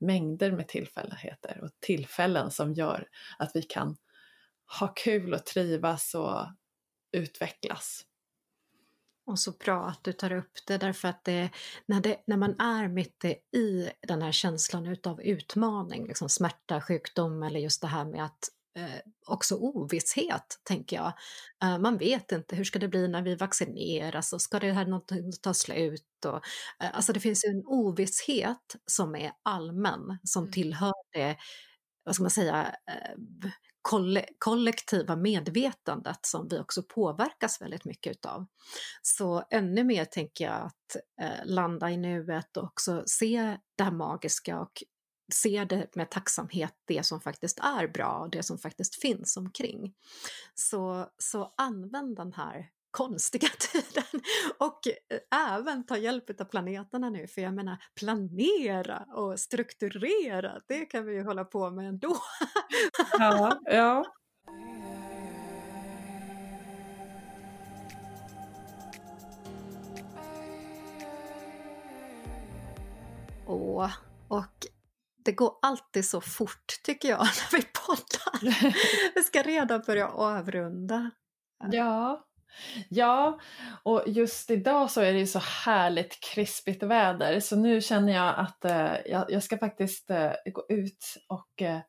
mängder 0.00 0.52
med 0.52 0.68
tillfälligheter 0.68 1.60
och 1.62 1.70
tillfällen 1.80 2.50
som 2.50 2.72
gör 2.72 3.08
att 3.38 3.50
vi 3.54 3.62
kan 3.62 3.96
ha 4.80 4.88
kul 4.88 5.34
och 5.34 5.44
trivas 5.44 6.14
och 6.14 6.46
utvecklas. 7.12 8.04
Och 9.26 9.38
så 9.38 9.50
bra 9.50 9.86
att 9.86 10.04
du 10.04 10.12
tar 10.12 10.32
upp 10.32 10.52
det 10.66 10.78
därför 10.78 11.08
att 11.08 11.24
det, 11.24 11.50
när, 11.86 12.00
det, 12.00 12.22
när 12.26 12.36
man 12.36 12.60
är 12.60 12.88
mitt 12.88 13.24
i 13.56 13.90
den 14.08 14.22
här 14.22 14.32
känslan 14.32 14.86
utav 14.86 15.22
utmaning, 15.22 16.06
liksom 16.06 16.28
smärta, 16.28 16.80
sjukdom 16.80 17.42
eller 17.42 17.60
just 17.60 17.80
det 17.80 17.86
här 17.86 18.04
med 18.04 18.24
att 18.24 18.48
eh, 18.76 19.00
också 19.26 19.56
ovisshet, 19.56 20.60
tänker 20.62 20.96
jag. 20.96 21.12
Eh, 21.62 21.78
man 21.78 21.98
vet 21.98 22.32
inte, 22.32 22.56
hur 22.56 22.64
ska 22.64 22.78
det 22.78 22.88
bli 22.88 23.08
när 23.08 23.22
vi 23.22 23.34
vaccineras 23.34 24.32
och 24.32 24.42
ska 24.42 24.58
det 24.58 24.72
här 24.72 24.86
någonting 24.86 25.32
ta 25.42 25.54
slut? 25.54 26.24
Och, 26.24 26.36
eh, 26.82 26.90
alltså 26.96 27.12
det 27.12 27.20
finns 27.20 27.44
en 27.44 27.62
ovisshet 27.66 28.76
som 28.86 29.14
är 29.16 29.32
allmän, 29.42 30.18
som 30.24 30.42
mm. 30.42 30.52
tillhör 30.52 30.92
det, 31.12 31.36
vad 32.04 32.14
ska 32.14 32.24
man 32.24 32.30
säga, 32.30 32.76
kollektiva 34.38 35.16
medvetandet 35.16 36.26
som 36.26 36.48
vi 36.48 36.58
också 36.58 36.82
påverkas 36.82 37.60
väldigt 37.60 37.84
mycket 37.84 38.10
utav. 38.10 38.46
Så 39.02 39.44
ännu 39.50 39.84
mer 39.84 40.04
tänker 40.04 40.44
jag 40.44 40.54
att 40.54 40.96
eh, 41.20 41.44
landa 41.44 41.90
i 41.90 41.96
nuet 41.96 42.56
och 42.56 42.64
också 42.64 43.02
se 43.06 43.56
det 43.76 43.84
här 43.84 43.90
magiska 43.90 44.60
och 44.60 44.82
ser 45.34 45.64
det 45.64 45.96
med 45.96 46.10
tacksamhet, 46.10 46.74
det 46.84 47.02
som 47.02 47.20
faktiskt 47.20 47.58
är 47.58 47.88
bra 47.88 48.18
och 48.18 48.30
det 48.30 48.42
som 48.42 48.58
faktiskt 48.58 49.00
finns 49.00 49.36
omkring. 49.36 49.94
Så, 50.54 51.10
så 51.18 51.54
använd 51.56 52.16
den 52.16 52.32
här 52.32 52.70
konstiga 52.90 53.48
tiden 53.58 54.22
och 54.58 54.80
eh, 54.86 55.54
även 55.54 55.86
ta 55.86 55.96
hjälp 55.96 56.40
av 56.40 56.44
planeterna 56.44 57.10
nu, 57.10 57.26
för 57.26 57.42
jag 57.42 57.54
menar 57.54 57.76
planera 57.94 59.06
och 59.14 59.40
strukturera, 59.40 60.60
det 60.68 60.84
kan 60.84 61.06
vi 61.06 61.14
ju 61.14 61.24
hålla 61.24 61.44
på 61.44 61.70
med 61.70 61.88
ändå. 61.88 62.16
Ja, 63.18 63.60
ja. 63.64 64.04
Och, 73.46 73.90
och 74.28 74.66
det 75.26 75.32
går 75.32 75.52
alltid 75.62 76.04
så 76.04 76.20
fort 76.20 76.80
tycker 76.82 77.08
jag 77.08 77.18
när 77.18 77.58
vi 77.58 77.64
poddar. 77.86 78.74
vi 79.14 79.22
ska 79.22 79.42
redan 79.42 79.82
börja 79.86 80.08
avrunda. 80.08 81.10
Ja. 81.72 82.22
Ja, 82.88 83.40
och 83.82 84.02
just 84.06 84.50
idag 84.50 84.90
så 84.90 85.00
är 85.00 85.12
det 85.12 85.18
ju 85.18 85.26
så 85.26 85.38
härligt 85.64 86.20
krispigt 86.20 86.82
väder 86.82 87.40
så 87.40 87.56
nu 87.56 87.80
känner 87.80 88.12
jag 88.12 88.34
att 88.38 88.64
eh, 88.64 88.92
jag, 89.06 89.30
jag, 89.30 89.42
ska 89.42 89.58
faktiskt 89.58 90.10
eh, 90.10 90.32
gå 90.52 90.66
ut 90.68 91.16
och 91.28 91.62
eh, 91.62 91.80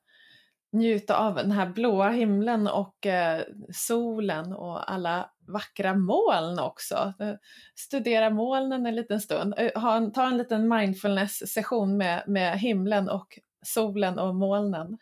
njuta 0.74 1.18
av 1.18 1.36
den 1.36 1.52
här 1.52 1.66
blåa 1.66 2.10
himlen 2.10 2.68
och 2.68 3.06
eh, 3.06 3.42
solen 3.74 4.54
och 4.54 4.92
alla 4.92 5.30
vackra 5.48 5.94
moln 5.96 6.60
också. 6.60 7.14
Eh, 7.20 7.34
studera 7.76 8.30
molnen 8.30 8.86
en 8.86 8.96
liten 8.96 9.22
stund, 9.22 9.54
eh, 9.58 9.82
ha 9.82 9.96
en, 9.96 10.12
ta 10.12 10.28
en 10.28 10.38
liten 10.38 10.68
mindfulness-session 10.68 11.98
med, 11.98 12.24
med 12.28 12.60
himlen 12.60 13.10
och 13.10 13.40
solen 13.66 14.20
och 14.20 14.36
molnen. 14.36 14.98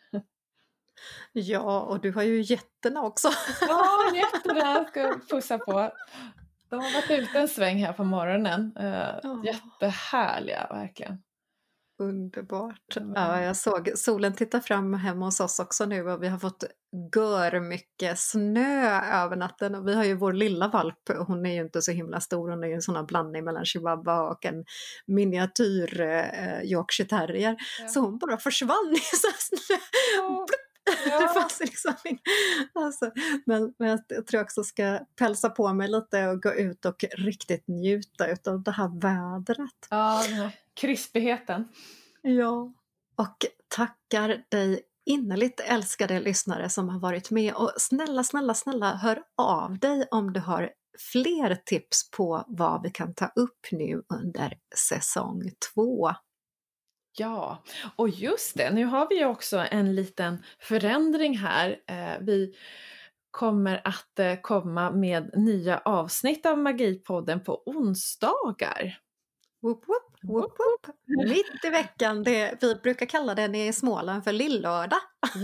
Ja, 1.32 1.80
och 1.80 2.00
du 2.00 2.12
har 2.12 2.22
ju 2.22 2.42
getterna 2.42 3.02
också. 3.02 3.28
Ja, 3.60 3.84
getterna 4.14 4.84
ska 4.84 5.00
jag 5.00 5.28
pussa 5.28 5.58
på. 5.58 5.90
De 6.68 6.76
har 6.76 6.94
varit 6.94 7.10
ute 7.10 7.38
en 7.38 7.48
sväng 7.48 7.84
här 7.84 7.92
på 7.92 8.04
morgonen. 8.04 8.72
Jättehärliga 9.44 10.66
verkligen. 10.70 11.22
Underbart. 11.98 12.96
Ja, 13.14 13.42
jag 13.42 13.56
såg 13.56 13.92
solen 13.96 14.34
titta 14.34 14.60
fram 14.60 14.94
hemma 14.94 15.24
hos 15.24 15.40
oss 15.40 15.58
också 15.58 15.84
nu 15.84 16.10
och 16.10 16.22
vi 16.22 16.28
har 16.28 16.38
fått 16.38 16.64
gör 17.14 17.60
mycket 17.60 18.18
snö 18.18 19.00
över 19.24 19.36
natten 19.36 19.74
och 19.74 19.88
vi 19.88 19.94
har 19.94 20.04
ju 20.04 20.14
vår 20.14 20.32
lilla 20.32 20.68
valp, 20.68 21.08
hon 21.26 21.46
är 21.46 21.54
ju 21.54 21.60
inte 21.60 21.82
så 21.82 21.92
himla 21.92 22.20
stor, 22.20 22.50
hon 22.50 22.64
är 22.64 22.68
ju 22.68 22.74
en 22.74 22.82
sån 22.82 22.96
här 22.96 23.02
blandning 23.02 23.44
mellan 23.44 23.64
chihuahua 23.64 24.22
och 24.22 24.44
en 24.44 24.64
miniatyr 25.06 26.00
eh, 26.00 26.62
Yorkshire 26.62 27.08
terrier. 27.08 27.56
Ja. 27.80 27.88
Så 27.88 28.00
hon 28.00 28.18
bara 28.18 28.38
försvann 28.38 28.94
i 28.94 29.16
så 29.16 29.28
snö. 29.38 29.76
Ja. 30.16 30.46
Ja. 31.06 31.20
Det 31.20 31.40
fanns 31.40 31.60
liksom 31.60 31.94
in... 32.04 32.18
alltså, 32.74 33.10
men, 33.46 33.74
men 33.78 33.88
jag 33.88 34.08
tror 34.08 34.38
jag 34.38 34.42
också 34.42 34.64
ska 34.64 34.98
pälsa 35.18 35.50
på 35.50 35.72
mig 35.72 35.88
lite 35.88 36.26
och 36.26 36.42
gå 36.42 36.54
ut 36.54 36.84
och 36.84 37.04
riktigt 37.16 37.68
njuta 37.68 38.24
av 38.50 38.62
det 38.62 38.70
här 38.70 39.00
vädret. 39.00 39.86
Ja, 39.90 40.22
den 40.28 40.34
här 40.34 40.50
krispigheten. 40.74 41.68
Ja, 42.22 42.72
och 43.16 43.46
tackar 43.68 44.44
dig 44.48 44.82
innerligt 45.06 45.60
älskade 45.60 46.20
lyssnare 46.20 46.68
som 46.68 46.88
har 46.88 47.00
varit 47.00 47.30
med 47.30 47.54
och 47.54 47.72
snälla, 47.76 48.24
snälla, 48.24 48.54
snälla 48.54 48.94
hör 48.94 49.22
av 49.36 49.78
dig 49.78 50.08
om 50.10 50.32
du 50.32 50.40
har 50.40 50.70
fler 51.12 51.54
tips 51.64 52.10
på 52.10 52.44
vad 52.48 52.82
vi 52.82 52.90
kan 52.90 53.14
ta 53.14 53.26
upp 53.26 53.66
nu 53.70 54.02
under 54.08 54.58
säsong 54.76 55.50
två. 55.74 56.10
Ja, 57.18 57.62
och 57.96 58.08
just 58.08 58.56
det, 58.56 58.70
nu 58.70 58.84
har 58.84 59.08
vi 59.10 59.24
också 59.24 59.66
en 59.70 59.94
liten 59.94 60.42
förändring 60.58 61.38
här. 61.38 61.80
Eh, 61.86 62.20
vi 62.20 62.54
kommer 63.30 63.80
att 63.84 64.18
eh, 64.18 64.34
komma 64.42 64.90
med 64.90 65.30
nya 65.34 65.78
avsnitt 65.78 66.46
av 66.46 66.58
Magipodden 66.58 67.44
på 67.44 67.62
onsdagar. 67.66 68.98
Woop, 69.62 69.88
woop, 69.88 70.15
woop, 70.26 70.58
woop. 70.58 70.96
Mitt 71.06 71.64
i 71.64 71.70
veckan, 71.70 72.22
det, 72.22 72.54
vi 72.60 72.74
brukar 72.74 73.06
kalla 73.06 73.34
den 73.34 73.54
i 73.54 73.72
Småland 73.72 74.24
för 74.24 74.32
lillördag. 74.32 74.98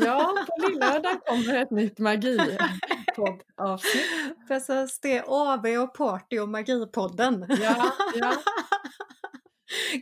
Ja, 0.05 0.47
på 0.47 0.69
lillördag 0.69 1.27
kommer 1.27 1.63
ett 1.63 1.71
nytt 1.71 1.99
magipoddavsnitt. 1.99 4.07
Precis, 4.49 5.01
det 5.01 5.19
är 5.19 5.25
AV 5.27 5.67
och 5.67 5.95
Party 5.95 6.39
och 6.39 6.49
Magipodden. 6.49 7.47
Ja, 7.49 7.93
ja. 8.15 8.33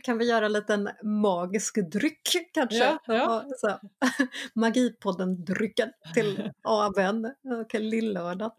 kan 0.03 0.17
vi 0.17 0.25
göra 0.25 0.45
en 0.45 0.53
liten 0.53 0.89
magisk 1.03 1.91
dryck 1.91 2.51
kanske? 2.53 2.77
Ja, 2.77 2.99
ja. 3.05 3.45
Så, 3.57 3.79
Magipodden-drycken 4.59 5.89
till 6.13 6.51
AWn 6.63 7.25
och 7.25 7.73
lillördag. 7.73 8.51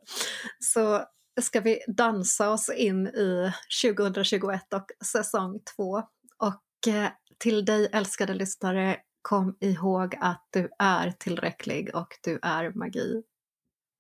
Så 0.61 1.05
ska 1.41 1.61
vi 1.61 1.81
dansa 1.87 2.51
oss 2.51 2.69
in 2.69 3.07
i 3.07 3.53
2021 3.83 4.73
och 4.73 5.07
säsong 5.07 5.61
två. 5.77 6.03
Och 6.39 6.93
eh, 6.93 7.11
till 7.39 7.65
dig 7.65 7.89
älskade 7.93 8.35
lyssnare, 8.35 8.97
kom 9.23 9.57
ihåg 9.61 10.17
att 10.21 10.47
du 10.51 10.71
är 10.79 11.11
tillräcklig 11.11 11.95
och 11.95 12.19
du 12.23 12.39
är 12.43 12.71
magi. 12.71 13.23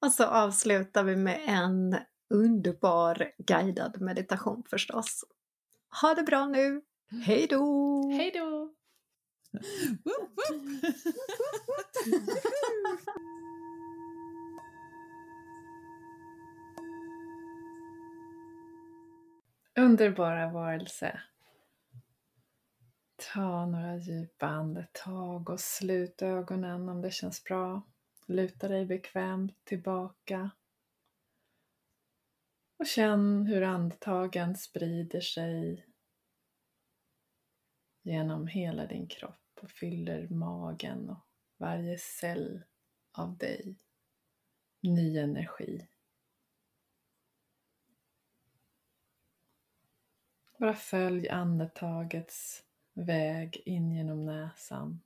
Och 0.01 0.13
så 0.13 0.25
avslutar 0.25 1.05
vi 1.05 1.17
med 1.17 1.41
en 1.47 1.97
underbar 2.35 3.31
guidad 3.39 4.01
meditation 4.01 4.63
förstås. 4.71 5.25
Ha 6.01 6.15
det 6.15 6.23
bra 6.23 6.47
nu! 6.47 6.83
Hej 7.25 7.47
då! 7.51 8.11
Hej 8.11 8.33
då! 8.35 8.75
Underbara 19.77 20.53
varelse. 20.53 21.21
Ta 23.17 23.67
några 23.67 23.97
djupa 23.97 24.47
andetag 24.47 25.51
och 25.51 25.61
slut 25.61 26.23
ögonen 26.23 26.89
om 26.89 27.03
det 27.03 27.11
känns 27.11 27.45
bra. 27.45 27.83
Luta 28.27 28.69
dig 28.69 28.87
bekvämt 28.87 29.65
tillbaka. 29.65 30.51
Och 32.79 32.87
känn 32.87 33.47
hur 33.47 33.63
andetagen 33.63 34.57
sprider 34.57 35.21
sig 35.21 35.87
genom 38.03 38.47
hela 38.47 38.87
din 38.87 39.07
kropp 39.07 39.59
och 39.61 39.71
fyller 39.71 40.29
magen 40.29 41.11
och 41.11 41.27
varje 41.57 41.99
cell 41.99 42.65
av 43.13 43.37
dig. 43.37 43.77
Ny 44.81 45.19
energi. 45.19 45.89
Bara 50.63 50.75
följ 50.75 51.29
andetagets 51.29 52.65
väg 52.93 53.63
in 53.65 53.93
genom 53.93 54.25
näsan. 54.25 55.01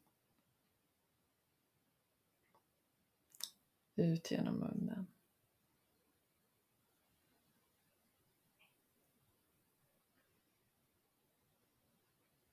Ut 3.95 4.31
genom 4.31 4.55
munnen. 4.55 5.07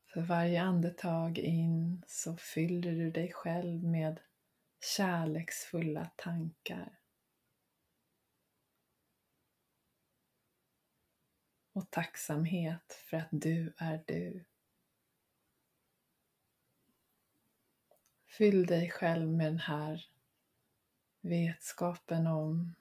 För 0.05 0.21
varje 0.21 0.61
andetag 0.61 1.37
in 1.37 2.03
så 2.07 2.35
fyller 2.35 2.91
du 2.91 3.11
dig 3.11 3.31
själv 3.33 3.83
med 3.83 4.19
kärleksfulla 4.97 6.09
tankar. 6.15 7.02
Och 11.73 11.91
tacksamhet 11.91 12.93
för 12.93 13.17
att 13.17 13.27
du 13.31 13.73
är 13.77 14.03
du. 14.07 14.45
Fyll 18.27 18.65
dig 18.65 18.89
själv 18.89 19.27
med 19.27 19.45
den 19.45 19.59
här 19.59 20.05
vetskapen 21.21 22.27
om 22.27 22.75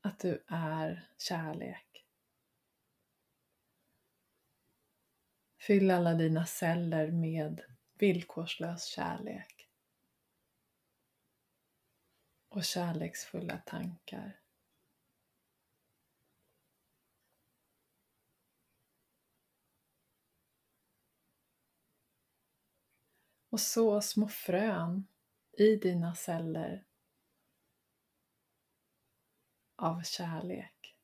att 0.00 0.18
du 0.18 0.44
är 0.46 1.08
kärlek. 1.18 2.06
Fyll 5.58 5.90
alla 5.90 6.14
dina 6.14 6.46
celler 6.46 7.10
med 7.10 7.62
villkorslös 7.94 8.84
kärlek 8.84 9.68
och 12.48 12.64
kärleksfulla 12.64 13.58
tankar. 13.58 14.37
Och 23.50 23.60
så 23.60 24.00
små 24.00 24.28
frön 24.28 25.06
i 25.52 25.76
dina 25.76 26.14
celler 26.14 26.84
av 29.76 30.02
kärlek. 30.02 30.96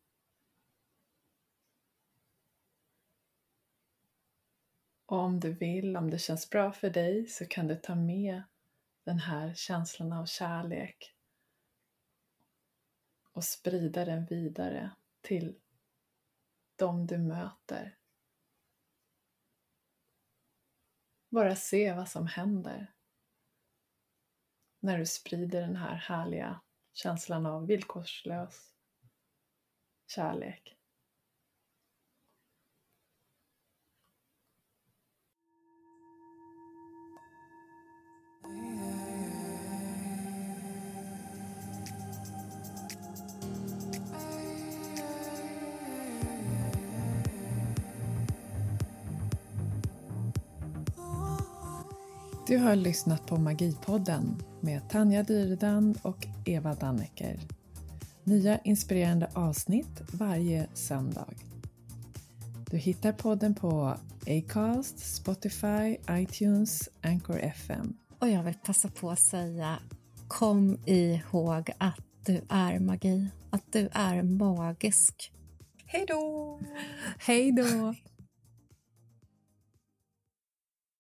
Och 5.07 5.19
om 5.19 5.41
du 5.41 5.53
vill, 5.53 5.97
om 5.97 6.11
det 6.11 6.19
känns 6.19 6.51
bra 6.51 6.73
för 6.73 6.91
dig, 6.91 7.27
så 7.27 7.47
kan 7.47 7.67
du 7.67 7.77
ta 7.77 7.95
med 7.95 8.43
den 9.05 9.19
här 9.19 9.55
känslan 9.55 10.13
av 10.13 10.27
kärlek 10.27 11.15
och 13.33 13.45
sprida 13.45 14.05
den 14.05 14.27
vidare 14.27 14.91
till 15.21 15.59
de 16.77 17.07
du 17.07 17.19
möter. 17.19 17.99
Bara 21.35 21.57
se 21.57 21.93
vad 21.93 22.09
som 22.09 22.27
händer 22.27 22.93
när 24.81 24.99
du 24.99 25.07
sprider 25.07 25.61
den 25.61 25.77
här 25.77 25.95
härliga 25.95 26.61
känslan 26.93 27.47
av 27.47 27.67
villkorslös 27.67 28.75
kärlek. 30.07 30.74
Du 52.47 52.59
har 52.59 52.77
lyssnat 52.77 53.27
på 53.27 53.37
Magipodden 53.37 54.43
med 54.61 54.91
Tanja 54.91 55.23
Dyredand 55.23 55.99
och 56.03 56.27
Eva 56.45 56.75
Dannecker. 56.75 57.41
Nya 58.25 58.59
inspirerande 58.59 59.31
avsnitt 59.35 60.03
varje 60.13 60.67
söndag. 60.75 61.35
Du 62.71 62.77
hittar 62.77 63.13
podden 63.13 63.55
på 63.55 63.97
Acast, 64.27 65.15
Spotify, 65.15 65.97
iTunes, 66.11 66.89
Anchor 67.03 67.39
FM. 67.39 67.97
Och 68.19 68.29
jag 68.29 68.43
vill 68.43 68.59
passa 68.65 68.89
på 68.89 69.11
att 69.11 69.21
säga 69.21 69.79
kom 70.29 70.79
ihåg 70.87 71.71
att 71.79 72.01
du 72.27 72.41
är 72.49 72.79
magi, 72.79 73.29
att 73.51 73.73
du 73.73 73.89
är 73.93 74.23
magisk. 74.23 75.33
Hej 75.87 76.05
då! 76.09 76.61
Hej 77.19 77.53
då! 77.53 77.95